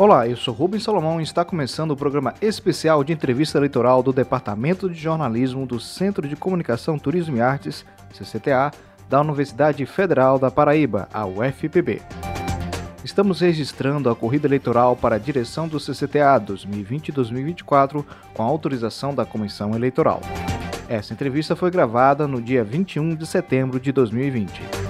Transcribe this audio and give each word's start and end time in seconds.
Olá, 0.00 0.26
eu 0.26 0.34
sou 0.34 0.54
Rubens 0.54 0.82
Salomão 0.82 1.20
e 1.20 1.22
está 1.22 1.44
começando 1.44 1.90
o 1.90 1.96
programa 1.96 2.32
especial 2.40 3.04
de 3.04 3.12
entrevista 3.12 3.58
eleitoral 3.58 4.02
do 4.02 4.14
Departamento 4.14 4.88
de 4.88 4.98
Jornalismo 4.98 5.66
do 5.66 5.78
Centro 5.78 6.26
de 6.26 6.34
Comunicação, 6.34 6.98
Turismo 6.98 7.36
e 7.36 7.42
Artes, 7.42 7.84
CCTA, 8.10 8.70
da 9.10 9.20
Universidade 9.20 9.84
Federal 9.84 10.38
da 10.38 10.50
Paraíba, 10.50 11.06
a 11.12 11.26
UFPB. 11.26 12.00
Estamos 13.04 13.40
registrando 13.42 14.08
a 14.08 14.16
corrida 14.16 14.46
eleitoral 14.46 14.96
para 14.96 15.16
a 15.16 15.18
direção 15.18 15.68
do 15.68 15.78
CCTA 15.78 16.40
2020-2024 16.46 18.02
com 18.32 18.42
autorização 18.42 19.14
da 19.14 19.26
Comissão 19.26 19.74
Eleitoral. 19.74 20.22
Essa 20.88 21.12
entrevista 21.12 21.54
foi 21.54 21.70
gravada 21.70 22.26
no 22.26 22.40
dia 22.40 22.64
21 22.64 23.14
de 23.14 23.26
setembro 23.26 23.78
de 23.78 23.92
2020 23.92 24.80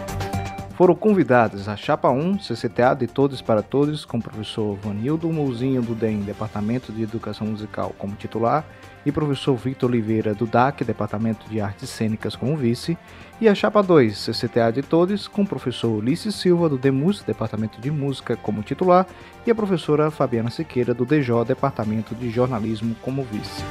foram 0.81 0.95
convidados 0.95 1.69
a 1.69 1.77
Chapa 1.77 2.09
1, 2.09 2.39
CCTA 2.39 2.95
de 2.95 3.07
Todos 3.07 3.43
para 3.43 3.61
Todos, 3.61 4.07
com 4.07 4.17
o 4.17 4.23
professor 4.23 4.75
Vanildo 4.77 5.31
Mouzinho 5.31 5.83
do 5.83 5.95
DEM, 5.95 6.21
Departamento 6.21 6.91
de 6.91 7.03
Educação 7.03 7.49
Musical, 7.49 7.95
como 7.99 8.17
titular, 8.17 8.65
e 9.05 9.13
professor 9.13 9.55
Victor 9.57 9.91
Oliveira 9.91 10.33
do 10.33 10.47
DAC, 10.47 10.83
Departamento 10.83 11.47
de 11.51 11.61
Artes 11.61 11.91
Cênicas, 11.91 12.35
como 12.35 12.57
vice, 12.57 12.97
e 13.43 13.47
a 13.47 13.55
Chapa 13.55 13.83
2, 13.83 14.17
CCTA 14.17 14.73
de 14.73 14.81
Todos, 14.81 15.29
com 15.29 15.43
o 15.43 15.47
professor 15.47 15.91
Ulisses 15.91 16.35
Silva 16.35 16.67
do 16.67 16.79
DEMUS, 16.79 17.23
Departamento 17.25 17.79
de 17.79 17.91
Música, 17.91 18.35
como 18.35 18.63
titular, 18.63 19.07
e 19.47 19.51
a 19.51 19.55
professora 19.55 20.11
Fabiana 20.11 20.49
Siqueira 20.49 20.95
do 20.95 21.05
DJ, 21.05 21.45
Departamento 21.47 22.15
de 22.15 22.31
Jornalismo, 22.31 22.97
como 23.03 23.23
vice. 23.23 23.63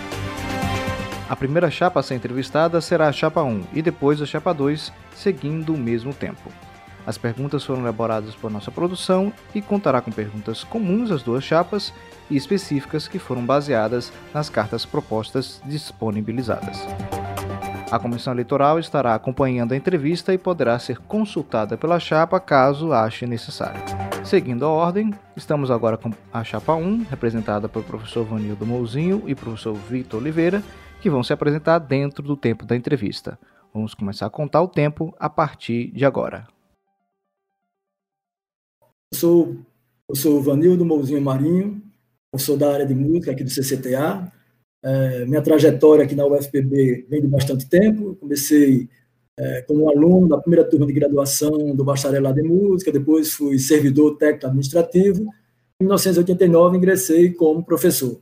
A 1.27 1.35
primeira 1.35 1.71
chapa 1.71 2.01
a 2.01 2.03
ser 2.03 2.13
entrevistada 2.13 2.79
será 2.79 3.07
a 3.07 3.11
chapa 3.11 3.41
1 3.41 3.63
e 3.73 3.81
depois 3.81 4.21
a 4.21 4.27
chapa 4.27 4.53
2, 4.53 4.93
seguindo 5.15 5.73
o 5.73 5.77
mesmo 5.77 6.13
tempo. 6.13 6.51
As 7.09 7.17
perguntas 7.17 7.63
foram 7.63 7.81
elaboradas 7.81 8.35
por 8.35 8.51
nossa 8.51 8.69
produção 8.69 9.33
e 9.55 9.63
contará 9.63 9.99
com 9.99 10.11
perguntas 10.11 10.63
comuns 10.63 11.09
às 11.09 11.23
duas 11.23 11.43
chapas 11.43 11.91
e 12.29 12.37
específicas 12.37 13.07
que 13.07 13.17
foram 13.17 13.43
baseadas 13.43 14.13
nas 14.31 14.47
cartas 14.47 14.85
propostas 14.85 15.59
disponibilizadas. 15.65 16.77
A 17.91 17.97
comissão 17.97 18.31
eleitoral 18.31 18.77
estará 18.77 19.15
acompanhando 19.15 19.71
a 19.71 19.75
entrevista 19.75 20.35
e 20.35 20.37
poderá 20.37 20.77
ser 20.77 20.99
consultada 20.99 21.75
pela 21.75 21.99
chapa 21.99 22.39
caso 22.39 22.93
ache 22.93 23.25
necessário. 23.25 23.81
Seguindo 24.23 24.63
a 24.63 24.69
ordem, 24.69 25.11
estamos 25.35 25.71
agora 25.71 25.97
com 25.97 26.11
a 26.31 26.43
chapa 26.43 26.75
1, 26.75 27.07
representada 27.09 27.67
pelo 27.67 27.85
professor 27.85 28.23
Vanildo 28.23 28.67
Mouzinho 28.67 29.23
e 29.25 29.33
professor 29.33 29.73
Vitor 29.73 30.21
Oliveira, 30.21 30.61
que 31.01 31.09
vão 31.09 31.23
se 31.23 31.33
apresentar 31.33 31.79
dentro 31.79 32.21
do 32.21 32.37
tempo 32.37 32.67
da 32.67 32.75
entrevista. 32.75 33.39
Vamos 33.73 33.95
começar 33.95 34.27
a 34.27 34.29
contar 34.29 34.61
o 34.61 34.67
tempo 34.67 35.11
a 35.19 35.27
partir 35.27 35.89
de 35.89 36.05
agora. 36.05 36.58
Eu 39.11 39.17
sou, 39.17 39.57
eu 40.07 40.15
sou 40.15 40.41
Vanildo 40.41 40.85
Mouzinho 40.85 41.21
Marinho, 41.21 41.81
eu 42.31 42.37
sou 42.37 42.55
da 42.55 42.71
área 42.71 42.85
de 42.85 42.93
música 42.93 43.31
aqui 43.31 43.43
do 43.43 43.49
CCTA. 43.49 44.31
É, 44.83 45.25
minha 45.25 45.41
trajetória 45.41 46.05
aqui 46.05 46.13
na 46.13 46.27
UFPB 46.27 47.07
vem 47.09 47.21
de 47.21 47.27
bastante 47.27 47.67
tempo. 47.67 48.15
comecei 48.15 48.87
é, 49.37 49.61
como 49.63 49.89
aluno 49.89 50.27
da 50.27 50.37
primeira 50.37 50.63
turma 50.69 50.85
de 50.85 50.93
graduação 50.93 51.75
do 51.75 51.83
bacharelado 51.83 52.39
em 52.39 52.43
música, 52.43 52.91
depois 52.91 53.33
fui 53.33 53.57
servidor 53.57 54.15
técnico 54.17 54.45
administrativo. 54.45 55.23
Em 55.81 55.85
1989, 55.85 56.77
ingressei 56.77 57.33
como 57.33 57.63
professor. 57.63 58.21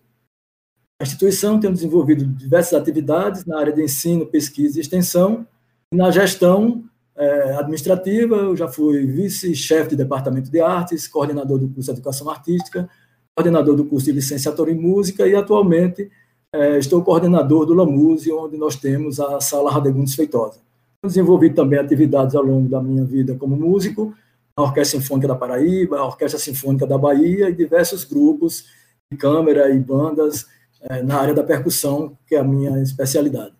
A 1.00 1.04
instituição 1.04 1.60
tem 1.60 1.72
desenvolvido 1.72 2.26
diversas 2.26 2.80
atividades 2.80 3.46
na 3.46 3.60
área 3.60 3.74
de 3.74 3.84
ensino, 3.84 4.26
pesquisa 4.26 4.78
e 4.78 4.82
extensão, 4.82 5.46
e 5.92 5.98
na 5.98 6.10
gestão 6.12 6.88
é, 7.18 7.56
administrativa, 7.56 8.36
eu 8.36 8.56
já 8.56 8.68
fui 8.68 9.06
vice-chefe 9.06 9.90
de 9.90 9.96
departamento 9.96 10.52
de 10.52 10.62
artes, 10.62 11.08
coordenador 11.08 11.58
do 11.58 11.68
curso 11.68 11.92
de 11.92 12.00
educação 12.00 12.30
artística, 12.30 12.88
coordenador 13.36 13.76
do 13.76 13.86
curso 13.86 14.06
de 14.06 14.12
licenciatura 14.12 14.72
em 14.72 14.76
música 14.80 15.28
e 15.28 15.36
atualmente 15.36 16.12
é, 16.54 16.78
estou 16.78 17.04
coordenador 17.04 17.66
do 17.66 17.74
Lamuse, 17.74 18.32
onde 18.32 18.58
nós 18.58 18.76
temos 18.76 19.20
a 19.20 19.42
sala 19.42 19.72
Radegundes 19.72 20.16
Feitosa. 20.16 20.60
Desenvolvi 21.04 21.50
também 21.50 21.80
atividades 21.80 22.36
ao 22.36 22.44
longo 22.44 22.70
da 22.70 22.82
minha 22.82 23.04
vida 23.04 23.36
como 23.36 23.56
músico, 23.56 24.14
a 24.56 24.62
Orquestra 24.62 25.00
Sinfônica 25.00 25.28
da 25.28 25.36
Paraíba, 25.36 25.98
a 25.98 26.06
Orquestra 26.06 26.40
Sinfônica 26.40 26.86
da 26.86 26.98
Bahia 26.98 27.50
e 27.50 27.54
diversos 27.54 28.04
grupos 28.04 28.66
de 29.12 29.18
câmara 29.18 29.70
e 29.70 29.80
bandas 29.80 30.46
é, 30.82 31.02
na 31.02 31.20
área 31.20 31.34
da 31.34 31.44
percussão, 31.44 32.18
que 32.28 32.36
é 32.36 32.40
a 32.40 32.44
minha 32.44 32.82
especialidade. 32.82 33.57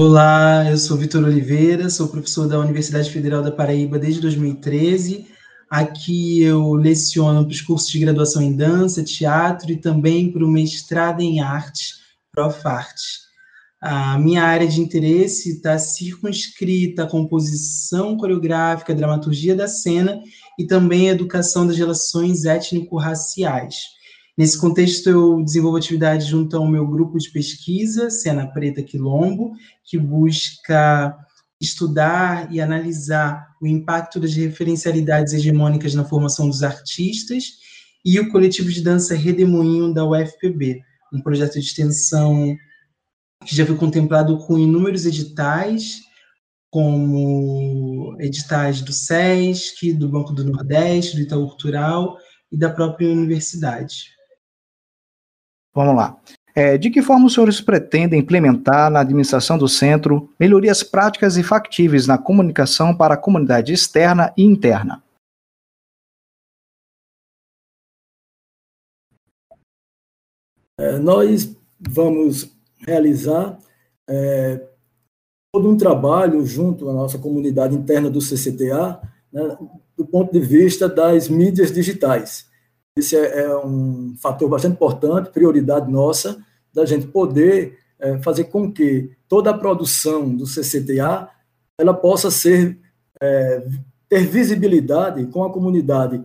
Olá, 0.00 0.64
eu 0.70 0.78
sou 0.78 0.96
Vitor 0.96 1.24
Oliveira, 1.24 1.90
sou 1.90 2.06
professor 2.06 2.46
da 2.46 2.56
Universidade 2.56 3.10
Federal 3.10 3.42
da 3.42 3.50
Paraíba 3.50 3.98
desde 3.98 4.20
2013. 4.20 5.26
Aqui 5.68 6.40
eu 6.40 6.74
leciono 6.74 7.44
para 7.44 7.50
os 7.50 7.60
cursos 7.60 7.90
de 7.90 7.98
graduação 7.98 8.40
em 8.40 8.54
dança, 8.54 9.02
teatro 9.02 9.72
e 9.72 9.76
também 9.76 10.30
para 10.30 10.44
o 10.44 10.48
mestrado 10.48 11.20
em 11.20 11.40
arte, 11.40 11.94
Profarte. 12.30 13.26
A 13.80 14.16
minha 14.18 14.44
área 14.44 14.68
de 14.68 14.80
interesse 14.80 15.56
está 15.56 15.76
circunscrita 15.78 17.02
à 17.02 17.06
composição 17.08 18.16
coreográfica, 18.16 18.94
dramaturgia 18.94 19.56
da 19.56 19.66
cena 19.66 20.16
e 20.56 20.64
também 20.64 21.10
à 21.10 21.12
educação 21.12 21.66
das 21.66 21.76
relações 21.76 22.44
étnico-raciais. 22.44 23.97
Nesse 24.38 24.56
contexto, 24.56 25.10
eu 25.10 25.42
desenvolvo 25.42 25.78
atividade 25.78 26.24
junto 26.24 26.56
ao 26.56 26.64
meu 26.64 26.86
grupo 26.86 27.18
de 27.18 27.28
pesquisa, 27.28 28.08
Cena 28.08 28.46
Preta 28.46 28.84
Quilombo, 28.84 29.50
que 29.82 29.98
busca 29.98 31.12
estudar 31.60 32.48
e 32.52 32.60
analisar 32.60 33.48
o 33.60 33.66
impacto 33.66 34.20
das 34.20 34.32
referencialidades 34.36 35.32
hegemônicas 35.32 35.92
na 35.92 36.04
formação 36.04 36.48
dos 36.48 36.62
artistas, 36.62 37.46
e 38.04 38.20
o 38.20 38.30
coletivo 38.30 38.70
de 38.70 38.80
dança 38.80 39.12
Redemoinho 39.12 39.92
da 39.92 40.04
UFPB, 40.04 40.82
um 41.12 41.20
projeto 41.20 41.54
de 41.54 41.66
extensão 41.66 42.56
que 43.44 43.56
já 43.56 43.66
foi 43.66 43.76
contemplado 43.76 44.38
com 44.46 44.56
inúmeros 44.56 45.04
editais, 45.04 45.98
como 46.70 48.16
editais 48.20 48.82
do 48.82 48.92
SESC, 48.92 49.94
do 49.94 50.08
Banco 50.08 50.32
do 50.32 50.44
Nordeste, 50.44 51.16
do 51.16 51.22
Itaú 51.22 51.48
Cultural 51.48 52.16
e 52.52 52.56
da 52.56 52.70
própria 52.70 53.10
universidade. 53.10 54.16
Vamos 55.74 55.96
lá. 55.96 56.18
É, 56.54 56.76
de 56.76 56.90
que 56.90 57.02
forma 57.02 57.26
os 57.26 57.34
senhores 57.34 57.60
pretendem 57.60 58.18
implementar 58.18 58.90
na 58.90 59.00
administração 59.00 59.56
do 59.56 59.68
centro 59.68 60.28
melhorias 60.40 60.82
práticas 60.82 61.36
e 61.36 61.42
factíveis 61.42 62.06
na 62.06 62.18
comunicação 62.18 62.96
para 62.96 63.14
a 63.14 63.16
comunidade 63.16 63.72
externa 63.72 64.32
e 64.36 64.42
interna? 64.42 65.02
É, 70.80 70.98
nós 70.98 71.56
vamos 71.78 72.56
realizar 72.78 73.58
é, 74.08 74.64
todo 75.52 75.68
um 75.68 75.76
trabalho 75.76 76.44
junto 76.44 76.88
à 76.88 76.92
nossa 76.92 77.18
comunidade 77.18 77.74
interna 77.74 78.10
do 78.10 78.20
CCTA, 78.20 79.00
né, 79.32 79.58
do 79.96 80.06
ponto 80.06 80.32
de 80.32 80.40
vista 80.40 80.88
das 80.88 81.28
mídias 81.28 81.72
digitais. 81.72 82.48
Esse 82.98 83.16
é, 83.16 83.42
é 83.42 83.56
um 83.56 84.14
fator 84.20 84.48
bastante 84.48 84.74
importante, 84.74 85.30
prioridade 85.30 85.90
nossa, 85.90 86.38
da 86.72 86.84
gente 86.84 87.06
poder 87.06 87.78
é, 87.98 88.18
fazer 88.22 88.44
com 88.44 88.70
que 88.72 89.10
toda 89.28 89.50
a 89.50 89.58
produção 89.58 90.34
do 90.34 90.46
CCTA 90.46 91.28
ela 91.78 91.94
possa 91.94 92.30
ser 92.30 92.78
é, 93.20 93.64
ter 94.08 94.26
visibilidade 94.26 95.26
com 95.26 95.44
a 95.44 95.52
comunidade 95.52 96.24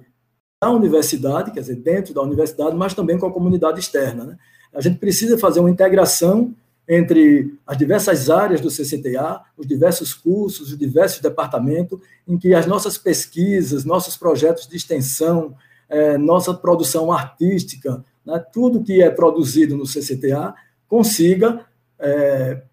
da 0.62 0.72
universidade, 0.72 1.52
quer 1.52 1.60
dizer, 1.60 1.76
dentro 1.76 2.14
da 2.14 2.22
universidade, 2.22 2.76
mas 2.76 2.94
também 2.94 3.20
com 3.20 3.26
a 3.26 3.32
comunidade 3.32 3.80
externa. 3.80 4.24
Né? 4.24 4.38
A 4.74 4.82
gente 4.82 4.98
precisa 4.98 5.38
fazer 5.38 5.60
uma 5.60 5.70
integração 5.70 6.56
entre 6.88 7.54
as 7.66 7.78
diversas 7.78 8.30
áreas 8.30 8.62
do 8.62 8.70
CCTA, 8.70 9.42
os 9.58 9.68
diversos 9.68 10.14
cursos, 10.14 10.72
os 10.72 10.78
diversos 10.78 11.22
departamentos, 11.22 12.00
em 12.28 12.38
que 12.38 12.54
as 12.54 12.66
nossas 12.66 12.98
pesquisas, 12.98 13.86
nossos 13.86 14.18
projetos 14.18 14.68
de 14.68 14.76
extensão, 14.76 15.56
é, 15.94 16.18
nossa 16.18 16.54
produção 16.56 17.12
artística, 17.12 18.04
né, 18.26 18.44
tudo 18.52 18.84
que 18.84 19.02
é 19.02 19.12
produzido 19.12 19.78
no 19.78 19.86
CCTA, 19.86 20.56
consiga 20.88 21.66
é, 22.00 22.64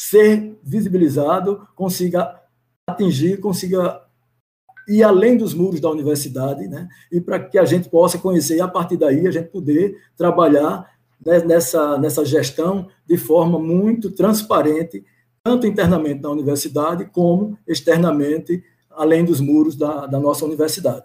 ser 0.00 0.58
visibilizado, 0.62 1.68
consiga 1.76 2.40
atingir, 2.88 3.38
consiga 3.38 4.00
ir 4.88 5.02
além 5.02 5.36
dos 5.36 5.52
muros 5.52 5.78
da 5.78 5.90
universidade, 5.90 6.66
né, 6.66 6.88
e 7.12 7.20
para 7.20 7.38
que 7.38 7.58
a 7.58 7.64
gente 7.66 7.90
possa 7.90 8.18
conhecer, 8.18 8.56
e 8.56 8.60
a 8.62 8.68
partir 8.68 8.96
daí 8.96 9.26
a 9.26 9.30
gente 9.30 9.48
poder 9.48 9.98
trabalhar 10.16 10.90
nessa, 11.44 11.98
nessa 11.98 12.24
gestão 12.24 12.88
de 13.06 13.18
forma 13.18 13.58
muito 13.58 14.10
transparente, 14.10 15.04
tanto 15.44 15.66
internamente 15.66 16.22
na 16.22 16.30
universidade, 16.30 17.04
como 17.12 17.58
externamente, 17.68 18.64
além 18.90 19.22
dos 19.22 19.38
muros 19.38 19.76
da, 19.76 20.06
da 20.06 20.18
nossa 20.18 20.46
universidade. 20.46 21.04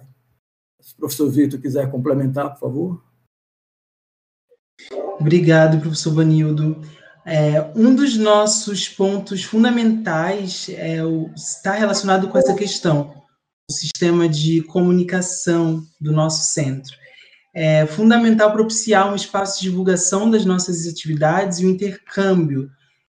Se 0.85 0.93
o 0.93 0.97
professor 0.97 1.31
Vitor 1.31 1.59
quiser 1.59 1.89
complementar, 1.89 2.51
por 2.51 2.59
favor. 2.59 3.03
Obrigado, 5.19 5.79
professor 5.79 6.13
Vanildo. 6.13 6.79
É, 7.25 7.71
um 7.75 7.95
dos 7.95 8.15
nossos 8.15 8.87
pontos 8.87 9.43
fundamentais 9.43 10.67
é 10.69 11.03
o, 11.03 11.31
está 11.35 11.71
relacionado 11.71 12.27
com 12.27 12.37
essa 12.37 12.53
questão, 12.53 13.23
o 13.67 13.73
sistema 13.73 14.29
de 14.29 14.61
comunicação 14.61 15.83
do 15.99 16.11
nosso 16.11 16.53
centro. 16.53 16.95
É 17.51 17.87
fundamental 17.87 18.53
propiciar 18.53 19.11
um 19.11 19.15
espaço 19.15 19.59
de 19.59 19.69
divulgação 19.69 20.29
das 20.29 20.45
nossas 20.45 20.85
atividades 20.85 21.57
e 21.59 21.65
o 21.65 21.69
intercâmbio 21.69 22.69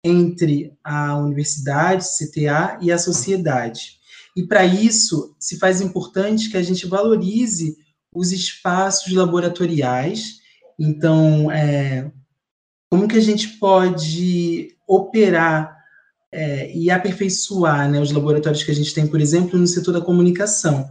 entre 0.01 0.73
a 0.81 1.17
universidade, 1.17 2.05
CTA 2.05 2.77
e 2.81 2.93
a 2.93 2.97
sociedade. 2.97 3.96
E 4.37 4.45
para 4.45 4.63
isso, 4.63 5.35
se 5.39 5.57
faz 5.57 5.81
importante 5.81 6.51
que 6.51 6.57
a 6.57 6.61
gente 6.61 6.85
valorize 6.85 7.75
os 8.13 8.31
espaços 8.31 9.11
laboratoriais. 9.11 10.35
Então, 10.79 11.51
é, 11.51 12.11
como 12.87 13.07
que 13.07 13.17
a 13.17 13.21
gente 13.21 13.57
pode 13.57 14.75
operar 14.87 15.75
é, 16.31 16.71
e 16.71 16.91
aperfeiçoar 16.91 17.89
né, 17.89 17.99
os 17.99 18.11
laboratórios 18.11 18.61
que 18.61 18.69
a 18.69 18.75
gente 18.75 18.93
tem, 18.93 19.07
por 19.07 19.19
exemplo, 19.19 19.57
no 19.57 19.65
setor 19.65 19.93
da 19.93 20.01
comunicação, 20.01 20.87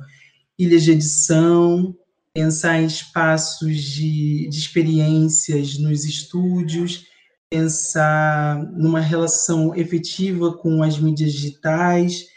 ilhas 0.59 0.83
de 0.83 0.91
edição, 0.91 1.95
pensar 2.35 2.81
em 2.81 2.87
espaços 2.87 3.81
de, 3.81 4.49
de 4.49 4.59
experiências 4.59 5.79
nos 5.79 6.05
estúdios, 6.05 7.05
pensar 7.49 8.61
numa 8.73 9.01
relação 9.01 9.73
efetiva 9.73 10.53
com 10.53 10.83
as 10.83 10.99
mídias 10.99 11.33
digitais, 11.33 12.35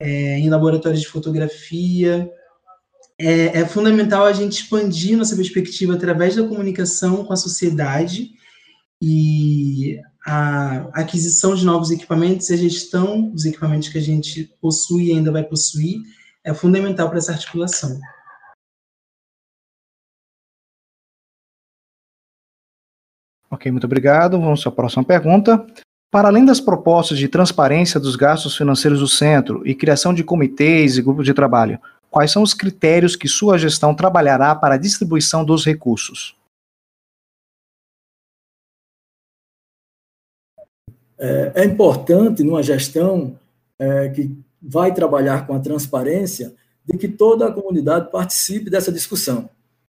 é, 0.00 0.38
em 0.38 0.48
laboratórios 0.48 1.02
de 1.02 1.08
fotografia. 1.08 2.30
É, 3.18 3.60
é, 3.60 3.66
fundamental 3.66 4.24
a 4.26 4.32
gente 4.32 4.62
expandir 4.62 5.16
nossa 5.16 5.34
perspectiva 5.34 5.94
através 5.94 6.36
da 6.36 6.46
comunicação 6.46 7.24
com 7.24 7.32
a 7.32 7.36
sociedade 7.36 8.30
e 9.02 10.00
a 10.24 10.88
aquisição 10.92 11.54
de 11.54 11.64
novos 11.64 11.90
equipamentos 11.90 12.48
e 12.50 12.54
a 12.54 12.56
gestão 12.56 13.30
dos 13.30 13.44
equipamentos 13.44 13.88
que 13.88 13.98
a 13.98 14.02
gente 14.02 14.44
possui 14.60 15.06
e 15.06 15.12
ainda 15.12 15.32
vai 15.32 15.42
possuir 15.42 16.00
é 16.44 16.54
fundamental 16.54 17.08
para 17.08 17.18
essa 17.18 17.32
articulação. 17.32 17.98
Ok, 23.50 23.72
muito 23.72 23.84
obrigado. 23.84 24.38
Vamos 24.38 24.66
à 24.66 24.70
próxima 24.70 25.04
pergunta. 25.04 25.66
Para 26.10 26.28
além 26.28 26.44
das 26.44 26.60
propostas 26.60 27.18
de 27.18 27.28
transparência 27.28 28.00
dos 28.00 28.16
gastos 28.16 28.56
financeiros 28.56 29.00
do 29.00 29.08
centro 29.08 29.66
e 29.66 29.74
criação 29.74 30.14
de 30.14 30.24
comitês 30.24 30.96
e 30.96 31.02
grupos 31.02 31.26
de 31.26 31.34
trabalho, 31.34 31.78
quais 32.10 32.30
são 32.30 32.42
os 32.42 32.54
critérios 32.54 33.14
que 33.14 33.28
sua 33.28 33.58
gestão 33.58 33.94
trabalhará 33.94 34.54
para 34.54 34.76
a 34.76 34.78
distribuição 34.78 35.44
dos 35.44 35.66
recursos? 35.66 36.34
É, 41.18 41.52
é 41.56 41.64
importante, 41.64 42.42
numa 42.42 42.62
gestão 42.62 43.38
é, 43.78 44.08
que 44.08 44.34
vai 44.62 44.94
trabalhar 44.94 45.46
com 45.46 45.54
a 45.54 45.60
transparência, 45.60 46.54
de 46.86 46.96
que 46.96 47.08
toda 47.08 47.46
a 47.46 47.52
comunidade 47.52 48.10
participe 48.10 48.70
dessa 48.70 48.90
discussão. 48.90 49.50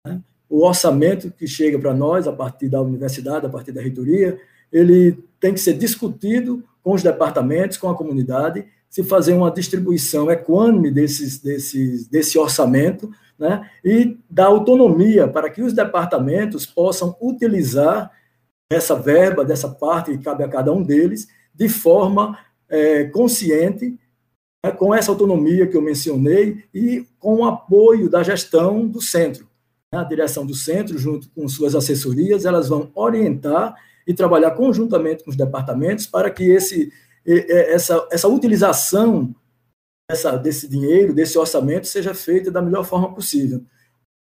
Né? 0.06 0.22
O 0.48 0.64
orçamento 0.64 1.32
que 1.32 1.48
chega 1.48 1.80
para 1.80 1.94
nós, 1.94 2.28
a 2.28 2.34
partir 2.34 2.70
da 2.70 2.82
universidade, 2.82 3.48
a 3.48 3.50
partir 3.50 3.72
da 3.72 3.82
reitoria, 3.82 4.40
ele 4.74 5.24
tem 5.40 5.54
que 5.54 5.60
ser 5.60 5.74
discutido 5.74 6.64
com 6.82 6.94
os 6.94 7.04
departamentos, 7.04 7.78
com 7.78 7.90
a 7.90 7.96
comunidade, 7.96 8.66
se 8.90 9.04
fazer 9.04 9.34
uma 9.34 9.50
distribuição 9.50 10.30
equânime 10.30 10.92
desses, 10.92 11.40
desses, 11.40 12.08
desse 12.08 12.38
orçamento, 12.38 13.10
né? 13.40 13.70
e 13.84 14.18
dar 14.30 14.48
autonomia 14.48 15.28
para 15.28 15.50
que 15.50 15.62
os 15.62 15.74
departamentos 15.74 16.66
possam 16.66 17.16
utilizar 17.22 18.12
essa 18.70 18.96
verba, 18.96 19.46
dessa 19.46 19.70
parte 19.70 20.12
que 20.12 20.24
cabe 20.24 20.44
a 20.44 20.48
cada 20.50 20.72
um 20.72 20.84
deles, 20.84 21.28
de 21.54 21.70
forma 21.70 22.38
é, 22.68 23.06
consciente, 23.06 23.98
né, 24.64 24.72
com 24.72 24.94
essa 24.94 25.12
autonomia 25.12 25.68
que 25.68 25.78
eu 25.78 25.82
mencionei 25.82 26.64
e 26.74 27.06
com 27.20 27.36
o 27.38 27.46
apoio 27.46 28.10
da 28.10 28.24
gestão 28.24 28.88
do 28.88 29.02
centro. 29.02 29.48
Né, 29.92 30.00
a 30.00 30.04
direção 30.04 30.46
do 30.46 30.56
centro, 30.56 30.98
junto 30.98 31.30
com 31.30 31.48
suas 31.48 31.76
assessorias, 31.76 32.46
elas 32.46 32.70
vão 32.70 32.92
orientar 32.96 33.76
e 34.08 34.14
trabalhar 34.14 34.52
conjuntamente 34.52 35.24
com 35.24 35.30
os 35.30 35.38
departamentos 35.38 36.08
para 36.08 36.30
que 36.30 36.44
esse, 36.44 36.92
essa, 37.26 38.08
essa 38.12 38.28
utilização 38.28 39.34
dessa, 40.10 40.38
desse 40.38 40.68
dinheiro, 40.68 41.14
desse 41.14 41.38
orçamento, 41.38 41.88
seja 41.88 42.14
feita 42.14 42.52
da 42.52 42.62
melhor 42.62 42.84
forma 42.84 43.14
possível. 43.14 43.64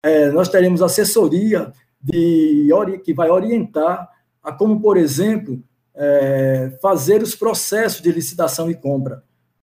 É, 0.04 0.30
nós 0.30 0.48
teremos 0.48 0.82
assessoria 0.82 1.72
de, 2.00 2.68
que 3.04 3.12
vai 3.12 3.30
orientar 3.30 4.08
a 4.42 4.52
como, 4.52 4.80
por 4.80 4.96
exemplo, 4.96 5.62
é, 5.94 6.78
fazer 6.80 7.22
os 7.22 7.34
processos 7.34 8.00
de 8.00 8.12
licitação 8.12 8.70
e 8.70 8.74
compra. 8.74 9.22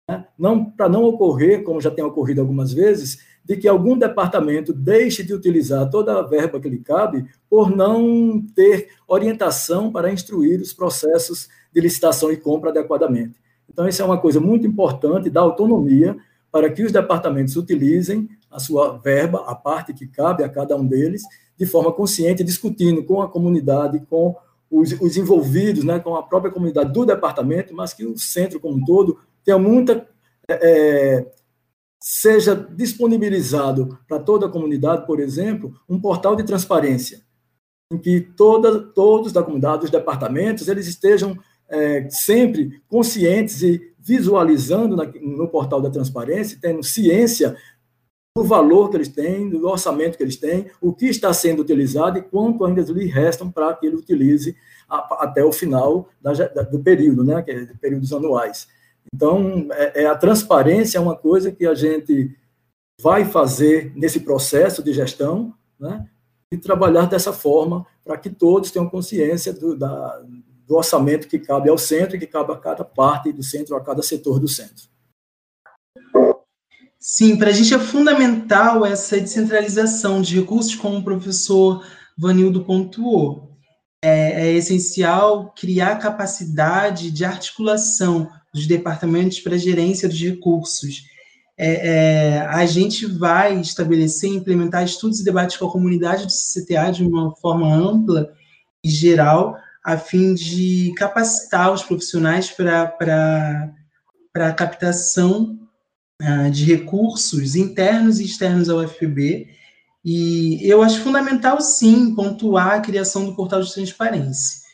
Né? 0.08 0.26
Não, 0.38 0.64
Para 0.64 0.88
não 0.88 1.04
ocorrer, 1.04 1.64
como 1.64 1.80
já 1.80 1.90
tem 1.90 2.04
ocorrido 2.04 2.40
algumas 2.40 2.72
vezes, 2.72 3.18
de 3.48 3.56
que 3.56 3.66
algum 3.66 3.96
departamento 3.96 4.74
deixe 4.74 5.22
de 5.22 5.32
utilizar 5.32 5.88
toda 5.88 6.18
a 6.18 6.22
verba 6.22 6.60
que 6.60 6.68
lhe 6.68 6.80
cabe 6.80 7.24
por 7.48 7.74
não 7.74 8.44
ter 8.54 8.90
orientação 9.08 9.90
para 9.90 10.12
instruir 10.12 10.60
os 10.60 10.74
processos 10.74 11.48
de 11.72 11.80
licitação 11.80 12.30
e 12.30 12.36
compra 12.36 12.68
adequadamente. 12.68 13.40
Então, 13.70 13.88
isso 13.88 14.02
é 14.02 14.04
uma 14.04 14.18
coisa 14.18 14.38
muito 14.38 14.66
importante, 14.66 15.30
da 15.30 15.40
autonomia 15.40 16.14
para 16.52 16.70
que 16.70 16.82
os 16.82 16.92
departamentos 16.92 17.56
utilizem 17.56 18.28
a 18.50 18.60
sua 18.60 18.98
verba, 18.98 19.44
a 19.46 19.54
parte 19.54 19.94
que 19.94 20.06
cabe 20.06 20.44
a 20.44 20.48
cada 20.48 20.76
um 20.76 20.84
deles, 20.84 21.22
de 21.56 21.64
forma 21.64 21.90
consciente, 21.90 22.44
discutindo 22.44 23.02
com 23.02 23.22
a 23.22 23.28
comunidade, 23.28 24.02
com 24.10 24.36
os, 24.70 24.92
os 25.00 25.16
envolvidos, 25.16 25.84
né, 25.84 25.98
com 25.98 26.14
a 26.14 26.22
própria 26.22 26.52
comunidade 26.52 26.92
do 26.92 27.06
departamento, 27.06 27.74
mas 27.74 27.94
que 27.94 28.04
o 28.04 28.18
centro 28.18 28.60
como 28.60 28.76
um 28.76 28.84
todo 28.84 29.18
tenha 29.42 29.58
muita 29.58 30.06
é, 30.50 31.26
seja 32.00 32.54
disponibilizado 32.54 33.98
para 34.06 34.20
toda 34.20 34.46
a 34.46 34.50
comunidade, 34.50 35.06
por 35.06 35.20
exemplo, 35.20 35.74
um 35.88 36.00
portal 36.00 36.36
de 36.36 36.44
transparência, 36.44 37.22
em 37.92 37.98
que 37.98 38.20
toda, 38.20 38.80
todos 38.80 39.32
da 39.32 39.42
comunidade, 39.42 39.84
os 39.84 39.90
departamentos, 39.90 40.68
eles 40.68 40.86
estejam 40.86 41.36
é, 41.68 42.08
sempre 42.10 42.80
conscientes 42.88 43.62
e 43.62 43.92
visualizando 43.98 44.96
na, 44.96 45.04
no 45.04 45.48
portal 45.48 45.80
da 45.80 45.90
transparência, 45.90 46.58
tendo 46.60 46.82
ciência 46.82 47.56
do 48.36 48.44
valor 48.44 48.88
que 48.88 48.96
eles 48.96 49.08
têm, 49.08 49.48
do 49.48 49.66
orçamento 49.66 50.16
que 50.16 50.22
eles 50.22 50.36
têm, 50.36 50.70
o 50.80 50.92
que 50.92 51.06
está 51.06 51.32
sendo 51.32 51.60
utilizado 51.60 52.18
e 52.18 52.22
quanto 52.22 52.64
ainda 52.64 52.80
lhe 52.82 53.06
restam 53.06 53.50
para 53.50 53.74
que 53.74 53.86
ele 53.86 53.96
utilize 53.96 54.56
a, 54.88 55.24
até 55.24 55.44
o 55.44 55.52
final 55.52 56.08
da, 56.20 56.32
da, 56.32 56.62
do 56.62 56.78
período, 56.78 57.24
né, 57.24 57.42
que 57.42 57.50
é 57.50 57.66
períodos 57.80 58.12
anuais. 58.12 58.68
Então, 59.14 59.68
é, 59.72 60.02
é, 60.02 60.06
a 60.06 60.16
transparência 60.16 60.98
é 60.98 61.00
uma 61.00 61.16
coisa 61.16 61.50
que 61.50 61.66
a 61.66 61.74
gente 61.74 62.36
vai 63.00 63.24
fazer 63.24 63.92
nesse 63.94 64.20
processo 64.20 64.82
de 64.82 64.92
gestão, 64.92 65.54
né, 65.78 66.08
e 66.52 66.56
trabalhar 66.56 67.06
dessa 67.06 67.32
forma 67.32 67.86
para 68.04 68.16
que 68.16 68.30
todos 68.30 68.70
tenham 68.70 68.88
consciência 68.88 69.52
do, 69.52 69.76
da, 69.76 70.22
do 70.66 70.76
orçamento 70.76 71.28
que 71.28 71.38
cabe 71.38 71.68
ao 71.68 71.78
centro 71.78 72.16
e 72.16 72.18
que 72.18 72.26
cabe 72.26 72.52
a 72.52 72.56
cada 72.56 72.84
parte 72.84 73.32
do 73.32 73.42
centro, 73.42 73.76
a 73.76 73.84
cada 73.84 74.02
setor 74.02 74.40
do 74.40 74.48
centro. 74.48 74.88
Sim, 76.98 77.36
para 77.36 77.50
a 77.50 77.52
gente 77.52 77.72
é 77.72 77.78
fundamental 77.78 78.84
essa 78.84 79.20
descentralização 79.20 80.20
de 80.20 80.40
recursos, 80.40 80.74
como 80.74 80.98
o 80.98 81.04
professor 81.04 81.86
Vanildo 82.16 82.64
pontuou. 82.64 83.56
É, 84.02 84.48
é 84.48 84.52
essencial 84.52 85.52
criar 85.56 85.96
capacidade 85.96 87.10
de 87.10 87.24
articulação 87.24 88.30
dos 88.58 88.66
departamentos 88.66 89.40
para 89.40 89.56
gerência 89.56 90.08
dos 90.08 90.20
recursos. 90.20 91.04
É, 91.56 91.88
é, 91.88 92.40
a 92.40 92.64
gente 92.66 93.04
vai 93.04 93.60
estabelecer 93.60 94.30
e 94.30 94.36
implementar 94.36 94.84
estudos 94.84 95.18
e 95.18 95.24
debates 95.24 95.56
com 95.56 95.66
a 95.66 95.72
comunidade 95.72 96.24
do 96.24 96.32
CCTA 96.32 96.92
de 96.92 97.04
uma 97.04 97.34
forma 97.36 97.74
ampla 97.74 98.32
e 98.84 98.88
geral, 98.88 99.56
a 99.84 99.96
fim 99.96 100.34
de 100.34 100.92
capacitar 100.96 101.72
os 101.72 101.82
profissionais 101.82 102.50
para 102.50 102.94
a 104.34 104.52
captação 104.52 105.58
uh, 106.22 106.50
de 106.50 106.64
recursos 106.64 107.56
internos 107.56 108.20
e 108.20 108.24
externos 108.24 108.68
ao 108.68 108.86
FPB. 108.86 109.48
E 110.04 110.60
eu 110.62 110.80
acho 110.80 111.00
fundamental, 111.00 111.60
sim, 111.60 112.14
pontuar 112.14 112.74
a 112.74 112.80
criação 112.80 113.24
do 113.26 113.34
portal 113.34 113.60
de 113.60 113.74
transparência. 113.74 114.67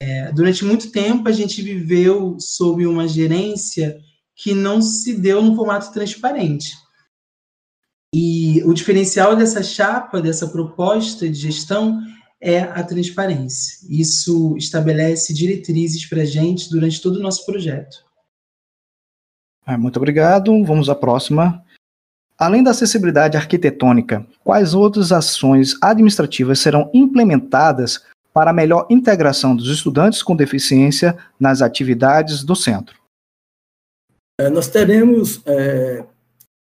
É, 0.00 0.32
durante 0.32 0.64
muito 0.64 0.90
tempo, 0.90 1.28
a 1.28 1.32
gente 1.32 1.60
viveu 1.60 2.38
sob 2.40 2.86
uma 2.86 3.06
gerência 3.06 4.00
que 4.34 4.54
não 4.54 4.80
se 4.80 5.14
deu 5.14 5.42
no 5.42 5.54
formato 5.54 5.92
transparente. 5.92 6.74
E 8.14 8.62
o 8.64 8.72
diferencial 8.72 9.36
dessa 9.36 9.62
chapa, 9.62 10.20
dessa 10.20 10.48
proposta 10.48 11.28
de 11.28 11.38
gestão, 11.38 12.00
é 12.40 12.60
a 12.60 12.82
transparência. 12.82 13.86
Isso 13.88 14.56
estabelece 14.56 15.34
diretrizes 15.34 16.06
para 16.06 16.22
a 16.22 16.24
gente 16.24 16.70
durante 16.70 17.00
todo 17.00 17.16
o 17.16 17.22
nosso 17.22 17.44
projeto. 17.44 18.02
É, 19.66 19.76
muito 19.76 19.98
obrigado. 19.98 20.64
Vamos 20.64 20.88
à 20.88 20.94
próxima. 20.94 21.62
Além 22.38 22.62
da 22.62 22.70
acessibilidade 22.70 23.36
arquitetônica, 23.36 24.26
quais 24.42 24.72
outras 24.72 25.12
ações 25.12 25.74
administrativas 25.82 26.58
serão 26.58 26.90
implementadas 26.94 28.02
para 28.32 28.52
melhor 28.52 28.86
integração 28.90 29.56
dos 29.56 29.68
estudantes 29.68 30.22
com 30.22 30.36
deficiência 30.36 31.16
nas 31.38 31.62
atividades 31.62 32.44
do 32.44 32.54
centro? 32.54 32.96
É, 34.40 34.48
nós 34.48 34.68
teremos 34.68 35.42
é, 35.44 36.04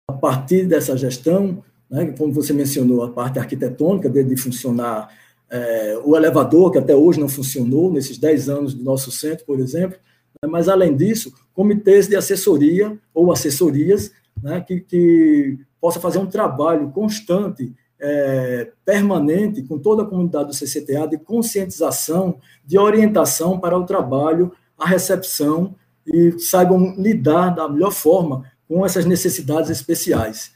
a 0.09 0.13
partir 0.13 0.65
dessa 0.65 0.97
gestão, 0.97 1.63
né, 1.89 2.13
como 2.17 2.33
você 2.33 2.51
mencionou, 2.51 3.03
a 3.03 3.11
parte 3.11 3.39
arquitetônica, 3.39 4.09
de, 4.09 4.23
de 4.23 4.35
funcionar 4.35 5.09
é, 5.49 5.97
o 6.03 6.15
elevador, 6.15 6.71
que 6.71 6.77
até 6.77 6.95
hoje 6.95 7.19
não 7.19 7.29
funcionou, 7.29 7.91
nesses 7.91 8.17
10 8.17 8.49
anos 8.49 8.73
do 8.73 8.83
nosso 8.83 9.11
centro, 9.11 9.45
por 9.45 9.59
exemplo, 9.59 9.97
né, 10.41 10.49
mas, 10.49 10.67
além 10.67 10.95
disso, 10.95 11.33
comitês 11.53 12.07
de 12.07 12.15
assessoria 12.15 12.97
ou 13.13 13.31
assessorias 13.31 14.11
né, 14.41 14.61
que, 14.61 14.81
que 14.81 15.59
possa 15.79 15.99
fazer 15.99 16.19
um 16.19 16.25
trabalho 16.25 16.89
constante, 16.89 17.73
é, 17.99 18.71
permanente, 18.85 19.63
com 19.63 19.77
toda 19.77 20.03
a 20.03 20.05
comunidade 20.05 20.49
do 20.49 20.53
CCTA, 20.53 21.07
de 21.07 21.17
conscientização, 21.17 22.39
de 22.65 22.77
orientação 22.77 23.59
para 23.59 23.77
o 23.77 23.85
trabalho, 23.85 24.53
a 24.77 24.87
recepção 24.87 25.75
e 26.07 26.39
saibam 26.39 26.95
lidar 26.97 27.49
da 27.49 27.67
melhor 27.67 27.91
forma 27.91 28.49
com 28.67 28.85
essas 28.85 29.05
necessidades 29.05 29.69
especiais. 29.69 30.51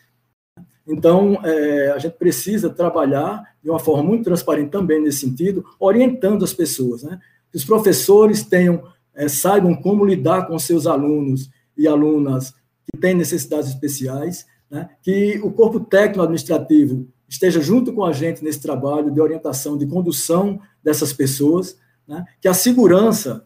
Então, 0.87 1.39
é, 1.43 1.91
a 1.91 1.97
gente 1.97 2.13
precisa 2.13 2.69
trabalhar 2.69 3.43
de 3.63 3.69
uma 3.69 3.79
forma 3.79 4.03
muito 4.03 4.25
transparente 4.25 4.69
também 4.69 5.01
nesse 5.01 5.19
sentido, 5.19 5.65
orientando 5.79 6.43
as 6.43 6.53
pessoas. 6.53 7.03
Né? 7.03 7.19
Que 7.51 7.57
os 7.57 7.63
professores 7.63 8.43
tenham, 8.43 8.83
é, 9.13 9.27
saibam 9.27 9.75
como 9.75 10.05
lidar 10.05 10.47
com 10.47 10.59
seus 10.59 10.85
alunos 10.85 11.49
e 11.77 11.87
alunas 11.87 12.53
que 12.85 12.99
têm 12.99 13.13
necessidades 13.13 13.69
especiais, 13.69 14.45
né? 14.69 14.89
que 15.01 15.39
o 15.41 15.51
corpo 15.51 15.79
técnico-administrativo 15.79 17.07
esteja 17.27 17.61
junto 17.61 17.93
com 17.93 18.03
a 18.05 18.11
gente 18.11 18.43
nesse 18.43 18.61
trabalho 18.61 19.11
de 19.11 19.19
orientação, 19.19 19.77
de 19.77 19.85
condução 19.85 20.59
dessas 20.83 21.13
pessoas, 21.13 21.77
né? 22.07 22.25
que 22.41 22.47
a 22.47 22.53
segurança 22.53 23.43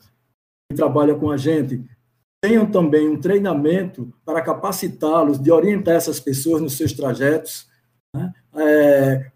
que 0.70 0.76
trabalha 0.76 1.16
com 1.16 1.32
a 1.32 1.38
gente 1.38 1.84
tenham 2.42 2.66
também 2.66 3.10
um 3.10 3.20
treinamento 3.20 4.14
para 4.26 4.42
capacitá-los, 4.42 5.40
de 5.40 5.52
orientar 5.52 5.96
essas 5.96 6.20
pessoas 6.20 6.62
nos 6.62 6.78
seus 6.78 6.94
trajetos, 6.94 7.68
né? 8.14 8.34
é, 8.56 9.32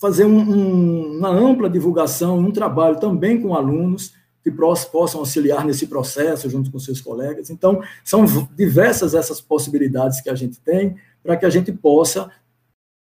fazer 0.00 0.24
um, 0.24 0.38
um, 0.38 1.18
uma 1.18 1.28
ampla 1.28 1.70
divulgação, 1.70 2.38
um 2.38 2.52
trabalho 2.52 2.98
também 2.98 3.40
com 3.40 3.54
alunos 3.54 4.14
que 4.42 4.50
possam 4.50 5.20
auxiliar 5.20 5.64
nesse 5.64 5.86
processo 5.86 6.50
junto 6.50 6.70
com 6.70 6.78
seus 6.78 7.00
colegas. 7.00 7.48
Então, 7.48 7.82
são 8.04 8.26
diversas 8.54 9.14
essas 9.14 9.40
possibilidades 9.40 10.20
que 10.20 10.28
a 10.28 10.34
gente 10.34 10.60
tem 10.60 10.96
para 11.22 11.34
que 11.38 11.46
a 11.46 11.50
gente 11.50 11.72
possa 11.72 12.30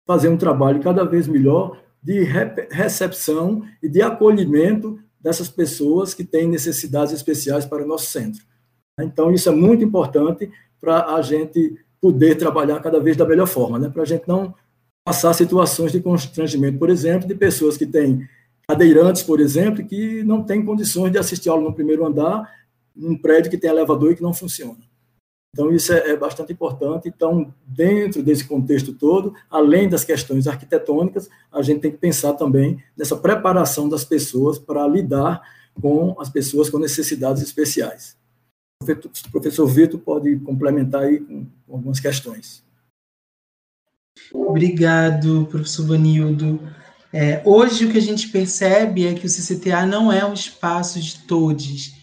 fazer 0.05 0.29
um 0.29 0.37
trabalho 0.37 0.81
cada 0.81 1.03
vez 1.03 1.27
melhor 1.27 1.81
de 2.01 2.23
recepção 2.69 3.63
e 3.81 3.87
de 3.87 4.01
acolhimento 4.01 4.99
dessas 5.19 5.47
pessoas 5.47 6.13
que 6.13 6.23
têm 6.23 6.47
necessidades 6.47 7.13
especiais 7.13 7.65
para 7.65 7.83
o 7.83 7.87
nosso 7.87 8.07
centro. 8.07 8.43
Então, 8.99 9.31
isso 9.31 9.49
é 9.49 9.51
muito 9.51 9.83
importante 9.83 10.51
para 10.79 11.15
a 11.15 11.21
gente 11.21 11.77
poder 12.01 12.35
trabalhar 12.35 12.81
cada 12.81 12.99
vez 12.99 13.15
da 13.15 13.25
melhor 13.25 13.47
forma, 13.47 13.79
né? 13.79 13.89
para 13.89 14.01
a 14.01 14.05
gente 14.05 14.27
não 14.27 14.53
passar 15.05 15.33
situações 15.33 15.91
de 15.91 16.01
constrangimento, 16.01 16.77
por 16.77 16.89
exemplo, 16.89 17.27
de 17.27 17.35
pessoas 17.35 17.77
que 17.77 17.85
têm 17.85 18.27
cadeirantes, 18.67 19.23
por 19.23 19.39
exemplo, 19.39 19.85
que 19.85 20.23
não 20.23 20.43
têm 20.43 20.63
condições 20.63 21.11
de 21.11 21.17
assistir 21.17 21.49
aula 21.49 21.63
no 21.63 21.73
primeiro 21.73 22.05
andar, 22.05 22.49
num 22.95 23.17
prédio 23.17 23.49
que 23.49 23.57
tem 23.57 23.69
elevador 23.69 24.11
e 24.11 24.15
que 24.15 24.21
não 24.21 24.33
funciona. 24.33 24.77
Então, 25.53 25.71
isso 25.71 25.93
é, 25.93 26.09
é, 26.09 26.17
bastante 26.17 26.51
importante. 26.51 27.07
Então, 27.07 27.53
dentro 27.63 28.23
desse 28.23 28.43
contexto 28.43 28.91
todo, 28.91 29.35
além 29.49 29.87
das 29.87 30.03
questões 30.03 30.47
arquitetônicas, 30.47 31.29
a 31.51 31.61
gente 31.61 31.79
tem 31.81 31.91
que 31.91 31.97
pensar 31.97 32.33
também 32.33 32.83
nessa 32.97 33.15
preparação 33.15 33.87
das 33.87 34.03
pessoas 34.03 34.57
para 34.57 34.87
lidar 34.87 35.41
com 35.79 36.19
as 36.19 36.27
pessoas 36.27 36.71
com 36.71 36.79
necessidades 36.79 37.43
especiais. 37.43 38.17
O 38.81 39.31
professor 39.31 39.67
Vitor 39.67 39.99
pode 39.99 40.37
complementar 40.39 41.03
aí 41.03 41.19
com 41.19 41.45
algumas 41.69 41.99
questões. 41.99 42.63
Obrigado, 44.33 45.47
professor 45.49 45.85
Vanildo. 45.85 46.59
É, 47.11 47.43
hoje 47.45 47.85
o 47.85 47.91
que 47.91 47.97
a 47.99 48.01
gente 48.01 48.29
percebe 48.29 49.05
é 49.05 49.13
que 49.13 49.27
o 49.27 49.29
CCTA 49.29 49.85
não 49.85 50.11
é 50.11 50.25
um 50.25 50.33
espaço 50.33 50.99
de 50.99 51.19
todos 51.19 51.93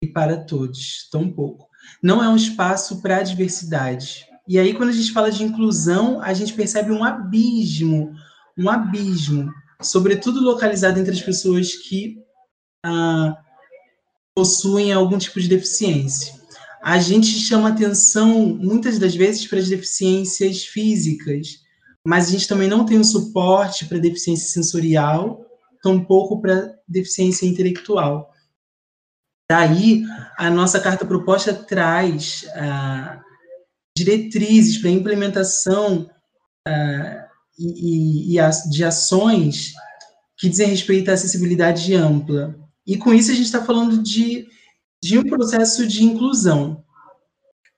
e 0.00 0.06
para 0.06 0.36
todos, 0.36 1.08
tão 1.10 1.28
pouco. 1.28 1.69
Não 2.02 2.22
é 2.22 2.28
um 2.28 2.36
espaço 2.36 3.00
para 3.00 3.18
a 3.18 3.22
diversidade. 3.22 4.26
E 4.48 4.58
aí, 4.58 4.74
quando 4.74 4.88
a 4.88 4.92
gente 4.92 5.12
fala 5.12 5.30
de 5.30 5.44
inclusão, 5.44 6.20
a 6.20 6.32
gente 6.32 6.54
percebe 6.54 6.90
um 6.90 7.04
abismo, 7.04 8.12
um 8.58 8.68
abismo, 8.68 9.52
sobretudo 9.80 10.40
localizado 10.40 10.98
entre 10.98 11.12
as 11.12 11.20
pessoas 11.20 11.74
que 11.74 12.18
ah, 12.84 13.36
possuem 14.34 14.92
algum 14.92 15.18
tipo 15.18 15.40
de 15.40 15.48
deficiência. 15.48 16.34
A 16.82 16.98
gente 16.98 17.26
chama 17.26 17.68
atenção, 17.68 18.46
muitas 18.46 18.98
das 18.98 19.14
vezes, 19.14 19.46
para 19.46 19.58
as 19.58 19.68
deficiências 19.68 20.64
físicas, 20.64 21.60
mas 22.04 22.28
a 22.28 22.30
gente 22.30 22.48
também 22.48 22.68
não 22.68 22.86
tem 22.86 22.98
um 22.98 23.04
suporte 23.04 23.84
para 23.84 23.98
deficiência 23.98 24.48
sensorial, 24.48 25.44
tampouco 25.82 26.40
para 26.40 26.74
deficiência 26.88 27.46
intelectual. 27.46 28.29
Daí, 29.50 30.04
a 30.38 30.48
nossa 30.48 30.78
carta 30.78 31.04
proposta 31.04 31.52
traz 31.52 32.46
ah, 32.54 33.20
diretrizes 33.98 34.78
para 34.78 34.90
implementação 34.90 36.08
ah, 36.64 37.26
e, 37.58 38.36
e, 38.36 38.38
e 38.38 38.70
de 38.70 38.84
ações 38.84 39.72
que 40.38 40.48
dizem 40.48 40.68
respeito 40.68 41.10
à 41.10 41.14
acessibilidade 41.14 41.92
ampla. 41.96 42.54
E 42.86 42.96
com 42.96 43.12
isso 43.12 43.32
a 43.32 43.34
gente 43.34 43.46
está 43.46 43.60
falando 43.64 44.00
de, 44.00 44.46
de 45.02 45.18
um 45.18 45.24
processo 45.24 45.84
de 45.84 46.04
inclusão. 46.04 46.84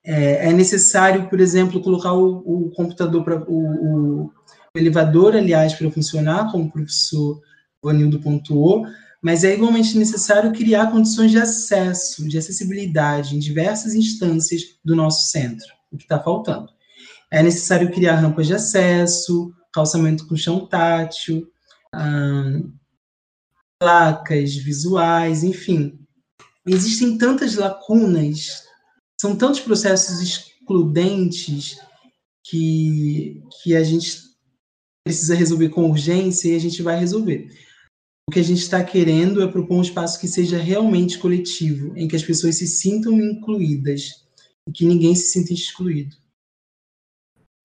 É, 0.04 0.50
é 0.50 0.52
necessário, 0.52 1.26
por 1.30 1.40
exemplo, 1.40 1.82
colocar 1.82 2.12
o, 2.12 2.66
o 2.66 2.70
computador 2.72 3.24
para 3.24 3.50
o, 3.50 4.26
o, 4.26 4.32
elevador, 4.76 5.34
aliás, 5.34 5.72
para 5.72 5.90
funcionar, 5.90 6.52
como 6.52 6.66
o 6.66 6.70
professor 6.70 7.40
Vanildo 7.82 8.20
pontuou, 8.20 8.84
mas 9.22 9.44
é 9.44 9.54
igualmente 9.54 9.96
necessário 9.96 10.52
criar 10.52 10.90
condições 10.90 11.30
de 11.30 11.38
acesso, 11.38 12.28
de 12.28 12.36
acessibilidade 12.36 13.36
em 13.36 13.38
diversas 13.38 13.94
instâncias 13.94 14.62
do 14.84 14.96
nosso 14.96 15.30
centro, 15.30 15.66
o 15.92 15.96
que 15.96 16.04
está 16.04 16.18
faltando. 16.18 16.68
É 17.30 17.42
necessário 17.42 17.90
criar 17.90 18.16
rampas 18.16 18.46
de 18.48 18.54
acesso, 18.54 19.54
calçamento 19.72 20.26
com 20.26 20.36
chão 20.36 20.66
tátil, 20.66 21.48
hum, 21.94 22.72
placas 23.78 24.54
visuais, 24.56 25.44
enfim. 25.44 25.98
Existem 26.66 27.16
tantas 27.16 27.54
lacunas 27.54 28.62
são 29.22 29.36
tantos 29.36 29.60
processos 29.60 30.20
excludentes 30.20 31.78
que, 32.42 33.40
que 33.62 33.76
a 33.76 33.84
gente 33.84 34.18
precisa 35.04 35.36
resolver 35.36 35.68
com 35.68 35.88
urgência 35.88 36.48
e 36.48 36.56
a 36.56 36.58
gente 36.58 36.82
vai 36.82 36.98
resolver. 36.98 37.48
O 38.28 38.32
que 38.32 38.40
a 38.40 38.44
gente 38.44 38.60
está 38.60 38.82
querendo 38.82 39.42
é 39.42 39.46
propor 39.46 39.76
um 39.76 39.82
espaço 39.82 40.20
que 40.20 40.28
seja 40.28 40.58
realmente 40.58 41.18
coletivo, 41.18 41.96
em 41.96 42.08
que 42.08 42.16
as 42.16 42.22
pessoas 42.22 42.56
se 42.56 42.66
sintam 42.66 43.12
incluídas 43.20 44.24
e 44.66 44.72
que 44.72 44.86
ninguém 44.86 45.14
se 45.14 45.32
sinta 45.32 45.52
excluído. 45.52 46.16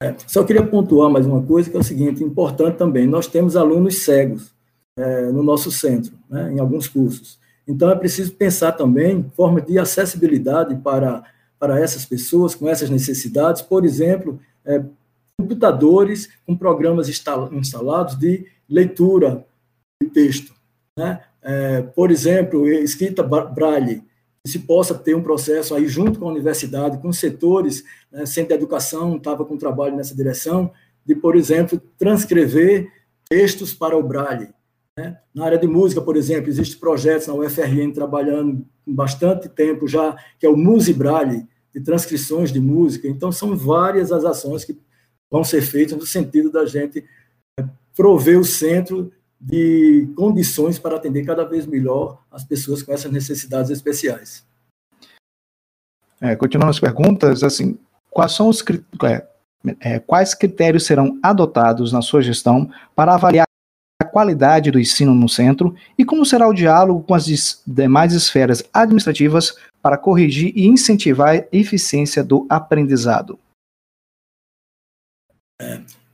É, 0.01 0.15
só 0.27 0.43
queria 0.43 0.65
pontuar 0.65 1.09
mais 1.09 1.25
uma 1.25 1.41
coisa, 1.41 1.69
que 1.69 1.77
é 1.77 1.79
o 1.79 1.83
seguinte, 1.83 2.23
importante 2.23 2.77
também, 2.77 3.07
nós 3.07 3.27
temos 3.27 3.55
alunos 3.55 4.03
cegos 4.03 4.53
é, 4.97 5.31
no 5.31 5.41
nosso 5.41 5.71
centro, 5.71 6.17
né, 6.29 6.53
em 6.53 6.59
alguns 6.59 6.87
cursos. 6.87 7.39
Então, 7.67 7.89
é 7.89 7.95
preciso 7.95 8.33
pensar 8.33 8.73
também 8.73 9.29
formas 9.35 9.65
de 9.65 9.77
acessibilidade 9.79 10.75
para 10.77 11.23
para 11.59 11.79
essas 11.79 12.05
pessoas 12.05 12.53
com 12.53 12.67
essas 12.67 12.89
necessidades, 12.89 13.61
por 13.61 13.83
exemplo, 13.83 14.39
é, 14.65 14.83
computadores 15.37 16.29
com 16.45 16.55
programas 16.55 17.09
instalados 17.09 18.17
de 18.17 18.45
leitura 18.69 19.45
de 20.01 20.09
texto. 20.09 20.53
Né? 20.97 21.21
É, 21.41 21.81
por 21.81 22.11
exemplo, 22.11 22.67
escrita 22.67 23.23
braille, 23.23 24.03
que 24.43 24.51
se 24.51 24.59
possa 24.59 24.95
ter 24.95 25.15
um 25.15 25.21
processo 25.21 25.75
aí 25.75 25.87
junto 25.87 26.19
com 26.19 26.27
a 26.27 26.31
universidade, 26.31 26.99
com 26.99 27.11
setores, 27.11 27.83
né, 28.11 28.25
Centro 28.25 28.49
de 28.49 28.55
Educação 28.55 29.17
estava 29.17 29.45
com 29.45 29.57
trabalho 29.57 29.95
nessa 29.95 30.15
direção, 30.15 30.71
de, 31.05 31.15
por 31.15 31.35
exemplo, 31.35 31.81
transcrever 31.97 32.91
textos 33.29 33.73
para 33.73 33.97
o 33.97 34.03
braille. 34.03 34.49
Né? 34.97 35.17
Na 35.33 35.45
área 35.45 35.57
de 35.57 35.67
música, 35.67 36.01
por 36.01 36.17
exemplo, 36.17 36.49
existem 36.49 36.79
projetos 36.79 37.27
na 37.27 37.33
UFRN 37.33 37.91
trabalhando 37.93 38.65
bastante 38.85 39.47
tempo 39.47 39.87
já, 39.87 40.17
que 40.39 40.45
é 40.45 40.49
o 40.49 40.57
Musibrale, 40.57 41.47
de 41.73 41.81
transcrições 41.81 42.51
de 42.51 42.59
música. 42.59 43.07
Então, 43.07 43.31
são 43.31 43.55
várias 43.55 44.11
as 44.11 44.25
ações 44.25 44.65
que 44.65 44.77
vão 45.29 45.43
ser 45.43 45.61
feitas 45.61 45.97
no 45.97 46.05
sentido 46.05 46.51
da 46.51 46.65
gente 46.65 47.05
é, 47.59 47.63
prover 47.95 48.39
o 48.39 48.43
centro 48.43 49.11
de 49.39 50.07
condições 50.15 50.79
para 50.79 50.95
atender 50.95 51.25
cada 51.25 51.45
vez 51.45 51.65
melhor 51.65 52.23
as 52.31 52.43
pessoas 52.43 52.81
com 52.81 52.91
essas 52.91 53.11
necessidades 53.11 53.69
especiais. 53.69 54.45
É, 56.19 56.35
continuando 56.35 56.71
as 56.71 56.79
perguntas, 56.79 57.43
assim, 57.43 57.77
quais 58.09 58.31
são 58.31 58.49
os 58.49 58.63
é, 59.03 59.27
é, 59.79 59.99
quais 59.99 60.33
critérios 60.33 60.85
serão 60.85 61.19
adotados 61.21 61.91
na 61.91 62.01
sua 62.01 62.21
gestão 62.21 62.69
para 62.95 63.13
avaliar 63.13 63.45
a 64.01 64.05
qualidade 64.05 64.71
do 64.71 64.79
ensino 64.79 65.13
no 65.13 65.29
centro 65.29 65.75
e 65.97 66.03
como 66.03 66.25
será 66.25 66.47
o 66.47 66.53
diálogo 66.53 67.03
com 67.03 67.13
as 67.13 67.61
demais 67.65 68.13
esferas 68.13 68.63
administrativas 68.73 69.55
para 69.81 69.97
corrigir 69.97 70.51
e 70.55 70.65
incentivar 70.65 71.35
a 71.35 71.45
eficiência 71.51 72.23
do 72.23 72.45
aprendizado. 72.49 73.39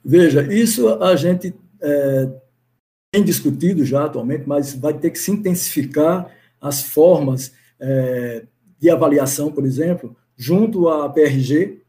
Veja, 0.03 0.53
isso 0.53 1.01
a 1.01 1.15
gente 1.15 1.55
é, 1.81 2.29
tem 3.13 3.23
discutido 3.23 3.85
já 3.85 4.05
atualmente, 4.05 4.45
mas 4.47 4.73
vai 4.73 4.91
ter 4.91 5.11
que 5.11 5.19
se 5.19 5.29
intensificar 5.29 6.31
as 6.59 6.81
formas 6.81 7.53
é, 7.79 8.43
de 8.79 8.89
avaliação, 8.89 9.51
por 9.51 9.63
exemplo, 9.67 10.15
junto 10.35 10.89
à 10.89 11.07
PRG, 11.07 11.83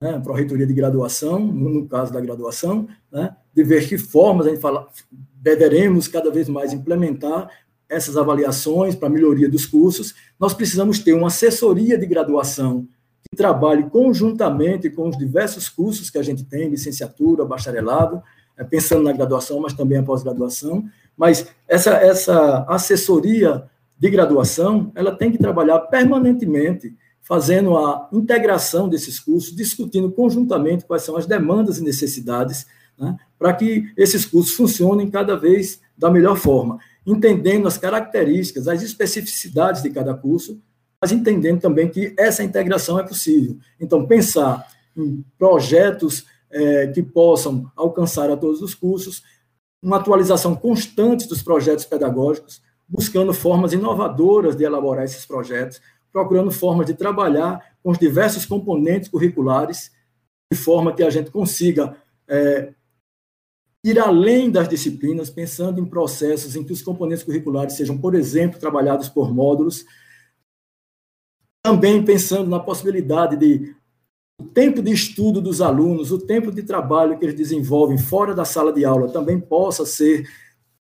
né, 0.00 0.20
Pró-Reitoria 0.20 0.64
de 0.64 0.72
Graduação, 0.72 1.40
no, 1.40 1.88
caso 1.88 2.12
da 2.12 2.20
graduação, 2.20 2.86
né, 3.10 3.34
de 3.52 3.64
ver 3.64 3.88
que 3.88 3.98
formas 3.98 4.46
a 4.46 4.50
gente 4.50 4.60
fala, 4.60 4.86
deveremos 5.34 6.06
cada 6.06 6.30
vez 6.30 6.48
mais 6.48 6.72
implementar 6.72 7.50
essas 7.88 8.16
avaliações 8.16 8.94
para 8.94 9.08
melhoria 9.08 9.48
dos 9.48 9.66
cursos. 9.66 10.14
Nós 10.38 10.54
precisamos 10.54 11.00
ter 11.00 11.12
uma 11.12 11.26
assessoria 11.26 11.98
de 11.98 12.06
graduação 12.06 12.86
que 13.28 13.36
trabalhe 13.36 13.90
conjuntamente 13.90 14.88
com 14.90 15.08
os 15.08 15.18
diversos 15.18 15.68
cursos 15.68 16.08
que 16.08 16.18
a 16.18 16.22
gente 16.22 16.44
tem, 16.44 16.68
licenciatura, 16.68 17.44
bacharelado, 17.44 18.22
pensando 18.68 19.02
na 19.02 19.12
graduação, 19.12 19.60
mas 19.60 19.72
também 19.72 19.98
a 19.98 20.02
pós-graduação. 20.02 20.84
Mas 21.16 21.46
essa, 21.68 21.90
essa 21.92 22.64
assessoria 22.68 23.64
de 23.98 24.10
graduação, 24.10 24.90
ela 24.94 25.14
tem 25.14 25.30
que 25.30 25.38
trabalhar 25.38 25.78
permanentemente, 25.80 26.94
fazendo 27.20 27.76
a 27.76 28.08
integração 28.12 28.88
desses 28.88 29.20
cursos, 29.20 29.54
discutindo 29.54 30.10
conjuntamente 30.10 30.84
quais 30.84 31.02
são 31.04 31.16
as 31.16 31.24
demandas 31.24 31.78
e 31.78 31.84
necessidades, 31.84 32.66
né, 32.98 33.16
para 33.38 33.52
que 33.52 33.92
esses 33.96 34.26
cursos 34.26 34.54
funcionem 34.54 35.08
cada 35.08 35.36
vez 35.36 35.80
da 35.96 36.10
melhor 36.10 36.36
forma, 36.36 36.78
entendendo 37.06 37.68
as 37.68 37.78
características, 37.78 38.66
as 38.66 38.82
especificidades 38.82 39.82
de 39.82 39.90
cada 39.90 40.14
curso, 40.14 40.60
mas 41.00 41.12
entendendo 41.12 41.60
também 41.60 41.88
que 41.88 42.14
essa 42.18 42.42
integração 42.44 42.98
é 42.98 43.02
possível. 43.04 43.56
Então, 43.80 44.06
pensar 44.06 44.66
em 44.96 45.24
projetos 45.38 46.26
é, 46.52 46.86
que 46.88 47.02
possam 47.02 47.70
alcançar 47.74 48.30
a 48.30 48.36
todos 48.36 48.60
os 48.60 48.74
cursos, 48.74 49.22
uma 49.82 49.96
atualização 49.96 50.54
constante 50.54 51.26
dos 51.26 51.42
projetos 51.42 51.84
pedagógicos, 51.84 52.62
buscando 52.88 53.32
formas 53.32 53.72
inovadoras 53.72 54.54
de 54.54 54.64
elaborar 54.64 55.04
esses 55.04 55.24
projetos, 55.24 55.80
procurando 56.12 56.50
formas 56.50 56.86
de 56.86 56.94
trabalhar 56.94 57.74
com 57.82 57.90
os 57.90 57.98
diversos 57.98 58.44
componentes 58.44 59.08
curriculares, 59.08 59.90
de 60.52 60.58
forma 60.58 60.94
que 60.94 61.02
a 61.02 61.10
gente 61.10 61.30
consiga 61.30 61.96
é, 62.28 62.74
ir 63.84 63.98
além 63.98 64.50
das 64.50 64.68
disciplinas, 64.68 65.30
pensando 65.30 65.80
em 65.80 65.86
processos 65.86 66.54
em 66.54 66.62
que 66.62 66.72
os 66.72 66.82
componentes 66.82 67.24
curriculares 67.24 67.74
sejam, 67.74 67.96
por 67.98 68.14
exemplo, 68.14 68.60
trabalhados 68.60 69.08
por 69.08 69.32
módulos, 69.32 69.84
também 71.64 72.04
pensando 72.04 72.50
na 72.50 72.60
possibilidade 72.60 73.36
de 73.36 73.74
o 74.40 74.44
tempo 74.44 74.82
de 74.82 74.92
estudo 74.92 75.40
dos 75.40 75.60
alunos, 75.60 76.10
o 76.10 76.18
tempo 76.18 76.50
de 76.50 76.62
trabalho 76.62 77.18
que 77.18 77.24
eles 77.24 77.36
desenvolvem 77.36 77.98
fora 77.98 78.34
da 78.34 78.44
sala 78.44 78.72
de 78.72 78.84
aula 78.84 79.08
também 79.08 79.38
possa 79.38 79.86
ser 79.86 80.28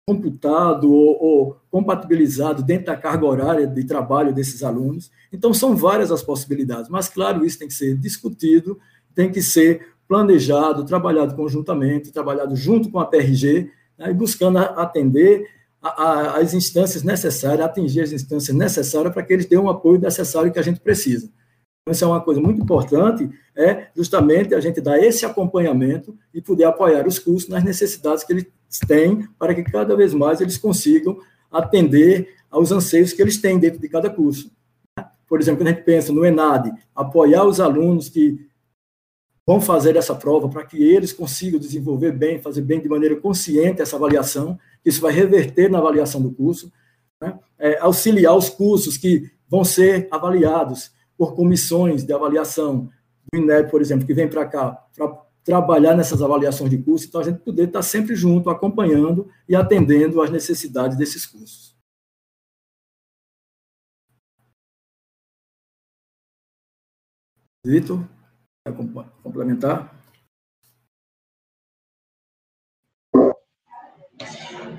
computado 0.06 0.90
ou, 0.90 1.22
ou, 1.22 1.56
compatibilizado 1.70 2.62
dentro 2.62 2.86
da 2.86 2.96
carga 2.96 3.26
horária 3.26 3.66
de 3.66 3.84
trabalho 3.84 4.32
desses 4.32 4.62
alunos. 4.62 5.10
Então, 5.30 5.52
são 5.52 5.76
várias 5.76 6.10
as 6.10 6.22
possibilidades, 6.22 6.88
mas, 6.88 7.08
claro, 7.08 7.44
isso 7.44 7.58
tem 7.58 7.68
que 7.68 7.74
ser 7.74 7.94
discutido, 7.94 8.78
tem 9.14 9.30
que 9.30 9.42
ser 9.42 9.86
planejado, 10.08 10.86
trabalhado 10.86 11.36
conjuntamente, 11.36 12.10
trabalhado 12.10 12.56
junto 12.56 12.90
com 12.90 12.98
a 12.98 13.04
PRG, 13.04 13.70
né, 13.98 14.10
e 14.10 14.14
buscando 14.14 14.58
atender 14.58 15.46
a, 15.82 15.88
a, 15.88 16.38
as 16.38 16.54
instâncias 16.54 17.02
necessárias, 17.02 17.66
atingir 17.66 18.00
as 18.00 18.12
instâncias 18.12 18.56
necessárias 18.56 19.12
para 19.12 19.22
que 19.22 19.32
eles 19.34 19.44
tenham 19.44 19.64
o 19.64 19.70
apoio 19.70 20.00
necessário 20.00 20.50
que 20.50 20.58
a 20.58 20.62
gente 20.62 20.80
precisa. 20.80 21.30
Isso 21.90 22.04
é 22.04 22.06
uma 22.06 22.20
coisa 22.20 22.40
muito 22.40 22.60
importante, 22.60 23.28
é 23.56 23.88
justamente 23.96 24.54
a 24.54 24.60
gente 24.60 24.80
dar 24.80 24.98
esse 24.98 25.24
acompanhamento 25.24 26.16
e 26.32 26.40
poder 26.40 26.64
apoiar 26.64 27.06
os 27.06 27.18
cursos 27.18 27.48
nas 27.48 27.64
necessidades 27.64 28.24
que 28.24 28.32
eles 28.32 28.46
têm, 28.86 29.28
para 29.38 29.54
que 29.54 29.62
cada 29.62 29.96
vez 29.96 30.12
mais 30.14 30.40
eles 30.40 30.58
consigam 30.58 31.18
atender 31.50 32.34
aos 32.50 32.72
anseios 32.72 33.12
que 33.12 33.22
eles 33.22 33.38
têm 33.38 33.58
dentro 33.58 33.80
de 33.80 33.88
cada 33.88 34.10
curso. 34.10 34.50
Por 35.26 35.40
exemplo, 35.40 35.60
quando 35.60 35.68
a 35.68 35.72
gente 35.72 35.84
pensa 35.84 36.12
no 36.12 36.24
ENAD, 36.24 36.72
apoiar 36.94 37.44
os 37.44 37.60
alunos 37.60 38.08
que 38.08 38.48
vão 39.46 39.60
fazer 39.60 39.96
essa 39.96 40.14
prova 40.14 40.48
para 40.48 40.64
que 40.64 40.82
eles 40.82 41.12
consigam 41.12 41.58
desenvolver 41.58 42.12
bem, 42.12 42.38
fazer 42.38 42.62
bem 42.62 42.80
de 42.80 42.88
maneira 42.88 43.16
consciente 43.16 43.80
essa 43.80 43.96
avaliação, 43.96 44.58
isso 44.84 45.00
vai 45.00 45.12
reverter 45.12 45.70
na 45.70 45.78
avaliação 45.78 46.20
do 46.20 46.30
curso, 46.30 46.72
né? 47.20 47.38
é, 47.58 47.78
auxiliar 47.78 48.36
os 48.36 48.48
cursos 48.48 48.96
que 48.96 49.30
vão 49.48 49.64
ser 49.64 50.08
avaliados 50.10 50.90
por 51.18 51.34
comissões 51.34 52.04
de 52.04 52.12
avaliação 52.12 52.88
do 53.30 53.38
INEP, 53.38 53.70
por 53.70 53.82
exemplo, 53.82 54.06
que 54.06 54.14
vem 54.14 54.30
para 54.30 54.46
cá 54.46 54.70
para 54.96 55.28
trabalhar 55.44 55.96
nessas 55.96 56.22
avaliações 56.22 56.70
de 56.70 56.78
curso, 56.78 57.06
então 57.06 57.20
a 57.20 57.24
gente 57.24 57.40
poder 57.40 57.64
estar 57.64 57.82
sempre 57.82 58.14
junto, 58.14 58.50
acompanhando 58.50 59.28
e 59.48 59.56
atendendo 59.56 60.22
às 60.22 60.30
necessidades 60.30 60.96
desses 60.96 61.26
cursos. 61.26 61.76
Vitor? 67.64 68.06
complementar? 69.22 69.98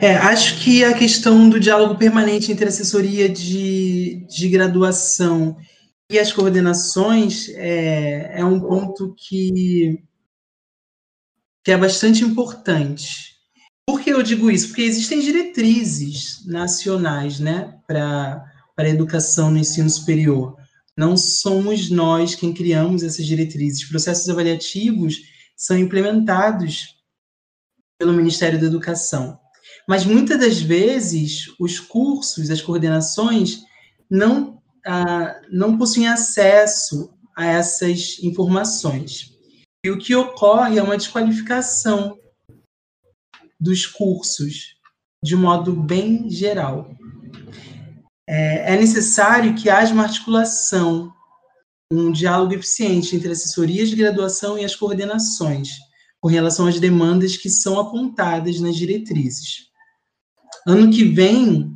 É, 0.01 0.15
acho 0.15 0.63
que 0.63 0.83
a 0.83 0.97
questão 0.97 1.49
do 1.49 1.59
diálogo 1.59 1.97
permanente 1.97 2.51
entre 2.51 2.69
assessoria 2.69 3.27
de, 3.27 4.25
de 4.29 4.47
graduação 4.47 5.57
e 6.09 6.17
as 6.17 6.31
coordenações 6.31 7.49
é, 7.49 8.39
é 8.39 8.45
um 8.45 8.59
ponto 8.59 9.13
que, 9.17 10.03
que 11.63 11.71
é 11.71 11.77
bastante 11.77 12.23
importante. 12.23 13.35
Por 13.87 14.01
que 14.01 14.09
eu 14.09 14.23
digo 14.23 14.49
isso? 14.49 14.67
Porque 14.67 14.81
existem 14.81 15.19
diretrizes 15.19 16.45
nacionais 16.45 17.39
né, 17.39 17.79
para 17.87 18.43
a 18.77 18.89
educação 18.89 19.51
no 19.51 19.57
ensino 19.57 19.89
superior 19.89 20.59
não 20.99 21.15
somos 21.15 21.89
nós 21.89 22.35
quem 22.35 22.53
criamos 22.53 23.03
essas 23.03 23.25
diretrizes. 23.25 23.87
Processos 23.87 24.27
avaliativos 24.27 25.15
são 25.55 25.77
implementados 25.77 26.97
pelo 27.97 28.11
Ministério 28.11 28.59
da 28.59 28.65
Educação. 28.65 29.39
Mas 29.87 30.03
muitas 30.03 30.37
das 30.37 30.59
vezes 30.61 31.55
os 31.57 31.79
cursos, 31.79 32.49
as 32.49 32.61
coordenações 32.61 33.61
não, 34.11 34.58
não 35.51 35.77
possuem 35.77 36.07
acesso 36.07 37.13
a 37.35 37.45
essas 37.45 38.17
informações. 38.21 39.37
E 39.85 39.89
o 39.89 39.97
que 39.97 40.15
ocorre 40.15 40.77
é 40.77 40.83
uma 40.83 40.97
desqualificação 40.97 42.17
dos 43.59 43.85
cursos, 43.85 44.75
de 45.23 45.35
modo 45.35 45.73
bem 45.73 46.29
geral 46.29 46.89
é, 48.29 48.75
é 48.75 48.79
necessário 48.79 49.55
que 49.55 49.71
haja 49.71 49.91
uma 49.91 50.03
articulação, 50.03 51.11
um 51.91 52.11
diálogo 52.11 52.53
eficiente 52.53 53.15
entre 53.15 53.31
assessorias 53.31 53.89
de 53.89 53.95
graduação 53.95 54.55
e 54.55 54.63
as 54.63 54.75
coordenações, 54.75 55.79
com 56.21 56.29
relação 56.29 56.67
às 56.67 56.79
demandas 56.79 57.35
que 57.35 57.49
são 57.49 57.79
apontadas 57.79 58.59
nas 58.59 58.75
diretrizes. 58.75 59.69
Ano 60.67 60.91
que 60.91 61.05
vem 61.05 61.75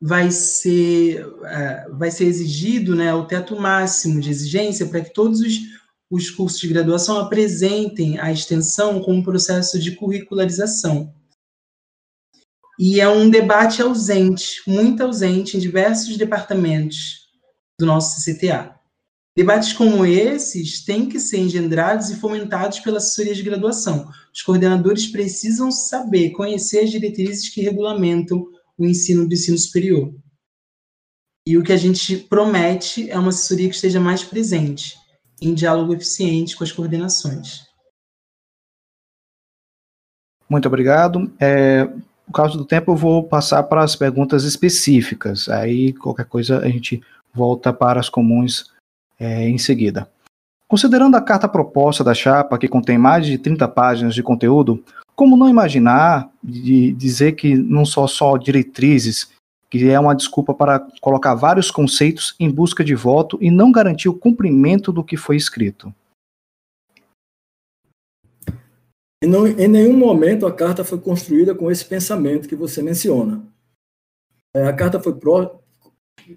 vai 0.00 0.30
ser, 0.30 1.26
uh, 1.26 1.96
vai 1.96 2.10
ser 2.10 2.24
exigido 2.24 2.94
né, 2.94 3.12
o 3.12 3.26
teto 3.26 3.58
máximo 3.58 4.20
de 4.20 4.30
exigência 4.30 4.86
para 4.86 5.00
que 5.00 5.12
todos 5.12 5.40
os, 5.40 5.58
os 6.10 6.30
cursos 6.30 6.60
de 6.60 6.68
graduação 6.68 7.18
apresentem 7.18 8.18
a 8.18 8.30
extensão 8.30 9.00
como 9.00 9.24
processo 9.24 9.78
de 9.78 9.96
curricularização. 9.96 11.12
E 12.78 13.00
é 13.00 13.08
um 13.08 13.28
debate 13.28 13.82
ausente, 13.82 14.62
muito 14.64 15.02
ausente, 15.02 15.56
em 15.56 15.60
diversos 15.60 16.16
departamentos 16.16 17.26
do 17.78 17.84
nosso 17.84 18.20
CCTA. 18.20 18.78
Debates 19.36 19.72
como 19.72 20.04
esses 20.04 20.84
têm 20.84 21.08
que 21.08 21.18
ser 21.18 21.38
engendrados 21.38 22.10
e 22.10 22.16
fomentados 22.16 22.80
pela 22.80 22.98
assessoria 22.98 23.34
de 23.34 23.42
graduação. 23.42 24.08
Os 24.34 24.42
coordenadores 24.42 25.06
precisam 25.06 25.70
saber, 25.70 26.30
conhecer 26.30 26.80
as 26.80 26.90
diretrizes 26.90 27.48
que 27.48 27.60
regulamentam 27.60 28.46
o 28.78 28.86
ensino 28.86 29.26
do 29.26 29.34
ensino 29.34 29.58
superior. 29.58 30.14
E 31.46 31.56
o 31.56 31.62
que 31.62 31.72
a 31.72 31.76
gente 31.76 32.16
promete 32.16 33.10
é 33.10 33.18
uma 33.18 33.30
assessoria 33.30 33.68
que 33.68 33.74
esteja 33.74 33.98
mais 33.98 34.22
presente, 34.22 34.96
em 35.40 35.54
diálogo 35.54 35.94
eficiente 35.94 36.56
com 36.56 36.62
as 36.62 36.70
coordenações. 36.70 37.66
Muito 40.48 40.66
obrigado. 40.66 41.32
É, 41.40 41.84
por 42.26 42.32
causa 42.32 42.56
do 42.56 42.64
tempo, 42.64 42.92
eu 42.92 42.96
vou 42.96 43.24
passar 43.24 43.62
para 43.62 43.82
as 43.82 43.96
perguntas 43.96 44.44
específicas. 44.44 45.48
Aí, 45.48 45.92
qualquer 45.94 46.26
coisa, 46.26 46.58
a 46.58 46.68
gente 46.68 47.02
volta 47.32 47.72
para 47.72 47.98
as 47.98 48.08
comuns 48.08 48.72
é, 49.18 49.48
em 49.48 49.58
seguida. 49.58 50.08
Considerando 50.66 51.16
a 51.16 51.22
carta 51.22 51.48
proposta 51.48 52.04
da 52.04 52.12
chapa, 52.12 52.58
que 52.58 52.68
contém 52.68 52.98
mais 52.98 53.24
de 53.24 53.38
30 53.38 53.66
páginas 53.68 54.14
de 54.14 54.22
conteúdo, 54.22 54.84
como 55.18 55.36
não 55.36 55.48
imaginar 55.48 56.32
de 56.40 56.92
dizer 56.92 57.32
que 57.32 57.56
não 57.56 57.84
são 57.84 58.06
só 58.06 58.36
diretrizes, 58.36 59.32
que 59.68 59.90
é 59.90 59.98
uma 59.98 60.14
desculpa 60.14 60.54
para 60.54 60.78
colocar 61.00 61.34
vários 61.34 61.72
conceitos 61.72 62.36
em 62.38 62.48
busca 62.48 62.84
de 62.84 62.94
voto 62.94 63.36
e 63.40 63.50
não 63.50 63.72
garantir 63.72 64.08
o 64.08 64.14
cumprimento 64.14 64.92
do 64.92 65.02
que 65.02 65.16
foi 65.16 65.34
escrito? 65.34 65.92
E 69.20 69.26
não, 69.26 69.44
em 69.44 69.66
nenhum 69.66 69.96
momento 69.96 70.46
a 70.46 70.54
carta 70.54 70.84
foi 70.84 71.00
construída 71.00 71.52
com 71.52 71.68
esse 71.68 71.84
pensamento 71.84 72.48
que 72.48 72.54
você 72.54 72.80
menciona. 72.80 73.44
É, 74.54 74.68
a 74.68 74.72
carta 74.72 75.00
foi, 75.00 75.18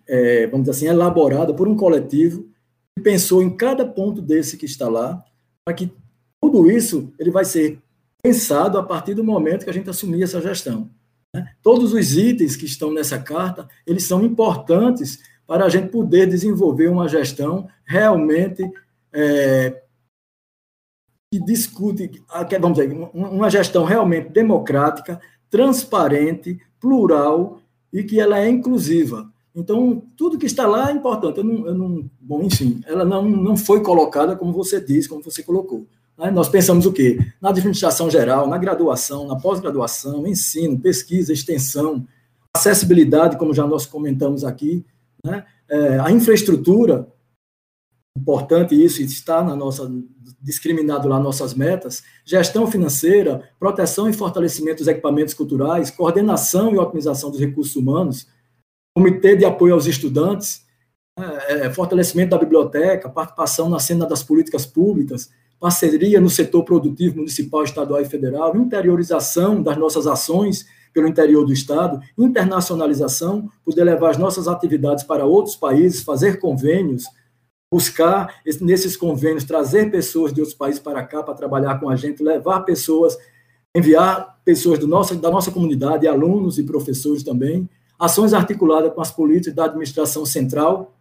é, 0.08 0.48
vamos 0.48 0.66
dizer 0.66 0.72
assim, 0.72 0.88
elaborada 0.88 1.54
por 1.54 1.68
um 1.68 1.78
coletivo 1.78 2.50
que 2.98 3.04
pensou 3.04 3.44
em 3.44 3.56
cada 3.56 3.86
ponto 3.86 4.24
desse 4.24 4.58
que 4.58 4.66
está 4.66 4.90
lá, 4.90 5.24
para 5.64 5.76
que 5.76 5.94
tudo 6.42 6.72
isso 6.72 7.14
ele 7.20 7.30
vai 7.30 7.46
ser 7.46 7.80
pensado 8.22 8.78
a 8.78 8.84
partir 8.84 9.14
do 9.14 9.24
momento 9.24 9.64
que 9.64 9.70
a 9.70 9.74
gente 9.74 9.90
assumir 9.90 10.24
essa 10.24 10.42
gestão. 10.42 10.90
Né? 11.34 11.54
Todos 11.62 11.94
os 11.94 12.18
itens 12.18 12.56
que 12.56 12.66
estão 12.66 12.94
nessa 12.94 13.18
carta, 13.20 13.68
eles 13.86 14.04
são 14.04 14.24
importantes 14.24 15.20
para 15.48 15.66
a 15.66 15.70
gente 15.70 15.90
poder 15.90 16.28
desenvolver 16.28 16.88
uma 16.88 17.08
gestão 17.08 17.68
realmente 17.86 18.70
é, 19.12 19.82
que 21.34 21.40
discute, 21.40 22.24
vamos 22.60 22.78
dizer, 22.78 22.94
uma 23.14 23.50
gestão 23.50 23.84
realmente 23.84 24.30
democrática, 24.30 25.20
transparente, 25.50 26.60
plural 26.80 27.62
e 27.92 28.04
que 28.04 28.20
ela 28.20 28.40
é 28.40 28.50
inclusiva. 28.50 29.32
Então, 29.54 30.02
tudo 30.16 30.38
que 30.38 30.46
está 30.46 30.66
lá 30.66 30.90
é 30.90 30.94
importante. 30.94 31.40
Eu 31.40 31.44
não, 31.44 31.68
eu 31.68 31.76
não, 31.76 32.10
bom, 32.20 32.42
enfim, 32.44 32.82
ela 32.86 33.04
não, 33.04 33.24
não 33.24 33.58
foi 33.58 33.82
colocada 33.82 34.36
como 34.36 34.54
você 34.54 34.80
disse, 34.80 35.10
como 35.10 35.22
você 35.22 35.44
colocou. 35.44 35.86
Né? 36.22 36.30
Nós 36.30 36.48
pensamos 36.48 36.86
o 36.86 36.94
quê? 36.94 37.18
Na 37.42 37.50
administração 37.50 38.10
geral, 38.10 38.48
na 38.48 38.60
graduação, 38.60 39.28
na 39.28 39.36
pós-graduação, 39.36 40.28
ensino, 40.28 40.80
pesquisa, 40.80 41.34
extensão, 41.34 42.08
acessibilidade, 42.56 43.38
como 43.38 43.56
já 43.56 43.66
nós 43.66 43.88
comentamos 43.88 44.46
aqui, 44.46 44.86
né? 45.26 45.44
é, 45.68 46.00
a 46.00 46.12
infraestrutura, 46.12 47.08
importante 48.16 48.76
isso, 48.76 49.02
está 49.02 49.44
na 49.44 49.56
nossa 49.56 49.92
discriminado 50.44 51.08
lá 51.08 51.20
nossas 51.20 51.54
metas, 51.54 52.04
gestão 52.26 52.66
financeira, 52.66 53.48
proteção 53.60 54.10
e 54.10 54.14
fortalecimento 54.14 54.80
dos 54.80 54.88
equipamentos 54.88 55.36
culturais, 55.36 55.92
coordenação 55.92 56.74
e 56.74 56.80
otimização 56.80 57.30
dos 57.30 57.40
recursos 57.40 57.76
humanos, 57.76 58.28
comitê 58.96 59.36
de 59.36 59.46
apoio 59.46 59.76
aos 59.76 59.86
estudantes, 59.86 60.66
é, 61.18 61.68
é, 61.68 61.74
fortalecimento 61.74 62.32
da 62.32 62.40
biblioteca, 62.40 63.08
participação 63.08 63.70
na 63.70 63.80
cena 63.80 64.08
das 64.08 64.24
políticas 64.24 64.66
públicas, 64.66 65.30
parceria 65.62 66.20
no 66.20 66.28
setor 66.28 66.66
produtivo 66.66 67.18
municipal, 67.18 67.64
estadual 67.64 68.02
e 68.02 68.06
federal, 68.06 68.58
interiorização 68.58 69.62
das 69.62 69.78
nossas 69.78 70.08
ações 70.08 70.66
pelo 70.92 71.08
interior 71.08 71.46
do 71.46 71.54
Estado, 71.54 72.02
internacionalização, 72.18 73.48
poder 73.64 73.84
levar 73.84 74.10
as 74.10 74.18
nossas 74.18 74.48
atividades 74.48 75.04
para 75.04 75.24
outros 75.24 75.56
países, 75.56 76.02
fazer 76.02 76.40
convênios, 76.40 77.04
buscar 77.72 78.42
nesses 78.60 78.98
convênios 78.98 79.44
trazer 79.44 79.92
pessoas 79.92 80.34
de 80.34 80.42
outros 80.42 80.58
países 80.58 80.82
para 80.82 81.04
cá 81.06 81.22
para 81.22 81.36
trabalhar 81.36 81.80
com 81.80 81.90
a 81.90 81.96
gente, 81.96 82.24
levar 82.24 82.62
pessoas, 82.62 83.16
enviar 83.76 84.42
pessoas 84.44 84.80
do 84.80 84.88
nosso, 84.88 85.16
da 85.16 85.30
nossa 85.30 85.52
comunidade, 85.52 86.08
alunos 86.08 86.58
e 86.58 86.64
professores 86.64 87.22
também, 87.22 87.70
ações 88.00 88.34
articuladas 88.34 88.92
com 88.94 89.00
as 89.00 89.12
políticas 89.12 89.54
da 89.54 89.66
administração 89.66 90.26
central, 90.26 90.98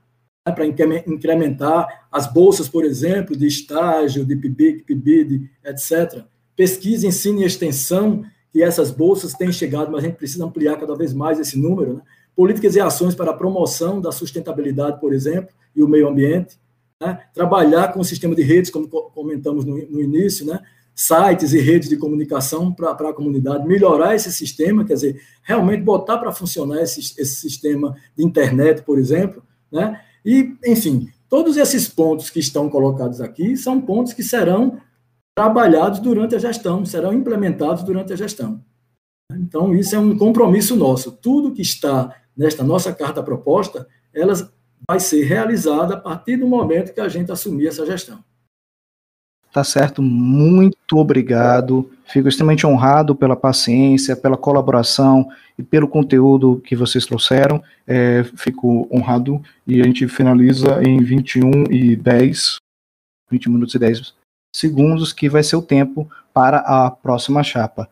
né, 0.51 0.55
para 0.55 0.67
incrementar 1.07 2.07
as 2.11 2.31
bolsas, 2.31 2.69
por 2.69 2.85
exemplo, 2.85 3.37
de 3.37 3.47
estágio, 3.47 4.25
de 4.25 4.37
PIBIC, 4.37 4.83
PIBID, 4.85 5.51
etc. 5.65 6.25
Pesquisa, 6.57 7.07
ensino 7.07 7.41
e 7.41 7.45
extensão, 7.45 8.25
que 8.53 8.63
essas 8.63 8.91
bolsas 8.91 9.33
têm 9.35 9.53
chegado, 9.53 9.91
mas 9.91 10.03
a 10.03 10.07
gente 10.07 10.17
precisa 10.17 10.45
ampliar 10.45 10.77
cada 10.77 10.95
vez 10.95 11.15
mais 11.15 11.39
esse 11.39 11.59
número. 11.59 11.95
Né? 11.95 12.01
Políticas 12.35 12.75
e 12.75 12.81
ações 12.81 13.15
para 13.15 13.31
a 13.31 13.35
promoção 13.35 14.01
da 14.01 14.11
sustentabilidade, 14.11 15.01
por 15.01 15.13
exemplo, 15.13 15.55
e 15.75 15.83
o 15.83 15.89
meio 15.89 16.09
ambiente. 16.09 16.59
Né? 17.01 17.19
Trabalhar 17.33 17.93
com 17.93 18.01
o 18.01 18.05
sistema 18.05 18.35
de 18.35 18.43
redes, 18.43 18.71
como 18.71 18.89
comentamos 18.89 19.65
no, 19.65 19.77
no 19.77 20.01
início, 20.01 20.45
né? 20.45 20.61
sites 20.95 21.55
e 21.55 21.61
redes 21.61 21.89
de 21.89 21.97
comunicação 21.97 22.71
para 22.73 22.91
a 22.91 23.15
comunidade, 23.15 23.67
melhorar 23.67 24.15
esse 24.15 24.31
sistema, 24.31 24.85
quer 24.85 24.95
dizer, 24.95 25.23
realmente 25.43 25.83
botar 25.83 26.19
para 26.19 26.31
funcionar 26.31 26.83
esse, 26.83 27.01
esse 27.01 27.37
sistema 27.37 27.97
de 28.15 28.23
internet, 28.23 28.83
por 28.83 28.99
exemplo, 28.99 29.43
né? 29.73 29.99
E, 30.25 30.55
enfim, 30.67 31.09
todos 31.29 31.57
esses 31.57 31.89
pontos 31.89 32.31
que 32.31 32.41
estão 32.41 32.69
colocados 32.69 33.21
aqui 33.21 33.57
são 33.57 33.81
pontos 33.81 34.13
que 34.13 34.23
serão 34.23 34.79
trabalhados 35.35 36.01
durante 36.01 36.35
a 36.35 36.39
gestão, 36.39 36.85
serão 36.85 37.13
implementados 37.13 37.83
durante 37.83 38.13
a 38.13 38.17
gestão. 38.17 38.63
Então, 39.33 39.75
isso 39.75 39.95
é 39.95 39.99
um 39.99 40.17
compromisso 40.19 40.77
nosso. 40.77 41.13
Tudo 41.13 41.53
que 41.53 41.63
está 41.63 42.15
nesta 42.37 42.65
nossa 42.65 42.93
carta 42.93 43.23
proposta, 43.23 43.87
ela 44.13 44.35
vai 44.89 44.99
ser 44.99 45.25
realizada 45.25 45.95
a 45.95 46.01
partir 46.01 46.37
do 46.37 46.47
momento 46.47 46.93
que 46.93 47.01
a 47.01 47.09
gente 47.09 47.31
assumir 47.31 47.69
essa 47.69 47.87
gestão. 47.87 48.23
Tá 49.53 49.65
certo, 49.65 50.01
muito 50.01 50.97
obrigado. 50.97 51.91
Fico 52.07 52.29
extremamente 52.29 52.65
honrado 52.67 53.17
pela 53.17 53.35
paciência, 53.35 54.15
pela 54.15 54.37
colaboração 54.37 55.29
e 55.59 55.63
pelo 55.63 55.89
conteúdo 55.89 56.63
que 56.65 56.77
vocês 56.77 57.05
trouxeram. 57.05 57.61
É, 57.85 58.23
fico 58.37 58.89
honrado 58.93 59.43
e 59.67 59.81
a 59.81 59.85
gente 59.85 60.07
finaliza 60.07 60.81
em 60.85 61.03
21 61.03 61.65
e 61.69 61.97
10, 61.97 62.59
20 63.29 63.51
minutos 63.51 63.75
e 63.75 63.79
10 63.81 64.15
segundos, 64.55 65.13
que 65.13 65.29
vai 65.29 65.43
ser 65.43 65.57
o 65.57 65.63
tempo 65.63 66.09
para 66.33 66.59
a 66.59 66.89
próxima 66.89 67.43
chapa. 67.43 67.89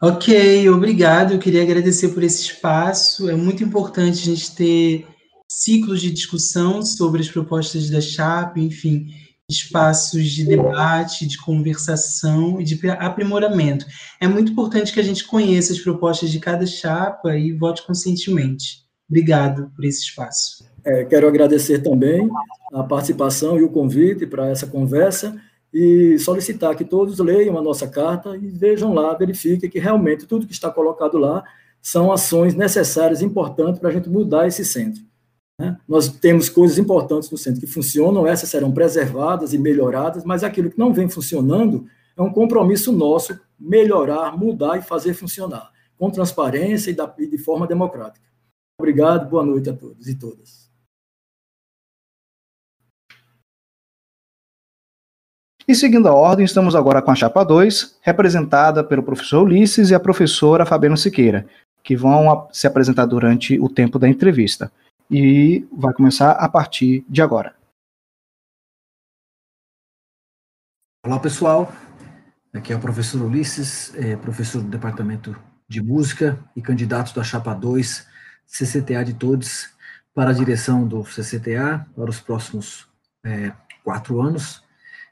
Ok, 0.00 0.68
obrigado. 0.68 1.32
Eu 1.32 1.40
queria 1.40 1.62
agradecer 1.62 2.10
por 2.10 2.22
esse 2.22 2.42
espaço. 2.42 3.28
É 3.28 3.34
muito 3.34 3.64
importante 3.64 4.20
a 4.20 4.34
gente 4.34 4.54
ter 4.54 5.06
ciclos 5.50 6.00
de 6.00 6.12
discussão 6.12 6.82
sobre 6.82 7.22
as 7.22 7.28
propostas 7.28 7.90
da 7.90 8.00
chapa, 8.00 8.60
enfim 8.60 9.25
espaços 9.48 10.28
de 10.30 10.44
debate, 10.44 11.26
de 11.26 11.38
conversação 11.38 12.60
e 12.60 12.64
de 12.64 12.88
aprimoramento. 12.90 13.86
É 14.20 14.26
muito 14.26 14.50
importante 14.50 14.92
que 14.92 14.98
a 14.98 15.02
gente 15.04 15.24
conheça 15.24 15.72
as 15.72 15.78
propostas 15.78 16.30
de 16.30 16.40
cada 16.40 16.66
chapa 16.66 17.36
e 17.36 17.52
vote 17.52 17.86
conscientemente. 17.86 18.84
Obrigado 19.08 19.70
por 19.74 19.84
esse 19.84 20.00
espaço. 20.00 20.66
É, 20.84 21.04
quero 21.04 21.28
agradecer 21.28 21.78
também 21.78 22.28
a 22.72 22.82
participação 22.82 23.56
e 23.56 23.62
o 23.62 23.70
convite 23.70 24.26
para 24.26 24.48
essa 24.48 24.66
conversa 24.66 25.40
e 25.72 26.18
solicitar 26.18 26.74
que 26.74 26.84
todos 26.84 27.18
leiam 27.20 27.56
a 27.56 27.62
nossa 27.62 27.86
carta 27.86 28.36
e 28.36 28.48
vejam 28.48 28.92
lá, 28.92 29.14
verifiquem 29.14 29.70
que 29.70 29.78
realmente 29.78 30.26
tudo 30.26 30.46
que 30.46 30.52
está 30.52 30.70
colocado 30.70 31.18
lá 31.18 31.44
são 31.80 32.10
ações 32.10 32.54
necessárias, 32.54 33.22
importantes 33.22 33.78
para 33.78 33.90
a 33.90 33.92
gente 33.92 34.08
mudar 34.08 34.48
esse 34.48 34.64
centro. 34.64 35.02
Né? 35.58 35.78
Nós 35.88 36.08
temos 36.08 36.48
coisas 36.48 36.78
importantes 36.78 37.30
no 37.30 37.38
centro 37.38 37.60
que 37.60 37.66
funcionam, 37.66 38.26
essas 38.26 38.50
serão 38.50 38.72
preservadas 38.72 39.54
e 39.54 39.58
melhoradas, 39.58 40.24
mas 40.24 40.44
aquilo 40.44 40.70
que 40.70 40.78
não 40.78 40.92
vem 40.92 41.08
funcionando 41.08 41.86
é 42.16 42.22
um 42.22 42.32
compromisso 42.32 42.92
nosso 42.92 43.38
melhorar, 43.58 44.36
mudar 44.36 44.78
e 44.78 44.82
fazer 44.82 45.14
funcionar, 45.14 45.72
com 45.98 46.10
transparência 46.10 46.90
e, 46.90 47.26
de 47.26 47.38
forma 47.38 47.66
democrática. 47.66 48.24
Obrigado, 48.78 49.30
boa 49.30 49.44
noite 49.44 49.70
a 49.70 49.72
todos 49.72 50.06
e 50.06 50.14
todas. 50.14 50.66
E 55.68 55.74
seguindo 55.74 56.06
a 56.06 56.14
ordem, 56.14 56.44
estamos 56.44 56.76
agora 56.76 57.02
com 57.02 57.10
a 57.10 57.14
chapa 57.14 57.42
2, 57.42 57.98
representada 58.02 58.84
pelo 58.84 59.02
professor 59.02 59.42
Ulisses 59.42 59.90
e 59.90 59.94
a 59.94 60.00
professora 60.00 60.64
Fabiana 60.64 60.96
Siqueira, 60.96 61.48
que 61.82 61.96
vão 61.96 62.46
se 62.52 62.66
apresentar 62.66 63.06
durante 63.06 63.58
o 63.58 63.68
tempo 63.68 63.98
da 63.98 64.08
entrevista 64.08 64.70
e 65.10 65.66
vai 65.72 65.92
começar 65.92 66.32
a 66.32 66.48
partir 66.48 67.04
de 67.08 67.22
agora. 67.22 67.54
Olá, 71.04 71.20
pessoal. 71.20 71.72
Aqui 72.52 72.72
é 72.72 72.76
o 72.76 72.80
professor 72.80 73.22
Ulisses, 73.22 73.94
é, 73.94 74.16
professor 74.16 74.62
do 74.62 74.68
Departamento 74.68 75.36
de 75.68 75.82
Música 75.82 76.38
e 76.54 76.62
candidato 76.62 77.14
da 77.14 77.22
Chapa 77.22 77.54
2, 77.54 78.06
CCTA 78.46 79.04
de 79.04 79.14
Todos, 79.14 79.70
para 80.14 80.30
a 80.30 80.32
direção 80.32 80.86
do 80.86 81.04
CCTA 81.04 81.86
para 81.94 82.10
os 82.10 82.20
próximos 82.20 82.88
é, 83.22 83.52
quatro 83.84 84.20
anos. 84.20 84.64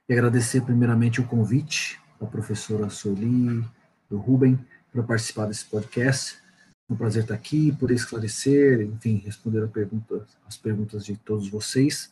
E 0.08 0.12
agradecer 0.12 0.62
primeiramente 0.62 1.20
o 1.20 1.26
convite 1.26 2.00
da 2.20 2.26
professora 2.26 2.90
Soli, 2.90 3.64
do 4.08 4.18
Ruben, 4.18 4.58
para 4.92 5.02
participar 5.02 5.46
desse 5.46 5.64
podcast. 5.66 6.43
É 6.94 6.96
um 6.96 6.96
prazer 6.96 7.24
estar 7.24 7.34
aqui, 7.34 7.72
poder 7.72 7.94
esclarecer, 7.94 8.82
enfim, 8.82 9.16
responder 9.16 9.66
pergunta, 9.66 10.24
as 10.46 10.56
perguntas 10.56 11.04
de 11.04 11.16
todos 11.16 11.48
vocês 11.48 12.08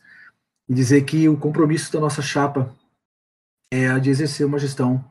e 0.67 0.73
dizer 0.73 1.05
que 1.05 1.29
o 1.29 1.37
compromisso 1.37 1.93
da 1.93 2.01
nossa 2.01 2.21
chapa 2.21 2.75
é 3.71 3.87
a 3.87 3.97
de 3.97 4.09
exercer 4.09 4.45
uma 4.45 4.59
gestão 4.59 5.03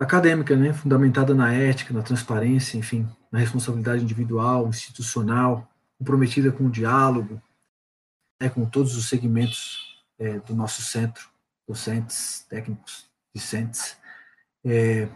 acadêmica, 0.00 0.56
né, 0.56 0.72
fundamentada 0.72 1.34
na 1.34 1.52
ética, 1.52 1.92
na 1.92 2.02
transparência, 2.02 2.78
enfim, 2.78 3.06
na 3.30 3.38
responsabilidade 3.38 4.02
individual, 4.02 4.66
institucional, 4.68 5.70
comprometida 5.98 6.50
com 6.50 6.64
o 6.64 6.70
diálogo, 6.70 7.42
né, 8.40 8.48
com 8.48 8.64
todos 8.64 8.96
os 8.96 9.06
segmentos 9.06 10.02
é, 10.18 10.38
do 10.40 10.54
nosso 10.54 10.80
centro, 10.80 11.28
docentes, 11.68 12.46
técnicos, 12.48 13.06
discentes, 13.34 13.98
é, 14.64 15.06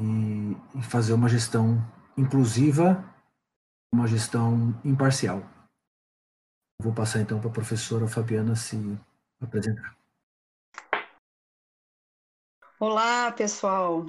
e, 0.00 0.56
e 0.76 0.82
fazer 0.82 1.12
uma 1.12 1.28
gestão 1.28 1.84
inclusiva, 2.18 3.04
uma 3.94 4.06
gestão 4.06 4.78
imparcial. 4.84 5.40
Vou 6.82 6.92
passar 6.92 7.20
então 7.20 7.40
para 7.40 7.48
a 7.48 7.52
professora 7.52 8.08
Fabiana 8.08 8.56
se 8.56 8.76
apresentar. 9.40 9.96
Olá, 12.80 13.30
pessoal. 13.32 14.06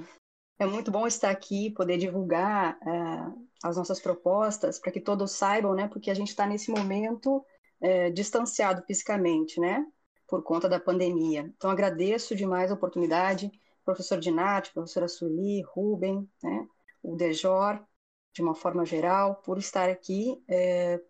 É 0.58 0.66
muito 0.66 0.90
bom 0.90 1.06
estar 1.06 1.30
aqui, 1.30 1.70
poder 1.70 1.98
divulgar 1.98 2.78
uh, 2.82 3.48
as 3.62 3.76
nossas 3.76 4.00
propostas 4.00 4.78
para 4.78 4.92
que 4.92 5.00
todos 5.00 5.32
saibam, 5.32 5.74
né? 5.74 5.88
Porque 5.88 6.10
a 6.10 6.14
gente 6.14 6.28
está 6.28 6.46
nesse 6.46 6.70
momento 6.70 7.44
uh, 7.80 8.12
distanciado 8.12 8.82
fisicamente, 8.86 9.58
né? 9.60 9.86
Por 10.28 10.42
conta 10.42 10.68
da 10.68 10.78
pandemia. 10.78 11.52
Então, 11.56 11.70
agradeço 11.70 12.36
demais 12.36 12.70
a 12.70 12.74
oportunidade, 12.74 13.50
professor 13.84 14.18
Dinati, 14.18 14.72
professora 14.72 15.08
Sueli, 15.08 15.62
Ruben, 15.62 16.28
né? 16.42 16.68
O 17.02 17.16
Dejor, 17.16 17.84
de 18.32 18.42
uma 18.42 18.54
forma 18.54 18.84
geral, 18.84 19.36
por 19.36 19.58
estar 19.58 19.88
aqui 19.88 20.42
uh, 20.48 21.04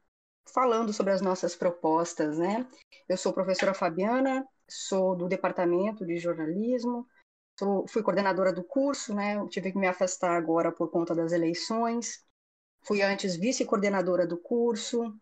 falando 0.52 0.92
sobre 0.92 1.12
as 1.12 1.20
nossas 1.20 1.54
propostas, 1.54 2.38
né? 2.38 2.66
Eu 3.09 3.16
sou 3.16 3.33
professora 3.33 3.74
Fabiana, 3.74 4.46
sou 4.68 5.16
do 5.16 5.28
Departamento 5.28 6.04
de 6.06 6.16
Jornalismo, 6.16 7.06
sou, 7.59 7.87
fui 7.88 8.02
coordenadora 8.02 8.52
do 8.52 8.64
curso, 8.64 9.14
né? 9.14 9.46
Tive 9.48 9.72
que 9.72 9.78
me 9.78 9.87
afastar 9.87 10.37
agora 10.37 10.72
por 10.72 10.90
conta 10.90 11.14
das 11.14 11.33
eleições. 11.33 12.24
Fui 12.83 13.02
antes 13.02 13.37
vice-coordenadora 13.37 14.26
do 14.26 14.38
curso. 14.38 15.14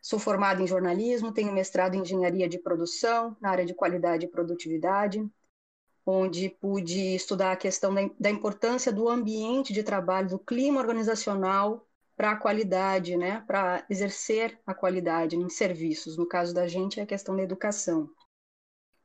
Sou 0.00 0.18
formada 0.18 0.62
em 0.62 0.66
jornalismo, 0.66 1.32
tenho 1.32 1.52
mestrado 1.52 1.94
em 1.94 2.00
engenharia 2.00 2.48
de 2.48 2.58
produção 2.58 3.36
na 3.40 3.50
área 3.50 3.66
de 3.66 3.74
qualidade 3.74 4.24
e 4.24 4.28
produtividade, 4.28 5.26
onde 6.06 6.48
pude 6.48 7.16
estudar 7.16 7.52
a 7.52 7.56
questão 7.56 7.92
da, 7.92 8.08
da 8.18 8.30
importância 8.30 8.92
do 8.92 9.08
ambiente 9.08 9.72
de 9.72 9.82
trabalho, 9.82 10.28
do 10.28 10.38
clima 10.38 10.80
organizacional 10.80 11.84
para 12.16 12.30
a 12.30 12.36
qualidade, 12.36 13.16
né? 13.16 13.42
Para 13.46 13.84
exercer 13.90 14.58
a 14.64 14.72
qualidade 14.72 15.36
em 15.36 15.48
serviços. 15.50 16.16
No 16.16 16.26
caso 16.26 16.54
da 16.54 16.68
gente 16.68 17.00
é 17.00 17.02
a 17.02 17.06
questão 17.06 17.36
da 17.36 17.42
educação 17.42 18.08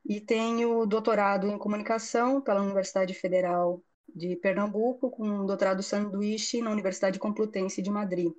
e 0.05 0.19
tenho 0.19 0.85
doutorado 0.85 1.47
em 1.47 1.57
comunicação 1.57 2.41
pela 2.41 2.61
Universidade 2.61 3.13
Federal 3.13 3.83
de 4.13 4.35
Pernambuco, 4.35 5.09
com 5.09 5.23
um 5.23 5.45
doutorado 5.45 5.83
sanduíche 5.83 6.61
na 6.61 6.71
Universidade 6.71 7.19
Complutense 7.19 7.81
de 7.81 7.89
Madrid. 7.89 8.33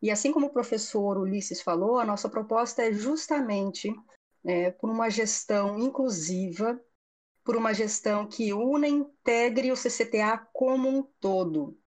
E 0.00 0.10
assim 0.10 0.30
como 0.30 0.46
o 0.46 0.52
professor 0.52 1.18
Ulisses 1.18 1.60
falou, 1.60 1.98
a 1.98 2.04
nossa 2.04 2.28
proposta 2.28 2.82
é 2.82 2.92
justamente 2.92 3.92
é, 4.44 4.70
por 4.70 4.90
uma 4.90 5.10
gestão 5.10 5.78
inclusiva, 5.78 6.80
por 7.48 7.56
uma 7.56 7.72
gestão 7.72 8.26
que 8.26 8.52
una 8.52 8.86
e 8.86 8.90
integre 8.90 9.72
o 9.72 9.74
CCTA 9.74 10.36
como 10.52 10.86
um 10.86 11.02
todo. 11.18 11.78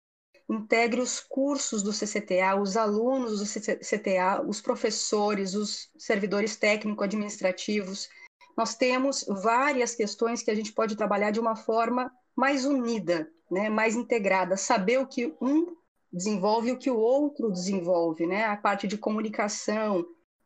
Integre 0.50 1.00
os 1.00 1.20
cursos 1.20 1.84
do 1.84 1.94
CCTA, 1.94 2.60
os 2.60 2.76
alunos 2.76 3.38
do 3.38 3.46
CCTA, 3.46 4.42
os 4.42 4.60
professores, 4.60 5.54
os 5.54 5.92
servidores 6.00 6.56
técnico-administrativos, 6.56 8.10
nós 8.58 8.74
temos 8.74 9.24
várias 9.28 9.94
questões 9.94 10.42
que 10.42 10.50
a 10.50 10.56
gente 10.56 10.74
pode 10.74 10.96
trabalhar 10.96 11.30
de 11.30 11.40
uma 11.40 11.56
forma 11.56 12.12
mais 12.36 12.66
unida, 12.66 13.32
né, 13.52 13.70
mais 13.70 13.96
integrada, 13.96 14.58
saber 14.58 14.98
o 14.98 15.06
que 15.06 15.32
um 15.40 15.76
desenvolve 16.12 16.70
e 16.70 16.72
o 16.72 16.80
que 16.80 16.90
o 16.90 16.98
outro 16.98 17.52
desenvolve, 17.52 18.26
né, 18.26 18.46
a 18.46 18.58
parte 18.58 18.88
de 18.88 18.98
comunicação 18.98 20.04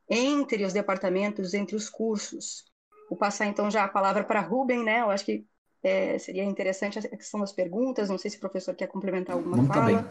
entre 0.10 0.66
os 0.66 0.74
departamentos, 0.74 1.54
entre 1.54 1.74
os 1.74 1.90
cursos. 1.90 2.66
Vou 3.10 3.18
passar 3.18 3.46
então 3.46 3.70
já 3.70 3.84
a 3.84 3.88
palavra 3.88 4.24
para 4.24 4.42
Rubem, 4.42 4.84
né? 4.84 5.02
Eu 5.02 5.10
acho 5.10 5.26
que 5.26 5.46
é, 5.84 6.18
seria 6.18 6.44
interessante 6.44 7.00
a 7.00 7.02
questão 7.02 7.40
das 7.40 7.54
perguntas. 7.54 8.10
Não 8.10 8.18
sei 8.18 8.32
se 8.32 8.38
o 8.38 8.40
professor 8.40 8.74
quer 8.76 8.88
complementar 8.88 9.36
alguma 9.36 9.58
Vamos 9.58 9.74
fala. 9.74 9.86
Também. 9.86 10.06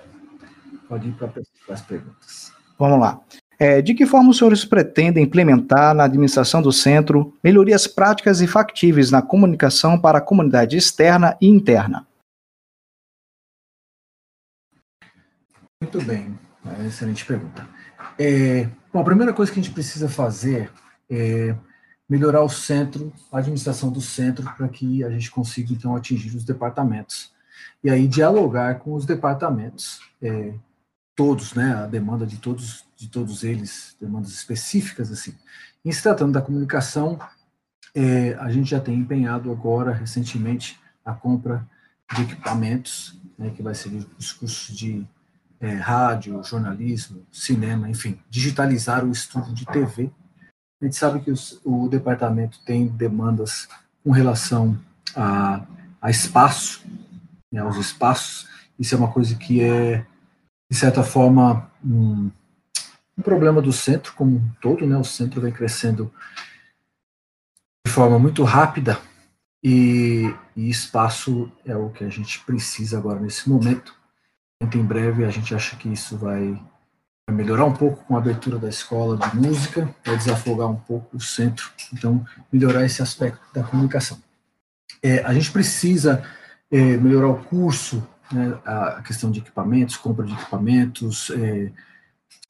Pode 0.88 1.09
ir 1.09 1.12
para 1.14 1.33
as 1.70 1.83
perguntas. 1.83 2.52
Vamos 2.78 3.00
lá. 3.00 3.20
É, 3.59 3.80
de 3.80 3.94
que 3.94 4.07
forma 4.07 4.30
os 4.30 4.38
senhores 4.38 4.64
pretendem 4.64 5.24
implementar 5.24 5.94
na 5.94 6.04
administração 6.04 6.61
do 6.61 6.72
centro 6.72 7.37
melhorias 7.42 7.87
práticas 7.87 8.40
e 8.40 8.46
factíveis 8.46 9.11
na 9.11 9.22
comunicação 9.22 9.98
para 9.98 10.18
a 10.18 10.20
comunidade 10.20 10.76
externa 10.76 11.37
e 11.40 11.48
interna? 11.48 12.07
Muito 15.80 16.02
bem, 16.02 16.37
é 16.78 16.87
excelente 16.87 17.24
pergunta. 17.24 17.68
É, 18.18 18.68
bom, 18.92 19.00
a 19.00 19.04
primeira 19.04 19.33
coisa 19.33 19.52
que 19.52 19.61
a 19.61 19.62
gente 19.62 19.74
precisa 19.74 20.09
fazer 20.09 20.70
é 21.09 21.54
melhorar 22.09 22.43
o 22.43 22.49
centro, 22.49 23.12
a 23.33 23.38
administração 23.38 23.90
do 23.90 24.01
centro, 24.01 24.45
para 24.57 24.69
que 24.69 25.03
a 25.03 25.11
gente 25.11 25.31
consiga, 25.31 25.73
então, 25.73 25.97
atingir 25.97 26.37
os 26.37 26.45
departamentos. 26.45 27.33
E 27.83 27.90
aí 27.90 28.07
dialogar 28.07 28.79
com 28.79 28.95
os 28.95 29.07
departamentos, 29.07 30.01
é, 30.21 30.55
todos, 31.14 31.55
né, 31.55 31.75
a 31.75 31.87
demanda 31.87 32.27
de 32.27 32.38
todos, 32.38 32.85
de 32.97 33.09
todos 33.09 33.45
eles, 33.45 33.97
demandas 34.01 34.31
específicas 34.31 35.11
assim. 35.11 35.35
Em 35.85 35.93
se 35.93 36.03
tratando 36.03 36.33
da 36.33 36.43
comunicação, 36.43 37.19
é, 37.95 38.35
a 38.35 38.51
gente 38.51 38.71
já 38.71 38.81
tem 38.81 38.95
empenhado 38.95 39.51
agora, 39.51 39.93
recentemente, 39.93 40.81
a 41.05 41.12
compra 41.12 41.67
de 42.14 42.23
equipamentos, 42.23 43.21
né, 43.38 43.51
que 43.51 43.62
vai 43.62 43.75
ser 43.75 43.90
os 44.19 44.33
cursos 44.33 44.75
de 44.77 45.07
é, 45.61 45.75
rádio, 45.75 46.43
jornalismo, 46.43 47.27
cinema, 47.33 47.88
enfim, 47.88 48.19
digitalizar 48.29 49.05
o 49.05 49.11
estudo 49.11 49.53
de 49.53 49.64
TV. 49.67 50.11
A 50.81 50.85
gente 50.85 50.97
sabe 50.97 51.21
que 51.21 51.31
os, 51.31 51.61
o 51.65 51.89
departamento 51.89 52.59
tem 52.65 52.87
demandas 52.87 53.69
com 54.03 54.11
relação 54.11 54.79
a, 55.15 55.65
a 56.01 56.11
espaço, 56.11 56.85
né, 57.53 57.61
aos 57.61 57.77
espaços. 57.77 58.49
Isso 58.79 58.95
é 58.95 58.99
uma 58.99 59.11
coisa 59.11 59.35
que 59.37 59.63
é 59.63 60.05
de 60.71 60.81
certa 60.81 61.05
forma, 61.05 61.71
um, 61.85 62.31
um 63.17 63.23
problema 63.23 63.63
do 63.63 63.73
centro 63.73 64.13
como 64.15 64.37
um 64.37 64.51
todo, 64.61 64.85
né? 64.85 64.97
O 64.97 65.05
centro 65.05 65.41
vem 65.41 65.53
crescendo 65.53 66.13
de 67.87 67.93
forma 67.93 68.19
muito 68.19 68.43
rápida 68.43 68.99
e, 69.63 70.35
e, 70.57 70.69
espaço 70.69 71.51
é 71.65 71.77
o 71.77 71.91
que 71.91 72.03
a 72.03 72.09
gente 72.09 72.41
precisa 72.41 72.99
agora 72.99 73.21
nesse 73.21 73.49
momento. 73.49 73.95
Muito 74.61 74.77
em 74.77 74.85
breve 74.85 75.25
a 75.25 75.31
gente 75.31 75.55
acha 75.55 75.77
que 75.77 75.89
isso 75.89 76.17
vai, 76.17 76.61
vai 76.74 76.74
melhorar 77.31 77.65
um 77.65 77.73
pouco 77.73 78.05
com 78.05 78.17
a 78.17 78.19
abertura 78.19 78.59
da 78.59 78.69
escola 78.69 79.17
de 79.17 79.37
música, 79.37 79.89
vai 80.05 80.17
desafogar 80.17 80.69
um 80.69 80.77
pouco 80.77 81.17
o 81.17 81.21
centro, 81.21 81.71
então 81.93 82.25
melhorar 82.53 82.85
esse 82.85 83.03
aspecto 83.03 83.41
da 83.53 83.63
comunicação. 83.63 84.19
É, 85.03 85.25
a 85.25 85.33
gente 85.33 85.51
precisa 85.51 86.23
é, 86.71 86.97
melhorar 86.97 87.29
o 87.29 87.43
curso 87.45 88.07
né, 88.33 88.59
a 88.65 89.03
questão 89.03 89.31
de 89.31 89.41
equipamentos, 89.41 89.97
compra 89.97 90.25
de 90.25 90.33
equipamentos, 90.33 91.31
é, 91.31 91.71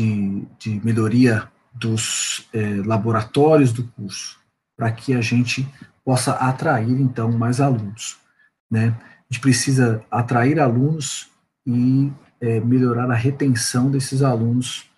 de, 0.01 0.47
de, 0.59 0.81
melhoria 0.85 1.49
dos 1.73 2.49
é, 2.53 2.83
laboratórios 2.85 3.73
do 3.73 3.85
curso, 3.85 4.39
para 4.77 4.91
que 4.93 5.15
a 5.15 5.21
gente 5.21 5.69
possa 6.05 6.33
atrair, 6.33 7.01
então, 7.01 7.31
mais 7.33 7.61
alunos. 7.61 8.19
Né? 8.71 8.97
A 8.99 9.33
gente 9.33 9.41
precisa 9.41 10.03
atrair 10.11 10.61
alunos 10.61 11.29
e 11.67 12.13
é, 12.44 12.61
melhorar 12.61 13.11
a 13.11 13.14
retenção 13.14 13.90
desses 13.90 14.22
alunos 14.22 14.90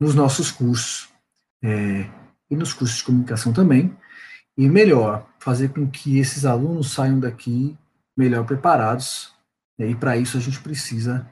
nos 0.00 0.14
nossos 0.14 0.50
cursos, 0.50 1.08
é, 1.62 2.08
e 2.50 2.56
nos 2.56 2.72
cursos 2.72 2.98
de 2.98 3.04
comunicação 3.04 3.52
também, 3.52 3.96
e 4.56 4.68
melhor, 4.68 5.26
fazer 5.38 5.68
com 5.68 5.88
que 5.88 6.18
esses 6.18 6.44
alunos 6.44 6.92
saiam 6.92 7.20
daqui 7.20 7.76
melhor 8.16 8.44
preparados 8.44 9.32
e 9.78 9.94
para 9.94 10.16
isso 10.16 10.36
a 10.36 10.40
gente 10.40 10.58
precisa 10.60 11.24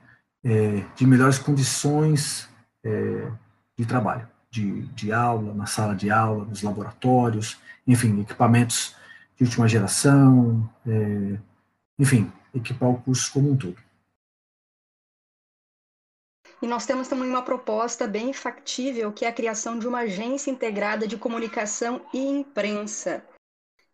é, 0.44 0.85
de 0.94 1.05
melhores 1.05 1.38
condições 1.38 2.48
é, 2.85 3.29
de 3.76 3.85
trabalho, 3.85 4.29
de, 4.48 4.83
de 4.88 5.12
aula, 5.12 5.52
na 5.52 5.66
sala 5.66 5.96
de 5.96 6.11
aula, 6.11 6.44
nos 6.44 6.62
laboratórios, 6.62 7.59
enfim, 7.85 8.20
equipamentos 8.20 8.94
de 9.37 9.42
última 9.42 9.66
geração, 9.66 10.70
é, 10.87 11.38
enfim, 11.98 12.31
equipar 12.55 12.88
o 12.88 12.98
curso 12.98 13.33
como 13.33 13.50
um 13.50 13.57
todo. 13.57 13.86
E 16.62 16.66
nós 16.66 16.87
temos 16.87 17.07
também 17.07 17.29
uma 17.29 17.42
proposta 17.42 18.07
bem 18.07 18.33
factível, 18.33 19.12
que 19.12 19.25
é 19.25 19.29
a 19.29 19.33
criação 19.33 19.79
de 19.79 19.87
uma 19.87 20.01
agência 20.01 20.51
integrada 20.51 21.07
de 21.07 21.19
comunicação 21.19 22.01
e 22.14 22.19
imprensa. 22.19 23.23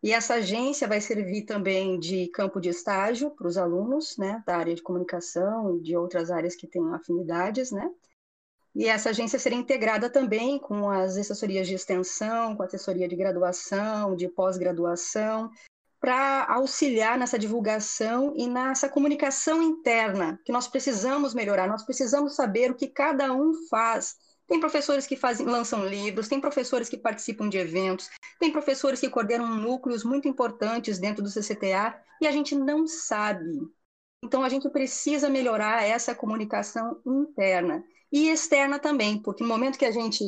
E 0.03 0.13
essa 0.13 0.35
agência 0.35 0.89
vai 0.89 1.01
servir 1.01 1.43
também 1.43 1.99
de 1.99 2.29
campo 2.29 2.61
de 2.61 2.69
estágio 2.69 3.31
para 3.31 3.47
os 3.47 3.57
alunos, 3.57 4.17
né, 4.17 4.43
da 4.45 4.57
área 4.57 4.75
de 4.75 4.83
comunicação 4.83 5.77
e 5.77 5.81
de 5.81 5.97
outras 5.97 6.31
áreas 6.31 6.57
que 6.57 6.67
tenham 6.67 6.93
afinidades, 6.95 7.71
né? 7.71 7.89
E 8.75 8.87
essa 8.87 9.11
agência 9.11 9.39
será 9.39 9.55
integrada 9.55 10.09
também 10.09 10.59
com 10.59 10.91
as 10.91 11.17
assessorias 11.17 11.69
de 11.69 11.75
extensão, 11.75 12.57
com 12.57 12.63
a 12.63 12.67
assessoria 12.67 13.07
de 13.07 13.15
graduação, 13.15 14.17
de 14.17 14.29
pós-graduação, 14.29 15.51
para 16.03 16.47
auxiliar 16.53 17.17
nessa 17.17 17.39
divulgação 17.39 18.35
e 18.37 18.49
nessa 18.49 18.89
comunicação 18.89 19.63
interna, 19.63 20.41
que 20.45 20.51
nós 20.51 20.67
precisamos 20.67 21.33
melhorar, 21.33 21.69
nós 21.69 21.85
precisamos 21.85 22.35
saber 22.35 22.73
o 22.73 22.75
que 22.75 22.89
cada 22.89 23.33
um 23.33 23.55
faz 23.71 24.17
tem 24.49 24.61
professores 24.61 25.07
que 25.07 25.17
fazem, 25.17 25.47
lançam 25.47 25.87
livros, 25.87 26.29
tem 26.29 26.39
professores 26.39 26.87
que 26.87 26.99
participam 26.99 27.49
de 27.49 27.57
eventos, 27.57 28.11
tem 28.39 28.53
professores 28.53 29.01
que 29.01 29.09
coordenam 29.09 29.57
núcleos 29.57 30.05
muito 30.05 30.29
importantes 30.29 30.99
dentro 30.99 31.23
do 31.23 31.31
CCTA 31.31 31.99
e 32.21 32.27
a 32.27 32.31
gente 32.31 32.55
não 32.55 32.87
sabe. 32.87 33.61
Então 34.23 34.45
a 34.45 34.51
gente 34.51 34.69
precisa 34.69 35.31
melhorar 35.31 35.85
essa 35.85 36.15
comunicação 36.15 37.01
interna 37.07 37.83
e 38.13 38.29
externa 38.29 38.79
também, 38.79 39.23
porque 39.23 39.43
no 39.43 39.49
momento 39.49 39.79
que 39.79 39.87
a 39.87 39.91
gente 39.91 40.23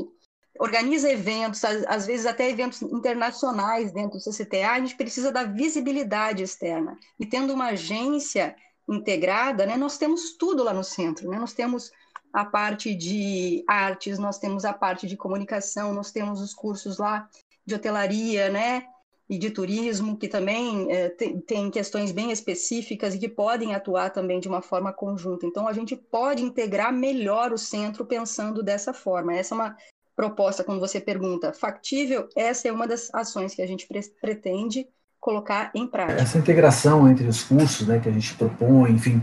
organiza 0.58 1.10
eventos, 1.10 1.64
às 1.64 2.06
vezes 2.06 2.26
até 2.26 2.48
eventos 2.48 2.80
internacionais 2.82 3.92
dentro 3.92 4.18
do 4.18 4.22
CCTA, 4.22 4.70
a 4.70 4.80
gente 4.80 4.96
precisa 4.96 5.32
da 5.32 5.44
visibilidade 5.44 6.42
externa. 6.42 6.96
E 7.18 7.26
tendo 7.26 7.52
uma 7.52 7.68
agência 7.68 8.54
integrada, 8.88 9.66
né, 9.66 9.76
nós 9.76 9.98
temos 9.98 10.36
tudo 10.36 10.62
lá 10.62 10.72
no 10.72 10.84
centro, 10.84 11.28
né? 11.28 11.38
Nós 11.38 11.54
temos 11.54 11.90
a 12.32 12.44
parte 12.44 12.94
de 12.94 13.64
artes, 13.66 14.18
nós 14.18 14.38
temos 14.38 14.64
a 14.64 14.72
parte 14.72 15.06
de 15.06 15.16
comunicação, 15.16 15.94
nós 15.94 16.10
temos 16.10 16.40
os 16.40 16.52
cursos 16.52 16.98
lá 16.98 17.28
de 17.64 17.74
hotelaria, 17.74 18.50
né? 18.50 18.84
E 19.26 19.38
de 19.38 19.50
turismo, 19.50 20.18
que 20.18 20.28
também 20.28 20.92
é, 20.92 21.08
tem, 21.08 21.40
tem 21.40 21.70
questões 21.70 22.12
bem 22.12 22.30
específicas 22.30 23.14
e 23.14 23.18
que 23.18 23.28
podem 23.28 23.74
atuar 23.74 24.10
também 24.10 24.38
de 24.38 24.48
uma 24.48 24.60
forma 24.60 24.92
conjunta. 24.92 25.46
Então, 25.46 25.66
a 25.66 25.72
gente 25.72 25.96
pode 25.96 26.42
integrar 26.42 26.92
melhor 26.92 27.52
o 27.52 27.56
centro 27.56 28.04
pensando 28.04 28.62
dessa 28.62 28.92
forma. 28.92 29.34
Essa 29.34 29.54
é 29.54 29.56
uma 29.56 29.76
proposta, 30.16 30.64
quando 30.64 30.80
você 30.80 31.00
pergunta, 31.00 31.52
factível, 31.52 32.28
essa 32.36 32.68
é 32.68 32.72
uma 32.72 32.86
das 32.86 33.12
ações 33.12 33.54
que 33.54 33.62
a 33.62 33.66
gente 33.66 33.86
pre 33.86 34.00
pretende 34.20 34.86
colocar 35.20 35.70
em 35.74 35.86
prática. 35.86 36.20
Essa 36.20 36.38
integração 36.38 37.08
entre 37.08 37.26
os 37.26 37.42
cursos 37.42 37.86
né, 37.86 37.98
que 37.98 38.08
a 38.08 38.12
gente 38.12 38.34
propõe, 38.34 38.92
enfim, 38.92 39.22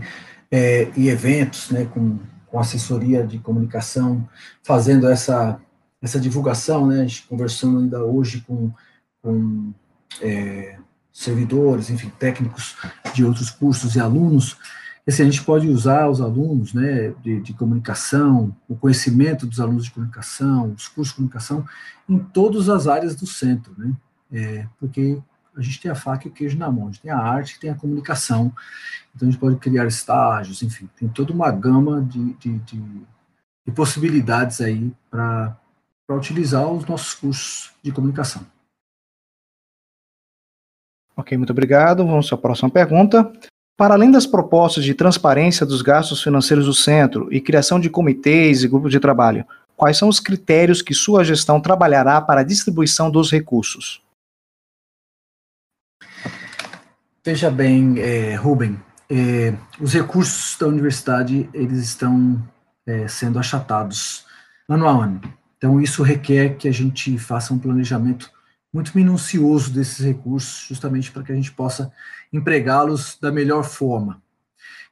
é, 0.50 0.90
e 0.96 1.08
eventos, 1.08 1.70
né, 1.70 1.86
com, 1.86 2.18
com 2.46 2.58
assessoria 2.58 3.24
de 3.24 3.38
comunicação, 3.38 4.28
fazendo 4.62 5.08
essa, 5.08 5.60
essa 6.02 6.18
divulgação, 6.18 6.86
né, 6.88 7.00
a 7.00 7.06
gente 7.06 7.22
conversando 7.22 7.78
ainda 7.78 8.04
hoje 8.04 8.40
com, 8.40 8.72
com 9.22 9.72
é, 10.20 10.76
servidores, 11.12 11.88
enfim, 11.88 12.10
técnicos 12.18 12.76
de 13.14 13.24
outros 13.24 13.50
cursos 13.50 13.94
e 13.94 14.00
alunos, 14.00 14.56
assim, 15.06 15.22
a 15.22 15.24
gente 15.24 15.42
pode 15.42 15.68
usar 15.68 16.08
os 16.08 16.20
alunos 16.20 16.72
né, 16.72 17.10
de, 17.22 17.40
de, 17.40 17.52
comunicação, 17.54 18.54
o 18.68 18.76
conhecimento 18.76 19.46
dos 19.46 19.60
alunos 19.60 19.84
de 19.84 19.90
comunicação, 19.90 20.72
os 20.72 20.86
cursos 20.88 21.08
de 21.08 21.16
comunicação, 21.16 21.66
em 22.08 22.18
todas 22.18 22.68
as 22.68 22.86
áreas 22.86 23.16
do 23.16 23.26
centro, 23.26 23.74
né, 23.76 23.92
é, 24.32 24.66
porque 24.78 25.20
a 25.56 25.60
gente 25.60 25.80
tem 25.80 25.90
a 25.90 25.94
faca 25.94 26.26
e 26.26 26.30
o 26.30 26.32
queijo 26.32 26.56
na 26.56 26.70
mão, 26.70 26.84
a 26.84 26.90
gente 26.92 27.02
tem 27.02 27.10
a 27.10 27.18
arte, 27.18 27.58
tem 27.58 27.70
a 27.70 27.74
comunicação, 27.74 28.52
então 29.14 29.28
a 29.28 29.30
gente 29.30 29.40
pode 29.40 29.56
criar 29.56 29.86
estágios, 29.86 30.62
enfim, 30.62 30.88
tem 30.96 31.08
toda 31.08 31.32
uma 31.32 31.50
gama 31.50 32.00
de, 32.00 32.32
de, 32.34 32.58
de, 32.60 32.80
de 33.66 33.72
possibilidades 33.74 34.60
aí 34.60 34.92
para 35.10 35.56
utilizar 36.10 36.66
os 36.66 36.86
nossos 36.86 37.14
cursos 37.14 37.72
de 37.82 37.92
comunicação. 37.92 38.46
Ok, 41.14 41.36
muito 41.36 41.50
obrigado. 41.50 42.06
Vamos 42.06 42.32
à 42.32 42.38
próxima 42.38 42.70
pergunta. 42.70 43.30
Para 43.82 43.94
além 43.94 44.12
das 44.12 44.28
propostas 44.28 44.84
de 44.84 44.94
transparência 44.94 45.66
dos 45.66 45.82
gastos 45.82 46.22
financeiros 46.22 46.66
do 46.66 46.72
centro 46.72 47.26
e 47.32 47.40
criação 47.40 47.80
de 47.80 47.90
comitês 47.90 48.62
e 48.62 48.68
grupos 48.68 48.92
de 48.92 49.00
trabalho, 49.00 49.44
quais 49.76 49.98
são 49.98 50.08
os 50.08 50.20
critérios 50.20 50.80
que 50.80 50.94
sua 50.94 51.24
gestão 51.24 51.60
trabalhará 51.60 52.20
para 52.20 52.42
a 52.42 52.44
distribuição 52.44 53.10
dos 53.10 53.28
recursos? 53.32 54.00
Veja 57.24 57.50
bem, 57.50 57.98
é, 57.98 58.36
Rubem, 58.36 58.80
é, 59.10 59.52
os 59.80 59.92
recursos 59.92 60.56
da 60.56 60.68
universidade 60.68 61.50
eles 61.52 61.80
estão 61.80 62.40
é, 62.86 63.08
sendo 63.08 63.40
achatados 63.40 64.24
ano 64.68 64.86
a 64.86 64.92
ano. 64.92 65.20
Então 65.58 65.80
isso 65.80 66.04
requer 66.04 66.50
que 66.50 66.68
a 66.68 66.72
gente 66.72 67.18
faça 67.18 67.52
um 67.52 67.58
planejamento 67.58 68.30
muito 68.72 68.96
minucioso 68.96 69.70
desses 69.70 70.04
recursos, 70.04 70.66
justamente 70.66 71.12
para 71.12 71.22
que 71.22 71.32
a 71.32 71.34
gente 71.34 71.52
possa 71.52 71.92
empregá-los 72.32 73.18
da 73.20 73.30
melhor 73.30 73.64
forma. 73.64 74.22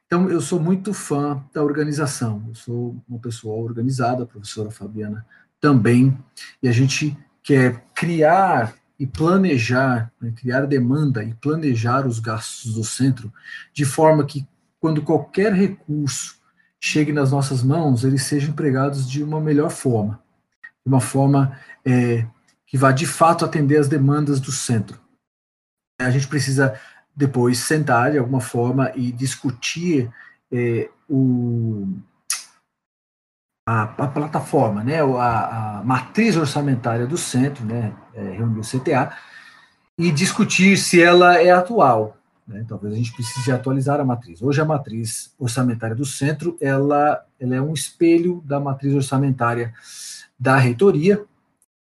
Então 0.05 0.29
eu 0.29 0.41
sou 0.41 0.59
muito 0.59 0.93
fã 0.93 1.43
da 1.53 1.63
organização. 1.63 2.43
Eu 2.47 2.55
sou 2.55 3.03
uma 3.07 3.19
pessoa 3.19 3.55
organizada, 3.55 4.23
a 4.23 4.27
professora 4.27 4.69
Fabiana 4.69 5.25
também, 5.59 6.17
e 6.61 6.67
a 6.67 6.71
gente 6.71 7.17
quer 7.41 7.83
criar 7.95 8.75
e 8.99 9.07
planejar, 9.07 10.11
né, 10.21 10.31
criar 10.35 10.65
demanda 10.65 11.23
e 11.23 11.33
planejar 11.33 12.05
os 12.05 12.19
gastos 12.19 12.75
do 12.75 12.83
centro, 12.83 13.33
de 13.73 13.83
forma 13.83 14.25
que, 14.25 14.45
quando 14.79 15.01
qualquer 15.01 15.53
recurso 15.53 16.39
chegue 16.79 17.11
nas 17.11 17.31
nossas 17.31 17.63
mãos, 17.63 18.03
eles 18.03 18.23
sejam 18.23 18.49
empregados 18.49 19.09
de 19.09 19.23
uma 19.23 19.39
melhor 19.39 19.69
forma, 19.69 20.21
de 20.61 20.91
uma 20.91 20.99
forma 20.99 21.57
é, 21.85 22.27
que 22.71 22.77
vá 22.77 22.93
de 22.93 23.05
fato 23.05 23.43
atender 23.43 23.77
as 23.77 23.89
demandas 23.89 24.39
do 24.39 24.49
centro. 24.49 24.97
A 25.99 26.09
gente 26.09 26.25
precisa 26.25 26.79
depois 27.13 27.59
sentar 27.59 28.13
de 28.13 28.17
alguma 28.17 28.39
forma 28.39 28.93
e 28.95 29.11
discutir 29.11 30.09
é, 30.49 30.89
o, 31.09 31.85
a, 33.67 33.83
a, 33.83 34.07
plataforma, 34.07 34.85
né, 34.85 35.01
a, 35.01 35.79
a, 35.79 35.83
matriz 35.83 36.37
orçamentária 36.37 37.05
do 37.05 37.17
centro, 37.17 37.65
né, 37.65 37.93
é, 38.13 38.21
reunir 38.37 38.61
o 38.61 38.63
CTA, 38.63 39.17
e 39.97 40.09
discutir 40.09 40.77
se 40.77 41.03
ela 41.03 41.41
é 41.41 41.51
atual. 41.51 42.15
Né, 42.47 42.63
talvez 42.65 42.93
a 42.93 42.97
gente 42.97 43.11
precise 43.11 43.51
atualizar 43.51 43.99
a 43.99 44.05
matriz. 44.05 44.41
Hoje 44.41 44.61
a 44.61 44.65
matriz 44.65 45.35
orçamentária 45.37 45.95
do 45.95 46.05
centro, 46.05 46.57
ela, 46.61 47.21
ela 47.37 47.53
é 47.53 47.61
um 47.61 47.73
espelho 47.73 48.41
da 48.45 48.61
matriz 48.61 48.93
orçamentária 48.93 49.73
da 50.39 50.55
reitoria, 50.55 51.25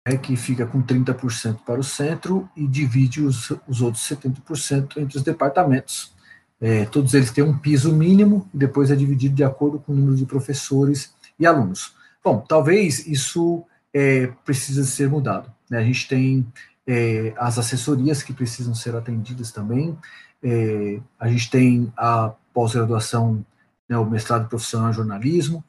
é, 0.04 0.16
que 0.16 0.36
fica 0.36 0.66
com 0.66 0.82
30% 0.82 1.60
para 1.64 1.80
o 1.80 1.84
centro 1.84 2.48
e 2.54 2.66
divide 2.66 3.22
os, 3.22 3.50
os 3.66 3.80
outros 3.80 4.06
70% 4.06 4.98
entre 4.98 5.16
os 5.16 5.24
departamentos. 5.24 6.12
É, 6.60 6.84
todos 6.84 7.14
eles 7.14 7.30
têm 7.30 7.42
um 7.42 7.56
piso 7.56 7.92
mínimo, 7.92 8.48
e 8.52 8.58
depois 8.58 8.90
é 8.90 8.96
dividido 8.96 9.34
de 9.34 9.44
acordo 9.44 9.78
com 9.78 9.92
o 9.92 9.96
número 9.96 10.16
de 10.16 10.26
professores 10.26 11.14
e 11.38 11.46
alunos. 11.46 11.94
Bom, 12.22 12.44
talvez 12.46 13.06
isso 13.06 13.64
é, 13.92 14.28
precisa 14.44 14.84
ser 14.84 15.08
mudado. 15.08 15.50
Né? 15.70 15.78
A 15.78 15.84
gente 15.84 16.06
tem 16.06 16.46
é, 16.86 17.32
as 17.36 17.58
assessorias 17.58 18.22
que 18.22 18.32
precisam 18.32 18.74
ser 18.74 18.94
atendidas 18.94 19.50
também, 19.50 19.96
é, 20.42 21.00
a 21.18 21.28
gente 21.28 21.50
tem 21.50 21.92
a 21.96 22.32
pós-graduação, 22.52 23.44
né, 23.88 23.96
o 23.96 24.04
mestrado 24.04 24.48
profissional 24.48 24.90
em 24.90 24.94
jornalismo, 24.94 25.64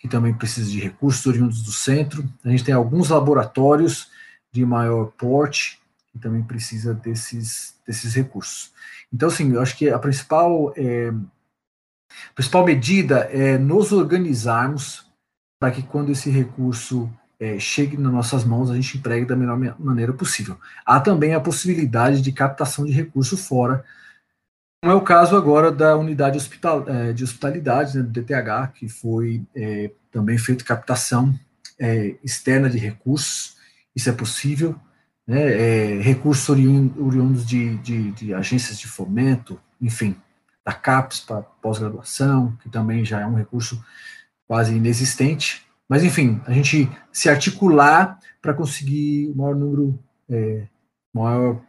que 0.00 0.08
também 0.08 0.32
precisa 0.32 0.70
de 0.70 0.80
recursos 0.80 1.24
oriundos 1.26 1.62
do 1.62 1.70
centro. 1.70 2.26
A 2.42 2.48
gente 2.48 2.64
tem 2.64 2.74
alguns 2.74 3.10
laboratórios 3.10 4.10
de 4.50 4.64
maior 4.64 5.12
porte 5.12 5.78
que 6.10 6.18
também 6.18 6.42
precisa 6.42 6.94
desses, 6.94 7.74
desses 7.86 8.14
recursos. 8.14 8.72
Então, 9.12 9.28
assim, 9.28 9.52
eu 9.52 9.60
acho 9.60 9.76
que 9.76 9.90
a 9.90 9.98
principal, 9.98 10.72
é, 10.74 11.10
a 11.10 12.34
principal 12.34 12.64
medida 12.64 13.28
é 13.30 13.58
nos 13.58 13.92
organizarmos 13.92 15.06
para 15.60 15.70
que 15.70 15.82
quando 15.82 16.10
esse 16.10 16.30
recurso 16.30 17.08
é, 17.38 17.58
chegue 17.58 17.98
nas 17.98 18.12
nossas 18.12 18.42
mãos, 18.42 18.70
a 18.70 18.74
gente 18.74 18.96
empregue 18.96 19.26
da 19.26 19.36
melhor 19.36 19.58
maneira 19.78 20.14
possível. 20.14 20.58
Há 20.84 20.98
também 20.98 21.34
a 21.34 21.40
possibilidade 21.40 22.22
de 22.22 22.32
captação 22.32 22.86
de 22.86 22.92
recurso 22.92 23.36
fora, 23.36 23.84
como 24.80 24.92
é 24.92 24.96
o 24.96 25.02
caso 25.02 25.36
agora 25.36 25.70
da 25.70 25.96
unidade 25.96 26.38
hospital, 26.38 26.88
é, 26.88 27.12
de 27.12 27.22
hospitalidade, 27.22 27.96
né, 27.96 28.02
do 28.02 28.10
DTH, 28.10 28.72
que 28.74 28.88
foi 28.88 29.42
é, 29.54 29.90
também 30.10 30.38
feito 30.38 30.64
captação 30.64 31.38
é, 31.78 32.16
externa 32.24 32.68
de 32.68 32.78
recursos, 32.78 33.56
isso 33.94 34.08
é 34.08 34.12
possível, 34.12 34.74
né, 35.26 35.96
é, 35.96 36.00
recursos 36.00 36.48
oriundos 36.48 37.46
de, 37.46 37.76
de, 37.78 38.10
de 38.12 38.34
agências 38.34 38.78
de 38.78 38.86
fomento, 38.86 39.60
enfim, 39.80 40.16
da 40.64 40.72
CAPES 40.72 41.20
para 41.20 41.42
pós-graduação, 41.42 42.56
que 42.62 42.68
também 42.68 43.04
já 43.04 43.20
é 43.20 43.26
um 43.26 43.34
recurso 43.34 43.82
quase 44.46 44.74
inexistente. 44.74 45.66
Mas, 45.88 46.04
enfim, 46.04 46.40
a 46.46 46.52
gente 46.52 46.90
se 47.12 47.28
articular 47.28 48.18
para 48.40 48.54
conseguir 48.54 49.28
o 49.30 49.36
maior 49.36 49.56
número, 49.56 49.98
é, 50.28 50.66
maior, 51.12 51.60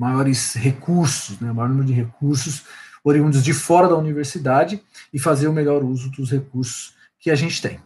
maiores 0.00 0.54
recursos, 0.54 1.38
né, 1.40 1.52
maior 1.52 1.68
número 1.68 1.86
de 1.86 1.92
recursos 1.92 2.64
oriundos 3.04 3.44
de 3.44 3.52
fora 3.52 3.86
da 3.86 3.94
universidade 3.94 4.82
e 5.12 5.18
fazer 5.18 5.46
o 5.46 5.52
melhor 5.52 5.84
uso 5.84 6.10
dos 6.10 6.30
recursos 6.30 6.96
que 7.18 7.30
a 7.30 7.34
gente 7.34 7.60
tem. 7.60 7.78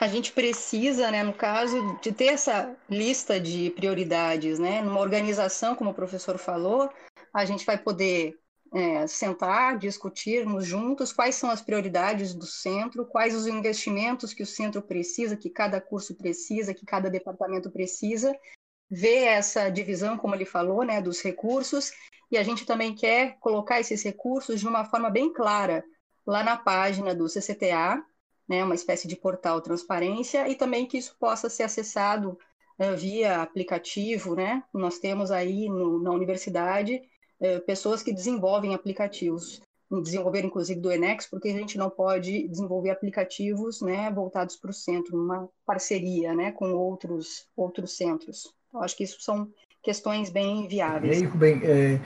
A 0.00 0.08
gente 0.08 0.32
precisa, 0.32 1.12
né, 1.12 1.22
no 1.22 1.32
caso, 1.32 1.96
de 2.02 2.10
ter 2.10 2.32
essa 2.32 2.74
lista 2.90 3.38
de 3.38 3.70
prioridades, 3.70 4.58
né? 4.58 4.82
Numa 4.82 4.98
organização, 4.98 5.76
como 5.76 5.90
o 5.90 5.94
professor 5.94 6.36
falou, 6.36 6.90
a 7.32 7.44
gente 7.44 7.64
vai 7.64 7.78
poder 7.78 8.36
é, 8.74 9.06
sentar, 9.06 9.78
discutirmos 9.78 10.66
juntos 10.66 11.12
quais 11.12 11.36
são 11.36 11.50
as 11.50 11.62
prioridades 11.62 12.34
do 12.34 12.46
centro, 12.46 13.06
quais 13.06 13.32
os 13.32 13.46
investimentos 13.46 14.34
que 14.34 14.42
o 14.42 14.46
centro 14.46 14.82
precisa, 14.82 15.36
que 15.36 15.48
cada 15.48 15.80
curso 15.80 16.16
precisa, 16.16 16.74
que 16.74 16.84
cada 16.84 17.08
departamento 17.08 17.70
precisa, 17.70 18.34
ver 18.92 19.24
essa 19.24 19.70
divisão, 19.70 20.18
como 20.18 20.34
ele 20.34 20.44
falou, 20.44 20.84
né, 20.84 21.00
dos 21.00 21.22
recursos, 21.22 21.92
e 22.30 22.36
a 22.36 22.42
gente 22.42 22.66
também 22.66 22.94
quer 22.94 23.38
colocar 23.40 23.80
esses 23.80 24.02
recursos 24.02 24.60
de 24.60 24.68
uma 24.68 24.84
forma 24.84 25.08
bem 25.08 25.32
clara 25.32 25.82
lá 26.26 26.44
na 26.44 26.58
página 26.58 27.14
do 27.14 27.26
CCTA, 27.26 28.04
né, 28.46 28.62
uma 28.62 28.74
espécie 28.74 29.08
de 29.08 29.16
portal 29.16 29.62
transparência, 29.62 30.46
e 30.46 30.54
também 30.54 30.84
que 30.84 30.98
isso 30.98 31.16
possa 31.18 31.48
ser 31.48 31.62
acessado 31.62 32.38
uh, 32.78 32.94
via 32.94 33.40
aplicativo, 33.40 34.34
né? 34.34 34.62
Nós 34.74 34.98
temos 34.98 35.30
aí 35.30 35.70
no, 35.70 36.02
na 36.02 36.10
universidade 36.10 37.00
é, 37.40 37.60
pessoas 37.60 38.02
que 38.02 38.12
desenvolvem 38.12 38.74
aplicativos 38.74 39.62
desenvolver 40.02 40.44
inclusive 40.44 40.80
do 40.80 40.90
Enex, 40.90 41.26
porque 41.26 41.48
a 41.48 41.52
gente 41.52 41.76
não 41.76 41.90
pode 41.90 42.48
desenvolver 42.48 42.90
aplicativos 42.90 43.82
né, 43.82 44.10
voltados 44.10 44.56
para 44.56 44.70
o 44.70 44.74
centro, 44.74 45.14
uma 45.14 45.48
parceria 45.66 46.34
né, 46.34 46.50
com 46.52 46.72
outros, 46.72 47.46
outros 47.54 47.96
centros. 47.96 48.54
Acho 48.80 48.96
que 48.96 49.04
isso 49.04 49.20
são 49.20 49.48
questões 49.82 50.30
bem 50.30 50.66
viáveis. 50.68 51.18
E 51.18 51.22
aí, 51.22 51.28
Rubem, 51.28 51.60
é, 51.64 52.00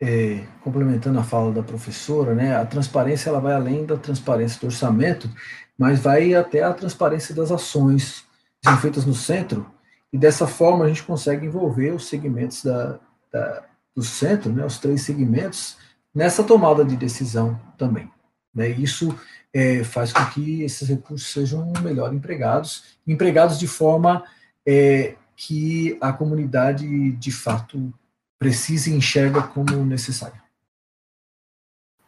é, 0.00 0.44
complementando 0.62 1.18
a 1.18 1.22
fala 1.22 1.52
da 1.52 1.62
professora, 1.62 2.34
né, 2.34 2.56
a 2.56 2.66
transparência 2.66 3.30
ela 3.30 3.40
vai 3.40 3.54
além 3.54 3.86
da 3.86 3.96
transparência 3.96 4.60
do 4.60 4.66
orçamento, 4.66 5.30
mas 5.78 6.00
vai 6.00 6.34
até 6.34 6.62
a 6.62 6.74
transparência 6.74 7.34
das 7.34 7.50
ações 7.50 8.24
que 8.60 8.68
são 8.68 8.76
feitas 8.78 9.06
no 9.06 9.14
centro, 9.14 9.66
e 10.12 10.18
dessa 10.18 10.46
forma 10.46 10.84
a 10.84 10.88
gente 10.88 11.02
consegue 11.04 11.46
envolver 11.46 11.92
os 11.92 12.06
segmentos 12.08 12.62
da, 12.62 13.00
da 13.32 13.64
do 13.94 14.02
centro, 14.02 14.52
né, 14.52 14.64
os 14.64 14.78
três 14.78 15.02
segmentos, 15.02 15.76
nessa 16.14 16.42
tomada 16.42 16.84
de 16.84 16.96
decisão 16.96 17.60
também. 17.76 18.10
Né? 18.54 18.68
Isso 18.68 19.14
é, 19.52 19.84
faz 19.84 20.12
com 20.12 20.24
que 20.26 20.62
esses 20.62 20.88
recursos 20.88 21.30
sejam 21.30 21.72
melhor 21.82 22.14
empregados, 22.14 22.96
empregados 23.06 23.58
de 23.58 23.66
forma 23.66 24.24
é, 24.66 25.14
que 25.36 25.96
a 26.00 26.12
comunidade 26.12 27.12
de 27.12 27.32
fato 27.32 27.92
precisa 28.38 28.90
e 28.90 28.94
enxerga 28.94 29.42
como 29.42 29.84
necessário. 29.84 30.40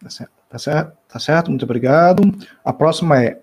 Tá 0.00 0.10
certo, 0.10 0.32
tá 0.48 0.58
certo, 0.58 0.98
tá 1.08 1.18
certo, 1.18 1.50
muito 1.50 1.64
obrigado. 1.64 2.22
A 2.64 2.72
próxima 2.72 3.22
é: 3.22 3.42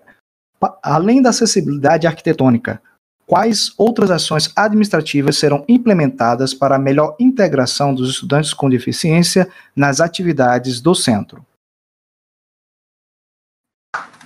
além 0.82 1.20
da 1.20 1.30
acessibilidade 1.30 2.06
arquitetônica, 2.06 2.80
quais 3.26 3.72
outras 3.78 4.10
ações 4.10 4.52
administrativas 4.54 5.38
serão 5.38 5.64
implementadas 5.68 6.52
para 6.52 6.76
a 6.76 6.78
melhor 6.78 7.16
integração 7.18 7.94
dos 7.94 8.10
estudantes 8.10 8.52
com 8.52 8.68
deficiência 8.68 9.50
nas 9.74 10.00
atividades 10.00 10.80
do 10.80 10.94
centro? 10.94 11.44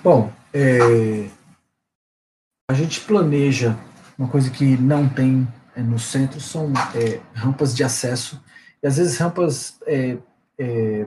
Bom, 0.03 0.31
é, 0.53 1.29
a 2.69 2.73
gente 2.73 3.01
planeja 3.01 3.77
uma 4.17 4.27
coisa 4.27 4.49
que 4.49 4.77
não 4.77 5.07
tem 5.07 5.47
é, 5.75 5.81
no 5.81 5.99
centro 5.99 6.39
são 6.41 6.71
é, 6.95 7.19
rampas 7.33 7.75
de 7.75 7.83
acesso. 7.83 8.41
E 8.81 8.87
às 8.87 8.97
vezes 8.97 9.17
rampas 9.17 9.77
é, 9.85 10.17
é, 10.57 11.05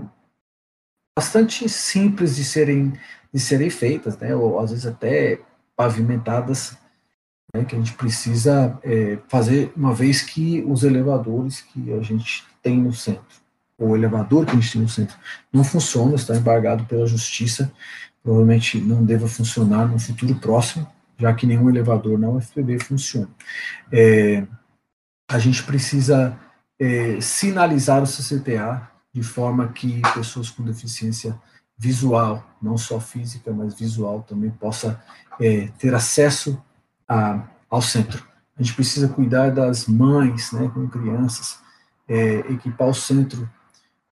bastante 1.17 1.69
simples 1.69 2.37
de 2.37 2.45
serem 2.45 2.93
de 3.33 3.39
serem 3.39 3.71
feitas, 3.71 4.19
né? 4.19 4.35
Ou 4.35 4.59
às 4.59 4.71
vezes 4.71 4.87
até 4.87 5.41
pavimentadas 5.77 6.77
né, 7.55 7.65
que 7.65 7.75
a 7.75 7.79
gente 7.79 7.95
precisa 7.95 8.79
é, 8.83 9.19
fazer, 9.29 9.73
uma 9.77 9.95
vez 9.95 10.23
que 10.23 10.63
os 10.67 10.83
elevadores 10.83 11.61
que 11.61 11.93
a 11.93 12.03
gente 12.03 12.45
tem 12.63 12.81
no 12.81 12.93
centro, 12.93 13.41
o 13.79 13.97
elevador 13.97 14.45
que 14.45 14.53
a 14.53 14.55
gente 14.55 14.73
tem 14.73 14.83
no 14.83 14.89
centro, 14.89 15.17
não 15.53 15.65
funciona, 15.65 16.15
está 16.15 16.37
embargado 16.37 16.85
pela 16.85 17.07
justiça, 17.07 17.73
provavelmente 18.23 18.79
não 18.79 19.05
deva 19.05 19.27
funcionar 19.27 19.89
no 19.89 19.99
futuro 19.99 20.35
próximo, 20.35 20.87
já 21.21 21.35
que 21.35 21.47
nenhum 21.47 21.69
elevador 21.69 22.19
na 22.19 22.31
UFPB 22.31 22.79
funciona. 22.83 23.29
É, 23.93 24.47
a 25.29 25.39
gente 25.39 25.63
precisa 25.63 26.37
é, 26.79 27.21
sinalizar 27.21 28.03
o 28.03 28.07
CCTA 28.07 28.91
de 29.13 29.23
forma 29.23 29.69
que 29.69 30.01
pessoas 30.15 30.49
com 30.49 30.63
deficiência 30.65 31.39
visual, 31.77 32.45
não 32.61 32.79
só 32.79 32.99
física, 32.99 33.53
mas 33.53 33.75
visual 33.75 34.23
também, 34.23 34.51
possa 34.51 35.03
é, 35.39 35.69
ter 35.79 35.95
acesso 35.95 36.61
a, 37.07 37.47
ao 37.69 37.83
centro. 37.83 38.27
A 38.59 38.63
gente 38.63 38.75
precisa 38.75 39.09
cuidar 39.09 39.51
das 39.51 39.87
mães, 39.87 40.53
né, 40.53 40.71
com 40.73 40.89
crianças, 40.89 41.59
é, 42.09 42.39
equipar 42.53 42.89
o 42.89 42.95
centro 42.95 43.49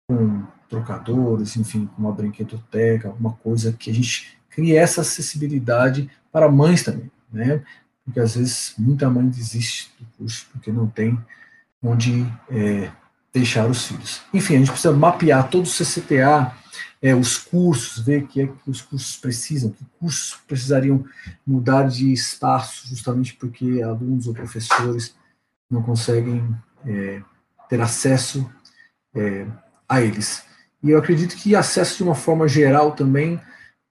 com 0.08 0.43
trocadores, 0.70 1.58
enfim, 1.58 1.88
com 1.88 2.02
uma 2.02 2.12
brinquedoteca, 2.12 3.08
alguma 3.08 3.34
coisa 3.34 3.74
que 3.74 3.89
a 3.89 3.93
gente 3.93 4.41
crie 4.52 4.76
essa 4.76 5.02
acessibilidade 5.02 6.10
para 6.32 6.52
mães 6.52 6.84
também, 6.84 7.12
né? 7.32 7.64
Porque 8.06 8.20
às 8.20 8.36
vezes 8.36 8.74
muita 8.78 9.10
mãe 9.10 9.28
desiste 9.28 9.91
do 9.99 10.06
curso 10.18 10.47
porque 10.52 10.72
não 10.72 10.88
tem 10.88 11.20
onde 11.82 12.26
é, 12.49 12.91
deixar 13.34 13.68
os 13.68 13.88
filhos. 13.88 14.22
Enfim, 14.34 14.56
a 14.56 14.60
gente 14.60 14.72
precisa 14.72 14.93
mapear 14.93 15.49
todo 15.49 15.66
o 15.66 15.70
CCTA 15.70 16.54
é, 17.02 17.16
os 17.16 17.38
cursos, 17.38 18.04
ver 18.04 18.24
o 18.24 18.28
que 18.28 18.41
é 18.41 18.47
que 18.47 18.70
os 18.70 18.82
cursos 18.82 19.18
precisam, 19.18 19.72
que 19.72 19.84
cursos 19.99 20.39
precisariam 20.47 21.04
mudar 21.45 21.88
de 21.88 22.14
espaço, 22.14 22.88
justamente 22.88 23.34
porque 23.34 23.82
alunos 23.82 24.28
ou 24.28 24.34
professores 24.34 25.16
não 25.70 25.82
conseguem 25.82 26.56
é, 26.86 27.22
ter 27.68 27.82
acesso 27.82 28.47
é, 29.16 29.47
a 29.89 30.02
eles. 30.02 30.43
E 30.84 30.91
eu 30.91 30.99
acredito 30.99 31.36
que 31.36 31.56
acesso 31.56 31.97
de 31.97 32.04
uma 32.04 32.16
forma 32.16 32.47
geral 32.47 32.91
também, 32.91 33.41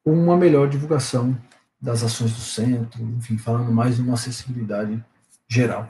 com 0.05 0.13
uma 0.13 0.37
melhor 0.37 0.69
divulgação 0.69 1.37
das 1.81 2.03
ações 2.03 2.33
do 2.33 2.41
centro, 2.41 3.03
enfim, 3.03 3.39
falando 3.39 3.73
mais 3.73 3.97
de 3.97 4.03
uma 4.03 4.15
acessibilidade 4.15 5.03
geral. 5.49 5.89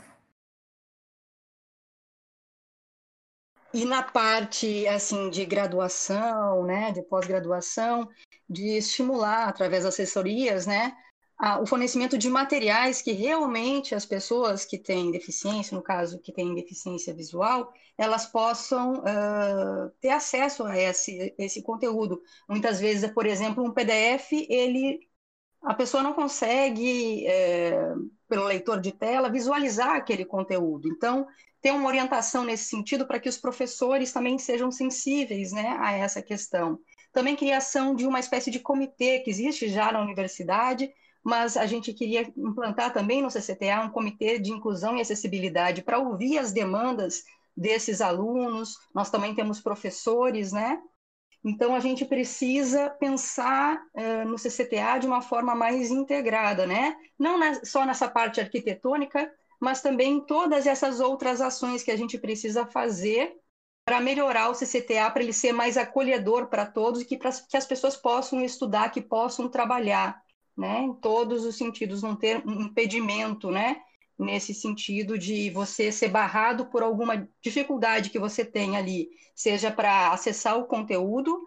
E 3.72 3.84
na 3.84 4.02
parte 4.02 4.86
assim 4.88 5.30
de 5.30 5.44
graduação, 5.44 6.64
né, 6.64 6.90
de 6.90 7.02
pós-graduação, 7.02 8.08
de 8.48 8.76
estimular 8.76 9.48
através 9.48 9.84
das 9.84 9.94
assessorias, 9.94 10.66
né, 10.66 10.92
o 11.62 11.66
fornecimento 11.66 12.18
de 12.18 12.28
materiais 12.28 13.00
que 13.00 13.12
realmente 13.12 13.94
as 13.94 14.04
pessoas 14.04 14.64
que 14.64 14.78
têm 14.78 15.10
deficiência, 15.10 15.74
no 15.74 15.82
caso 15.82 16.20
que 16.20 16.32
têm 16.32 16.54
deficiência 16.54 17.14
visual, 17.14 17.72
elas 17.96 18.26
possam 18.26 18.94
uh, 18.98 19.90
ter 20.00 20.10
acesso 20.10 20.64
a 20.64 20.78
esse, 20.78 21.34
esse 21.38 21.62
conteúdo. 21.62 22.20
Muitas 22.48 22.78
vezes, 22.78 23.10
por 23.12 23.26
exemplo, 23.26 23.64
um 23.64 23.72
PDF, 23.72 24.32
ele 24.48 25.00
a 25.62 25.74
pessoa 25.74 26.02
não 26.02 26.14
consegue, 26.14 27.26
é, 27.26 27.92
pelo 28.28 28.46
leitor 28.46 28.80
de 28.80 28.92
tela, 28.92 29.30
visualizar 29.30 29.94
aquele 29.94 30.24
conteúdo. 30.24 30.88
Então, 30.88 31.26
ter 31.60 31.70
uma 31.70 31.86
orientação 31.86 32.44
nesse 32.44 32.64
sentido 32.64 33.06
para 33.06 33.20
que 33.20 33.28
os 33.28 33.36
professores 33.36 34.12
também 34.12 34.38
sejam 34.38 34.70
sensíveis 34.70 35.52
né, 35.52 35.76
a 35.78 35.92
essa 35.92 36.22
questão. 36.22 36.78
Também 37.12 37.36
criação 37.36 37.94
de 37.94 38.06
uma 38.06 38.20
espécie 38.20 38.50
de 38.50 38.60
comitê 38.60 39.20
que 39.20 39.30
existe 39.30 39.68
já 39.68 39.92
na 39.92 40.00
universidade, 40.00 40.90
mas 41.22 41.56
a 41.56 41.66
gente 41.66 41.92
queria 41.92 42.22
implantar 42.36 42.92
também 42.92 43.22
no 43.22 43.30
CCTA 43.30 43.82
um 43.82 43.90
comitê 43.90 44.38
de 44.38 44.50
inclusão 44.50 44.96
e 44.96 45.00
acessibilidade 45.00 45.82
para 45.82 45.98
ouvir 45.98 46.38
as 46.38 46.52
demandas 46.52 47.22
desses 47.56 48.00
alunos. 48.00 48.76
Nós 48.94 49.10
também 49.10 49.34
temos 49.34 49.60
professores, 49.60 50.52
né? 50.52 50.80
Então 51.44 51.74
a 51.74 51.80
gente 51.80 52.04
precisa 52.04 52.90
pensar 52.90 53.82
uh, 53.94 54.28
no 54.28 54.38
CCTA 54.38 54.98
de 54.98 55.06
uma 55.06 55.22
forma 55.22 55.54
mais 55.54 55.90
integrada, 55.90 56.66
né? 56.66 56.96
Não 57.18 57.38
na, 57.38 57.64
só 57.64 57.84
nessa 57.86 58.08
parte 58.08 58.40
arquitetônica, 58.40 59.30
mas 59.60 59.80
também 59.82 60.24
todas 60.24 60.66
essas 60.66 61.00
outras 61.00 61.40
ações 61.40 61.82
que 61.82 61.90
a 61.90 61.96
gente 61.96 62.18
precisa 62.18 62.66
fazer 62.66 63.34
para 63.84 64.00
melhorar 64.00 64.50
o 64.50 64.54
CCTA, 64.54 65.10
para 65.10 65.22
ele 65.22 65.32
ser 65.32 65.52
mais 65.52 65.76
acolhedor 65.76 66.48
para 66.48 66.66
todos 66.66 67.00
e 67.00 67.04
que, 67.04 67.16
pra, 67.16 67.30
que 67.32 67.56
as 67.56 67.66
pessoas 67.66 67.96
possam 67.96 68.40
estudar, 68.42 68.90
que 68.90 69.00
possam 69.00 69.48
trabalhar, 69.48 70.20
né, 70.60 70.82
em 70.82 70.92
todos 70.92 71.46
os 71.46 71.56
sentidos, 71.56 72.02
não 72.02 72.14
ter 72.14 72.46
um 72.46 72.60
impedimento, 72.60 73.50
né, 73.50 73.80
nesse 74.18 74.52
sentido 74.52 75.18
de 75.18 75.48
você 75.48 75.90
ser 75.90 76.08
barrado 76.08 76.66
por 76.66 76.82
alguma 76.82 77.26
dificuldade 77.42 78.10
que 78.10 78.18
você 78.18 78.44
tem 78.44 78.76
ali, 78.76 79.08
seja 79.34 79.70
para 79.70 80.12
acessar 80.12 80.58
o 80.58 80.66
conteúdo, 80.66 81.40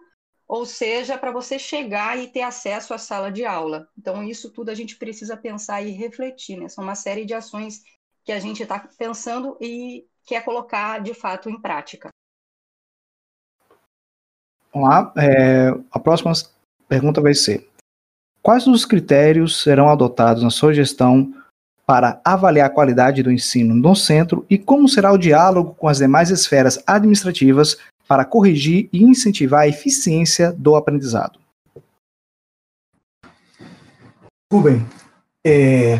ou 0.48 0.66
seja, 0.66 1.16
para 1.16 1.30
você 1.30 1.60
chegar 1.60 2.18
e 2.18 2.26
ter 2.26 2.42
acesso 2.42 2.92
à 2.92 2.98
sala 2.98 3.30
de 3.30 3.44
aula. 3.44 3.88
Então, 3.96 4.22
isso 4.24 4.50
tudo 4.50 4.70
a 4.70 4.74
gente 4.74 4.96
precisa 4.96 5.36
pensar 5.36 5.80
e 5.82 5.92
refletir, 5.92 6.58
né? 6.58 6.68
São 6.68 6.82
uma 6.82 6.96
série 6.96 7.24
de 7.24 7.32
ações 7.32 7.82
que 8.24 8.32
a 8.32 8.40
gente 8.40 8.62
está 8.62 8.80
pensando 8.98 9.56
e 9.60 10.06
quer 10.26 10.44
colocar 10.44 11.00
de 11.00 11.14
fato 11.14 11.48
em 11.48 11.58
prática. 11.58 12.08
Vamos 14.72 14.88
lá. 14.88 15.12
É, 15.16 15.68
a 15.90 16.00
próxima 16.00 16.32
pergunta 16.88 17.20
vai 17.20 17.32
ser: 17.32 17.66
Quais 18.44 18.66
os 18.66 18.84
critérios 18.84 19.62
serão 19.62 19.88
adotados 19.88 20.42
na 20.42 20.50
sua 20.50 20.74
gestão 20.74 21.32
para 21.86 22.20
avaliar 22.22 22.66
a 22.66 22.70
qualidade 22.70 23.22
do 23.22 23.32
ensino 23.32 23.74
no 23.74 23.96
centro 23.96 24.44
e 24.50 24.58
como 24.58 24.86
será 24.86 25.10
o 25.10 25.16
diálogo 25.16 25.74
com 25.74 25.88
as 25.88 25.96
demais 25.96 26.28
esferas 26.28 26.78
administrativas 26.86 27.78
para 28.06 28.22
corrigir 28.22 28.90
e 28.92 29.02
incentivar 29.02 29.62
a 29.62 29.68
eficiência 29.68 30.52
do 30.52 30.76
aprendizado? 30.76 31.40
Rubem, 34.52 34.86
é, 35.42 35.94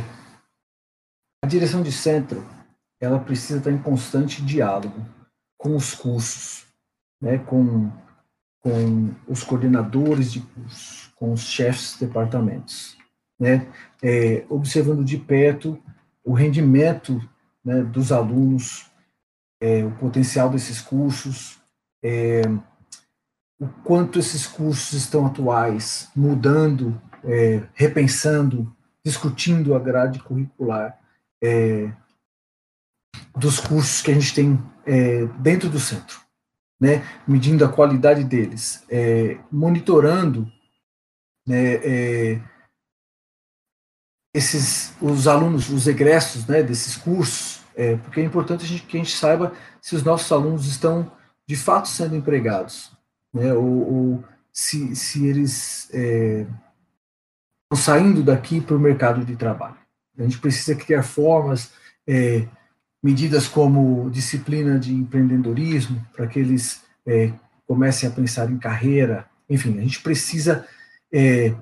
a 1.42 1.46
direção 1.46 1.82
de 1.82 1.92
centro, 1.92 2.46
ela 3.00 3.18
precisa 3.18 3.58
estar 3.58 3.70
em 3.70 3.78
constante 3.78 4.42
diálogo 4.42 5.00
com 5.56 5.74
os 5.74 5.94
cursos, 5.94 6.66
né, 7.22 7.38
com, 7.38 7.90
com 8.60 9.14
os 9.26 9.42
coordenadores 9.42 10.30
de 10.30 10.40
cursos, 10.40 11.03
com 11.16 11.32
os 11.32 11.42
chefes 11.42 11.94
de 11.94 12.06
departamentos, 12.06 12.96
né, 13.38 13.66
é, 14.02 14.44
observando 14.48 15.04
de 15.04 15.16
perto 15.16 15.80
o 16.24 16.32
rendimento 16.32 17.20
né, 17.64 17.82
dos 17.82 18.12
alunos, 18.12 18.90
é, 19.60 19.84
o 19.84 19.90
potencial 19.92 20.50
desses 20.50 20.80
cursos, 20.80 21.58
é, 22.02 22.42
o 23.58 23.68
quanto 23.82 24.18
esses 24.18 24.46
cursos 24.46 24.92
estão 24.92 25.26
atuais, 25.26 26.10
mudando, 26.14 27.00
é, 27.22 27.62
repensando, 27.74 28.74
discutindo 29.04 29.74
a 29.74 29.78
grade 29.78 30.18
curricular 30.18 30.98
é, 31.42 31.90
dos 33.36 33.60
cursos 33.60 34.02
que 34.02 34.10
a 34.10 34.14
gente 34.14 34.34
tem 34.34 34.62
é, 34.86 35.26
dentro 35.38 35.68
do 35.68 35.78
centro, 35.78 36.20
né, 36.80 37.02
medindo 37.26 37.64
a 37.64 37.68
qualidade 37.68 38.24
deles, 38.24 38.84
monitorando 39.50 40.50
né, 41.46 41.74
é, 41.74 42.40
esses 44.32 44.92
os 45.00 45.28
alunos, 45.28 45.70
os 45.70 45.86
egressos 45.86 46.46
né, 46.46 46.62
desses 46.62 46.96
cursos, 46.96 47.60
é, 47.76 47.96
porque 47.96 48.20
é 48.20 48.24
importante 48.24 48.64
a 48.64 48.68
gente, 48.68 48.82
que 48.82 48.96
a 48.96 49.00
gente 49.00 49.16
saiba 49.16 49.52
se 49.80 49.94
os 49.94 50.02
nossos 50.02 50.30
alunos 50.32 50.66
estão 50.66 51.10
de 51.46 51.56
fato 51.56 51.88
sendo 51.88 52.16
empregados, 52.16 52.92
né, 53.32 53.52
ou, 53.52 53.92
ou 53.94 54.24
se, 54.52 54.94
se 54.96 55.26
eles 55.26 55.88
é, 55.92 56.46
estão 57.64 57.76
saindo 57.76 58.22
daqui 58.22 58.60
para 58.60 58.76
o 58.76 58.80
mercado 58.80 59.24
de 59.24 59.36
trabalho. 59.36 59.76
A 60.18 60.22
gente 60.22 60.38
precisa 60.38 60.76
criar 60.76 61.02
formas, 61.02 61.72
é, 62.06 62.46
medidas 63.02 63.48
como 63.48 64.08
disciplina 64.10 64.78
de 64.78 64.94
empreendedorismo, 64.94 66.04
para 66.14 66.26
que 66.26 66.38
eles 66.38 66.82
é, 67.06 67.32
comecem 67.66 68.08
a 68.08 68.12
pensar 68.12 68.50
em 68.50 68.58
carreira. 68.58 69.26
Enfim, 69.48 69.78
a 69.78 69.82
gente 69.82 70.00
precisa 70.00 70.66
é, 71.14 71.54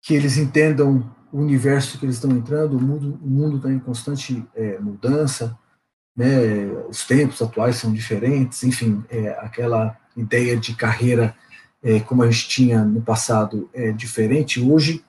que 0.00 0.14
eles 0.14 0.36
entendam 0.36 1.12
o 1.32 1.40
universo 1.40 1.98
que 1.98 2.06
eles 2.06 2.16
estão 2.16 2.30
entrando, 2.30 2.76
o 2.76 2.80
mundo 2.80 3.56
está 3.56 3.68
em 3.68 3.80
constante 3.80 4.46
é, 4.54 4.78
mudança, 4.78 5.58
né, 6.16 6.38
os 6.88 7.04
tempos 7.04 7.42
atuais 7.42 7.76
são 7.76 7.92
diferentes, 7.92 8.62
enfim, 8.62 9.02
é, 9.10 9.30
aquela 9.40 9.98
ideia 10.16 10.56
de 10.56 10.76
carreira 10.76 11.34
é, 11.82 11.98
como 11.98 12.22
a 12.22 12.30
gente 12.30 12.48
tinha 12.48 12.84
no 12.84 13.02
passado 13.02 13.68
é 13.72 13.90
diferente 13.90 14.60
hoje, 14.60 15.04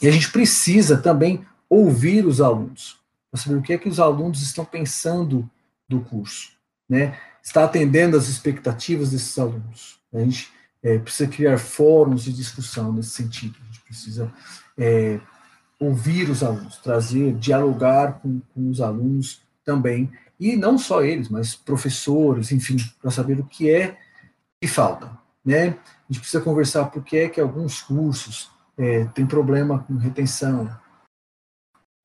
e 0.00 0.08
a 0.08 0.10
gente 0.10 0.30
precisa 0.32 0.96
também 0.96 1.44
ouvir 1.68 2.24
os 2.24 2.40
alunos, 2.40 2.98
para 3.30 3.42
saber 3.42 3.56
o 3.56 3.62
que 3.62 3.74
é 3.74 3.78
que 3.78 3.88
os 3.88 4.00
alunos 4.00 4.40
estão 4.40 4.64
pensando 4.64 5.48
do 5.86 6.00
curso, 6.00 6.52
né, 6.88 7.18
está 7.42 7.64
atendendo 7.64 8.16
às 8.16 8.28
expectativas 8.28 9.10
desses 9.10 9.38
alunos. 9.38 10.00
A 10.12 10.20
gente 10.20 10.50
é, 10.82 10.98
precisa 10.98 11.30
criar 11.30 11.58
fóruns 11.58 12.22
de 12.24 12.32
discussão 12.32 12.92
nesse 12.92 13.10
sentido, 13.10 13.56
a 13.60 13.66
gente 13.66 13.80
precisa 13.80 14.32
é, 14.78 15.20
ouvir 15.78 16.28
os 16.30 16.42
alunos, 16.42 16.76
trazer, 16.78 17.34
dialogar 17.34 18.20
com, 18.20 18.40
com 18.54 18.70
os 18.70 18.80
alunos 18.80 19.42
também, 19.64 20.10
e 20.38 20.56
não 20.56 20.78
só 20.78 21.02
eles, 21.02 21.28
mas 21.28 21.54
professores, 21.54 22.50
enfim, 22.50 22.76
para 23.00 23.10
saber 23.10 23.38
o 23.38 23.46
que 23.46 23.70
é 23.70 23.98
que 24.60 24.68
falta. 24.68 25.10
Né? 25.44 25.68
A 25.68 26.12
gente 26.12 26.20
precisa 26.20 26.42
conversar 26.42 26.86
por 26.86 27.02
que 27.02 27.16
é 27.16 27.28
que 27.28 27.40
alguns 27.40 27.82
cursos 27.82 28.50
é, 28.76 29.04
têm 29.06 29.26
problema 29.26 29.80
com 29.80 29.94
retenção, 29.96 30.68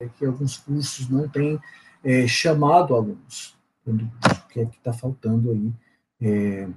é 0.00 0.08
que 0.08 0.24
alguns 0.24 0.58
cursos 0.58 1.08
não 1.08 1.26
têm 1.28 1.58
é, 2.04 2.26
chamado 2.26 2.94
alunos, 2.94 3.56
o 3.86 4.48
que 4.48 4.60
é 4.60 4.66
que 4.66 4.76
está 4.76 4.92
faltando 4.92 5.50
aí 5.50 5.72
é, 6.20 6.68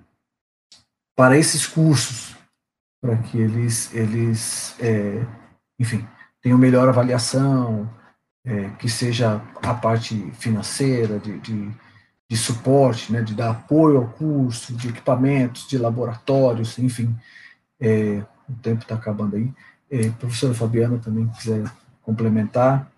para 1.20 1.38
esses 1.38 1.68
cursos, 1.68 2.34
para 3.02 3.18
que 3.18 3.38
eles, 3.38 3.94
eles 3.94 4.74
é, 4.80 5.22
enfim, 5.78 6.08
tenham 6.42 6.58
melhor 6.58 6.88
avaliação, 6.88 7.90
é, 8.46 8.70
que 8.80 8.88
seja 8.88 9.42
a 9.62 9.74
parte 9.74 10.16
financeira, 10.32 11.20
de, 11.20 11.38
de, 11.40 11.70
de, 12.30 12.38
suporte, 12.38 13.12
né, 13.12 13.22
de 13.22 13.36
dar 13.36 13.52
apoio 13.52 13.98
ao 13.98 14.08
curso, 14.08 14.74
de 14.74 14.88
equipamentos, 14.88 15.68
de 15.68 15.78
laboratórios, 15.78 16.80
enfim. 16.80 17.14
É, 17.82 18.24
o 18.48 18.54
tempo 18.62 18.84
está 18.84 18.96
acabando 18.96 19.36
aí. 19.36 19.54
É, 19.92 20.10
professora 20.12 20.54
Fabiana 20.54 21.00
também 21.00 21.28
quiser 21.28 21.70
complementar. 22.02 22.90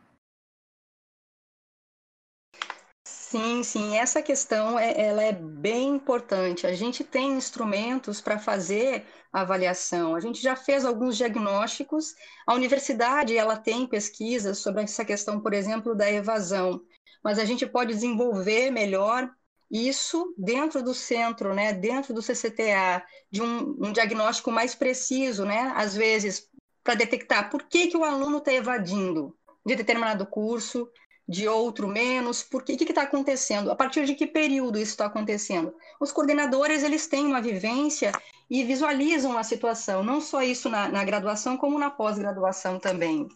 Sim, 3.32 3.64
sim, 3.64 3.98
essa 3.98 4.22
questão 4.22 4.78
é, 4.78 5.00
ela 5.00 5.24
é 5.24 5.32
bem 5.32 5.96
importante. 5.96 6.68
A 6.68 6.74
gente 6.74 7.02
tem 7.02 7.32
instrumentos 7.32 8.20
para 8.20 8.38
fazer 8.38 9.06
avaliação. 9.32 10.16
A 10.16 10.20
gente 10.20 10.42
já 10.42 10.54
fez 10.54 10.84
alguns 10.84 11.16
diagnósticos. 11.16 12.14
A 12.46 12.54
universidade 12.54 13.38
ela 13.38 13.56
tem 13.56 13.88
pesquisas 13.88 14.58
sobre 14.58 14.84
essa 14.84 15.06
questão, 15.06 15.40
por 15.40 15.54
exemplo, 15.54 15.96
da 15.96 16.12
evasão. 16.12 16.82
Mas 17.24 17.40
a 17.40 17.46
gente 17.46 17.66
pode 17.66 17.94
desenvolver 17.94 18.70
melhor 18.70 19.34
isso 19.72 20.36
dentro 20.38 20.84
do 20.84 20.94
centro, 20.94 21.54
né, 21.54 21.72
dentro 21.72 22.14
do 22.14 22.22
CCTA, 22.22 23.02
de 23.32 23.42
um, 23.42 23.78
um 23.80 23.94
diagnóstico 23.94 24.52
mais 24.52 24.76
preciso, 24.76 25.46
né, 25.46 25.72
às 25.78 25.96
vezes 25.96 26.50
para 26.84 26.96
detectar 26.96 27.50
por 27.50 27.64
que, 27.64 27.88
que 27.88 27.96
o 27.96 28.04
aluno 28.04 28.40
está 28.40 28.52
evadindo 28.52 29.34
de 29.66 29.76
determinado 29.76 30.26
curso, 30.26 30.90
de 31.32 31.48
outro 31.48 31.88
menos? 31.88 32.44
Por 32.44 32.62
que 32.62 32.74
está 32.74 33.04
acontecendo? 33.04 33.72
A 33.72 33.76
partir 33.76 34.06
de 34.06 34.16
que 34.16 34.28
período 34.28 34.78
isso 34.78 34.92
está 34.92 35.06
acontecendo? 35.06 35.74
Os 35.98 36.12
coordenadores 36.12 36.84
eles 36.84 37.08
têm 37.08 37.26
uma 37.26 37.42
vivência 37.42 38.12
e 38.50 38.66
visualizam 38.66 39.38
a 39.38 39.44
situação, 39.44 40.04
não 40.04 40.20
só 40.20 40.44
isso 40.44 40.70
na, 40.70 40.90
na 40.90 41.06
graduação, 41.06 41.56
como 41.56 41.80
na 41.80 41.90
pós-graduação 41.90 42.78
também. 42.78 43.30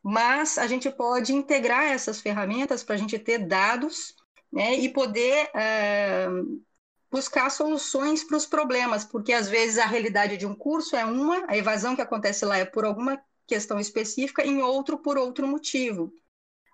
Mas 0.00 0.58
a 0.58 0.68
gente 0.68 0.88
pode 0.90 1.34
integrar 1.34 1.90
essas 1.90 2.20
ferramentas 2.20 2.84
para 2.84 2.94
a 2.94 2.98
gente 2.98 3.18
ter 3.18 3.38
dados 3.38 4.14
né, 4.52 4.76
e 4.76 4.88
poder 4.88 5.50
uh, 5.50 6.62
buscar 7.10 7.50
soluções 7.50 8.22
para 8.22 8.36
os 8.36 8.46
problemas, 8.46 9.04
porque 9.04 9.32
às 9.32 9.48
vezes 9.48 9.76
a 9.76 9.86
realidade 9.86 10.36
de 10.36 10.46
um 10.46 10.54
curso 10.54 10.94
é 10.94 11.04
uma, 11.04 11.44
a 11.48 11.56
evasão 11.56 11.96
que 11.96 12.02
acontece 12.02 12.44
lá 12.44 12.56
é 12.58 12.64
por 12.64 12.84
alguma 12.84 13.20
questão 13.44 13.80
específica, 13.80 14.46
em 14.46 14.62
outro 14.62 14.96
por 14.98 15.18
outro 15.18 15.48
motivo 15.48 16.12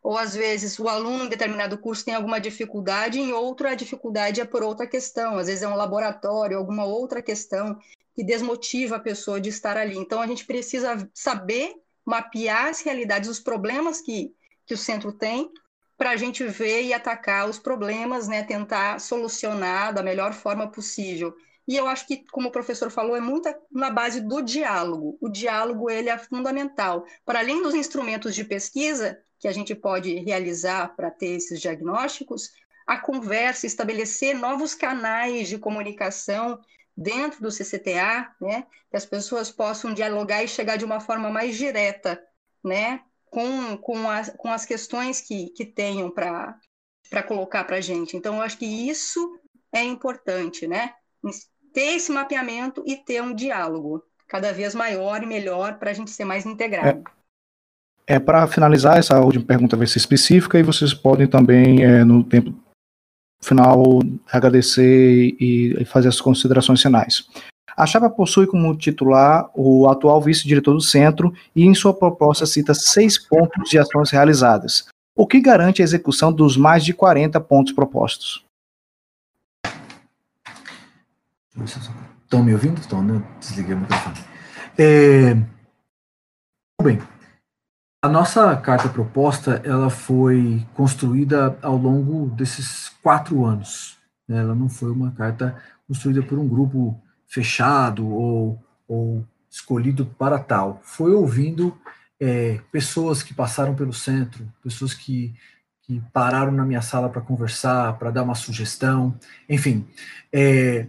ou 0.07 0.17
às 0.17 0.37
vezes 0.37 0.79
o 0.79 0.89
aluno 0.89 1.25
em 1.25 1.29
determinado 1.29 1.77
curso 1.77 2.05
tem 2.05 2.15
alguma 2.15 2.41
dificuldade, 2.41 3.19
em 3.19 3.33
outro 3.33 3.67
a 3.67 3.75
dificuldade 3.75 4.41
é 4.41 4.45
por 4.45 4.63
outra 4.63 4.87
questão, 4.87 5.37
às 5.37 5.49
vezes 5.49 5.65
é 5.65 5.69
um 5.69 5.75
laboratório, 5.75 6.57
alguma 6.57 6.85
outra 6.85 7.21
questão 7.21 7.77
que 8.15 8.23
desmotiva 8.23 8.95
a 8.95 9.01
pessoa 9.01 9.41
de 9.41 9.49
estar 9.49 9.77
ali. 9.77 9.99
Então 9.99 10.21
a 10.21 10.27
gente 10.29 10.47
precisa 10.47 11.11
saber 11.13 11.75
mapear 12.05 12.67
as 12.67 12.83
realidades, 12.83 13.29
os 13.29 13.41
problemas 13.41 14.01
que, 14.01 14.33
que 14.65 14.75
o 14.75 14.79
centro 14.79 15.11
tem, 15.11 15.51
para 15.99 16.11
a 16.11 16.17
gente 16.17 16.45
ver 16.45 16.85
e 16.85 16.93
atacar 16.93 17.49
os 17.49 17.59
problemas, 17.59 18.29
né, 18.29 18.45
tentar 18.45 19.01
solucionar 19.01 19.93
da 19.93 20.05
melhor 20.05 20.33
forma 20.33 20.71
possível. 20.71 21.35
E 21.67 21.75
eu 21.75 21.89
acho 21.89 22.07
que, 22.07 22.25
como 22.31 22.49
o 22.49 22.53
professor 22.53 22.93
falou, 22.93 23.17
é 23.17 23.21
muito 23.21 23.53
na 23.73 23.91
base 23.91 24.21
do 24.21 24.41
diálogo. 24.41 25.19
O 25.21 25.29
diálogo 25.29 25.91
ele 25.91 26.09
é 26.09 26.17
fundamental. 26.17 27.05
Para 27.25 27.41
além 27.41 27.61
dos 27.61 27.75
instrumentos 27.75 28.37
de 28.37 28.45
pesquisa, 28.45 29.21
que 29.39 29.49
a 29.49 29.53
gente 29.53 29.75
pode 29.75 30.15
realizar 30.17 30.95
para 30.97 31.11
ter 31.11 31.29
esses 31.29 31.61
diagnósticos, 31.61 32.51
a 32.87 32.99
conversa, 32.99 33.67
estabelecer 33.67 34.35
novos 34.35 34.75
canais 34.75 35.49
de 35.49 35.59
comunicação 35.59 36.61
dentro 36.97 37.43
do 37.43 37.51
CCTA, 37.51 38.35
né, 38.41 38.67
que 38.91 38.97
as 38.97 39.05
pessoas 39.05 39.51
possam 39.51 39.93
dialogar 39.93 40.43
e 40.43 40.49
chegar 40.49 40.77
de 40.77 40.85
uma 40.85 41.01
forma 41.01 41.29
mais 41.29 41.57
direta, 41.57 42.23
né, 42.65 43.03
com, 43.27 43.77
com, 43.77 44.09
as, 44.09 44.31
com 44.37 44.51
as 44.51 44.65
questões 44.65 45.21
que, 45.21 45.51
que 45.51 45.65
tenham 45.65 46.11
para 46.11 46.59
colocar 47.27 47.65
para 47.65 47.77
a 47.77 47.81
gente. 47.81 48.17
Então, 48.17 48.37
eu 48.37 48.43
acho 48.43 48.57
que 48.57 48.67
isso 48.67 49.39
é 49.73 49.83
importante, 49.83 50.67
né, 50.67 50.95
ter 51.73 51.97
esse 51.97 52.11
mapeamento 52.11 52.83
e 52.87 52.97
ter 52.97 53.21
um 53.21 53.35
diálogo 53.35 54.03
cada 54.27 54.53
vez 54.53 54.75
maior 54.75 55.23
e 55.23 55.27
melhor 55.27 55.79
para 55.79 55.91
a 55.91 55.95
gente 55.95 56.11
ser 56.11 56.25
mais 56.25 56.47
integrado. 56.47 57.05
É. 57.07 57.16
É, 58.07 58.21
para 58.21 58.47
finalizar, 58.47 58.99
essa 58.99 59.21
última 59.21 59.45
pergunta 59.45 59.77
vai 59.77 59.87
ser 59.87 59.99
específica 59.99 60.59
e 60.59 60.63
vocês 60.63 60.95
podem 60.95 61.27
também, 61.27 61.83
é, 61.83 62.05
no 62.05 62.23
tempo 62.23 62.55
final, 63.43 64.01
agradecer 64.31 65.35
e, 65.41 65.77
e 65.81 65.85
fazer 65.85 66.09
as 66.09 66.21
considerações 66.21 66.81
finais. 66.81 67.29
A 67.77 67.85
chapa 67.85 68.09
possui 68.09 68.47
como 68.47 68.75
titular 68.77 69.51
o 69.55 69.89
atual 69.89 70.23
vice-diretor 70.23 70.73
do 70.73 70.81
centro 70.81 71.35
e 71.55 71.65
em 71.65 71.75
sua 71.75 71.93
proposta 71.93 72.47
cita 72.47 72.73
seis 72.73 73.19
pontos 73.19 73.69
de 73.69 73.79
ações 73.79 74.11
realizadas, 74.11 74.87
o 75.15 75.27
que 75.27 75.41
garante 75.41 75.83
a 75.83 75.85
execução 75.85 76.33
dos 76.33 76.57
mais 76.57 76.85
de 76.85 76.95
40 76.95 77.39
pontos 77.41 77.73
propostos. 77.73 78.45
Estão 81.57 82.43
me 82.43 82.53
ouvindo? 82.53 82.81
Estão, 82.81 83.03
né? 83.03 83.23
Desliguei 83.41 83.75
o 83.75 83.79
microfone. 83.79 84.17
É... 84.79 85.35
Bem, 86.83 86.99
a 88.03 88.09
nossa 88.09 88.57
carta 88.57 88.89
proposta 88.89 89.61
ela 89.65 89.91
foi 89.91 90.65
construída 90.75 91.59
ao 91.63 91.77
longo 91.77 92.29
desses 92.31 92.91
quatro 93.03 93.45
anos. 93.45 93.97
Né? 94.29 94.39
Ela 94.39 94.55
não 94.55 94.69
foi 94.69 94.91
uma 94.91 95.11
carta 95.13 95.57
construída 95.89 96.23
por 96.23 96.39
um 96.39 96.49
grupo 96.49 97.01
fechado 97.27 98.09
ou, 98.09 98.63
ou 98.87 99.25
escolhido 99.51 100.07
para 100.07 100.39
tal. 100.39 100.81
Foi 100.85 101.13
ouvindo 101.13 101.77
é, 102.21 102.61
pessoas 102.71 103.23
que 103.23 103.35
passaram 103.35 103.75
pelo 103.75 103.93
centro, 103.93 104.47
pessoas 104.63 104.95
que, 104.95 105.35
que 105.83 106.03
pararam 106.13 106.53
na 106.53 106.65
minha 106.65 106.83
sala 106.83 107.09
para 107.09 107.23
conversar, 107.23 107.99
para 107.99 108.11
dar 108.11 108.23
uma 108.23 108.35
sugestão, 108.35 109.19
enfim. 109.49 109.87
É, 110.33 110.87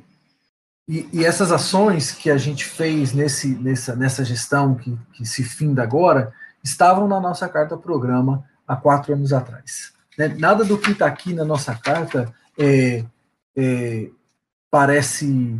e, 0.88 1.08
e, 1.12 1.26
essas 1.26 1.52
ações 1.52 2.12
que 2.12 2.30
a 2.30 2.38
gente 2.38 2.64
fez 2.64 3.12
nesse, 3.12 3.50
nessa, 3.56 3.96
nessa 3.96 4.24
gestão 4.24 4.76
que, 4.76 4.98
que 5.14 5.26
se 5.26 5.44
finda 5.44 5.84
agora 5.84 6.34
estavam 6.68 7.08
na 7.08 7.20
nossa 7.20 7.48
carta 7.48 7.78
programa 7.78 8.44
há 8.68 8.76
quatro 8.76 9.14
anos 9.14 9.32
atrás. 9.32 9.94
Né? 10.18 10.28
Nada 10.28 10.64
do 10.64 10.78
que 10.78 10.92
está 10.92 11.06
aqui 11.06 11.34
na 11.34 11.46
nossa 11.46 11.74
carta 11.76 12.34
é, 12.58 13.06
é 13.56 14.10
parece 14.70 15.60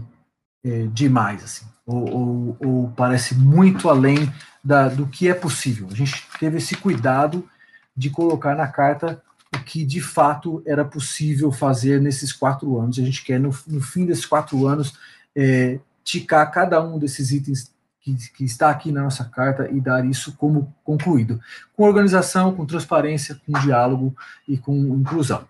é, 0.64 0.88
demais, 0.92 1.44
assim, 1.44 1.66
ou, 1.86 2.10
ou, 2.10 2.58
ou, 2.60 2.92
parece 2.92 3.34
muito 3.34 3.90
além 3.90 4.32
da, 4.62 4.90
do 4.90 5.08
que 5.08 5.30
é 5.30 5.34
possível. 5.34 5.88
A 5.90 5.96
gente 5.96 6.28
teve 6.40 6.58
esse 6.58 6.76
cuidado 6.76 7.48
de 7.96 8.10
colocar 8.10 8.54
na 8.54 8.68
carta 8.68 9.22
o 9.56 9.60
que 9.60 9.86
de 9.86 10.02
fato 10.02 10.62
era 10.66 10.84
possível 10.84 11.52
fazer 11.52 12.02
nesses 12.02 12.34
quatro 12.34 12.78
anos. 12.78 13.00
A 13.00 13.02
gente 13.02 13.24
quer, 13.24 13.40
no, 13.40 13.56
no 13.66 13.82
fim 13.82 14.06
desses 14.06 14.26
quatro 14.26 14.68
anos, 14.68 14.94
é, 15.34 15.80
ticar 16.04 16.52
cada 16.52 16.84
um 16.84 17.00
desses 17.00 17.32
itens 17.32 17.72
que, 18.16 18.32
que, 18.32 18.46
está 18.46 18.70
aqui 18.70 18.92
na 18.92 19.04
nossa 19.04 19.26
carta 19.26 19.70
e 19.70 19.82
dar 19.82 20.06
isso 20.06 20.36
como 20.38 20.74
concluído, 20.84 21.40
com 21.76 21.84
organização, 21.84 22.56
com 22.56 22.66
transparência, 22.66 23.40
com 23.46 23.60
diálogo 23.60 24.16
e 24.48 24.58
com 24.58 24.74
inclusão. 24.96 25.48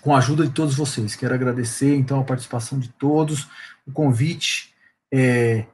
Com 0.00 0.14
a 0.14 0.18
ajuda 0.18 0.44
de 0.44 0.52
todos 0.52 0.74
vocês. 0.74 1.14
Quero 1.14 1.34
agradecer, 1.34 1.94
então, 1.96 2.20
a 2.20 2.24
participação 2.24 2.78
de 2.78 2.88
todos, 2.88 3.48
o 3.86 3.92
convite 3.92 4.74
é, 5.12 5.66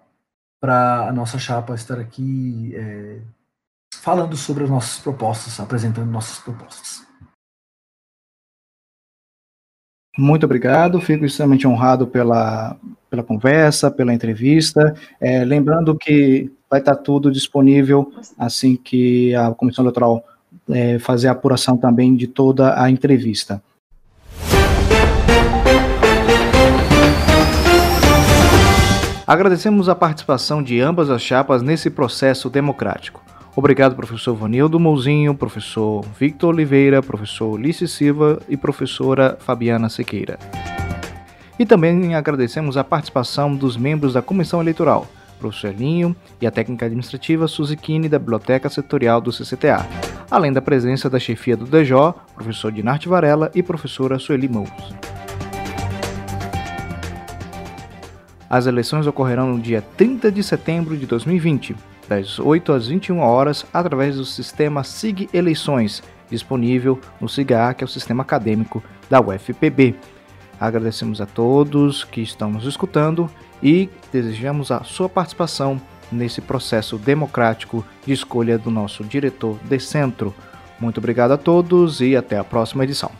para 0.60 1.08
a 1.08 1.12
nossa 1.12 1.38
chapa 1.38 1.74
estar 1.74 1.98
aqui 1.98 2.72
é, 2.74 3.18
falando 4.00 4.36
sobre 4.36 4.64
as 4.64 4.70
nossas 4.70 5.00
propostas, 5.00 5.58
apresentando 5.60 6.10
nossas 6.10 6.38
propostas. 6.38 7.11
Muito 10.16 10.44
obrigado, 10.44 11.00
fico 11.00 11.24
extremamente 11.24 11.66
honrado 11.66 12.06
pela, 12.06 12.76
pela 13.08 13.22
conversa, 13.22 13.90
pela 13.90 14.12
entrevista. 14.12 14.94
É, 15.18 15.42
lembrando 15.42 15.96
que 15.96 16.50
vai 16.68 16.80
estar 16.80 16.96
tudo 16.96 17.30
disponível 17.30 18.12
assim 18.38 18.76
que 18.76 19.34
a 19.34 19.50
Comissão 19.52 19.84
Eleitoral 19.84 20.22
é, 20.70 20.98
fazer 20.98 21.28
a 21.28 21.32
apuração 21.32 21.78
também 21.78 22.14
de 22.14 22.26
toda 22.26 22.80
a 22.80 22.90
entrevista. 22.90 23.62
Agradecemos 29.26 29.88
a 29.88 29.94
participação 29.94 30.62
de 30.62 30.78
ambas 30.78 31.08
as 31.08 31.22
chapas 31.22 31.62
nesse 31.62 31.88
processo 31.88 32.50
democrático. 32.50 33.22
Obrigado, 33.54 33.94
professor 33.94 34.34
Vanildo 34.34 34.80
Mouzinho, 34.80 35.34
professor 35.34 36.02
Victor 36.18 36.54
Oliveira, 36.54 37.02
professor 37.02 37.50
Ulisses 37.50 37.90
Silva 37.90 38.40
e 38.48 38.56
professora 38.56 39.36
Fabiana 39.38 39.90
Sequeira. 39.90 40.38
E 41.58 41.66
também 41.66 42.14
agradecemos 42.14 42.78
a 42.78 42.84
participação 42.84 43.54
dos 43.54 43.76
membros 43.76 44.14
da 44.14 44.22
Comissão 44.22 44.62
Eleitoral, 44.62 45.06
professor 45.38 45.68
Elinho 45.68 46.16
e 46.40 46.46
a 46.46 46.50
técnica 46.50 46.86
administrativa 46.86 47.46
Suzikine 47.46 48.08
da 48.08 48.18
Biblioteca 48.18 48.70
Setorial 48.70 49.20
do 49.20 49.30
CCTA, 49.30 49.86
além 50.30 50.50
da 50.50 50.62
presença 50.62 51.10
da 51.10 51.18
chefia 51.18 51.54
do 51.54 51.66
DJ, 51.66 52.14
professor 52.34 52.72
Dinarte 52.72 53.06
Varela 53.06 53.50
e 53.54 53.62
professora 53.62 54.18
Sueli 54.18 54.48
Mous. 54.48 54.70
As 58.48 58.66
eleições 58.66 59.06
ocorrerão 59.06 59.52
no 59.52 59.60
dia 59.60 59.82
30 59.96 60.32
de 60.32 60.42
setembro 60.42 60.96
de 60.96 61.04
2020 61.04 61.91
das 62.12 62.38
8 62.38 62.72
às 62.72 62.88
21 62.88 63.20
horas, 63.20 63.64
através 63.72 64.16
do 64.16 64.24
sistema 64.24 64.84
SIG 64.84 65.30
Eleições, 65.32 66.02
disponível 66.30 67.00
no 67.18 67.28
SIGA, 67.28 67.72
que 67.72 67.82
é 67.82 67.86
o 67.86 67.88
sistema 67.88 68.22
acadêmico 68.22 68.82
da 69.08 69.18
UFPB. 69.18 69.94
Agradecemos 70.60 71.22
a 71.22 71.26
todos 71.26 72.04
que 72.04 72.20
estão 72.20 72.50
nos 72.50 72.66
escutando 72.66 73.30
e 73.62 73.88
desejamos 74.12 74.70
a 74.70 74.84
sua 74.84 75.08
participação 75.08 75.80
nesse 76.10 76.42
processo 76.42 76.98
democrático 76.98 77.84
de 78.04 78.12
escolha 78.12 78.58
do 78.58 78.70
nosso 78.70 79.02
diretor 79.02 79.58
de 79.64 79.80
centro. 79.80 80.34
Muito 80.78 80.98
obrigado 80.98 81.32
a 81.32 81.38
todos 81.38 82.02
e 82.02 82.14
até 82.14 82.36
a 82.36 82.44
próxima 82.44 82.84
edição. 82.84 83.10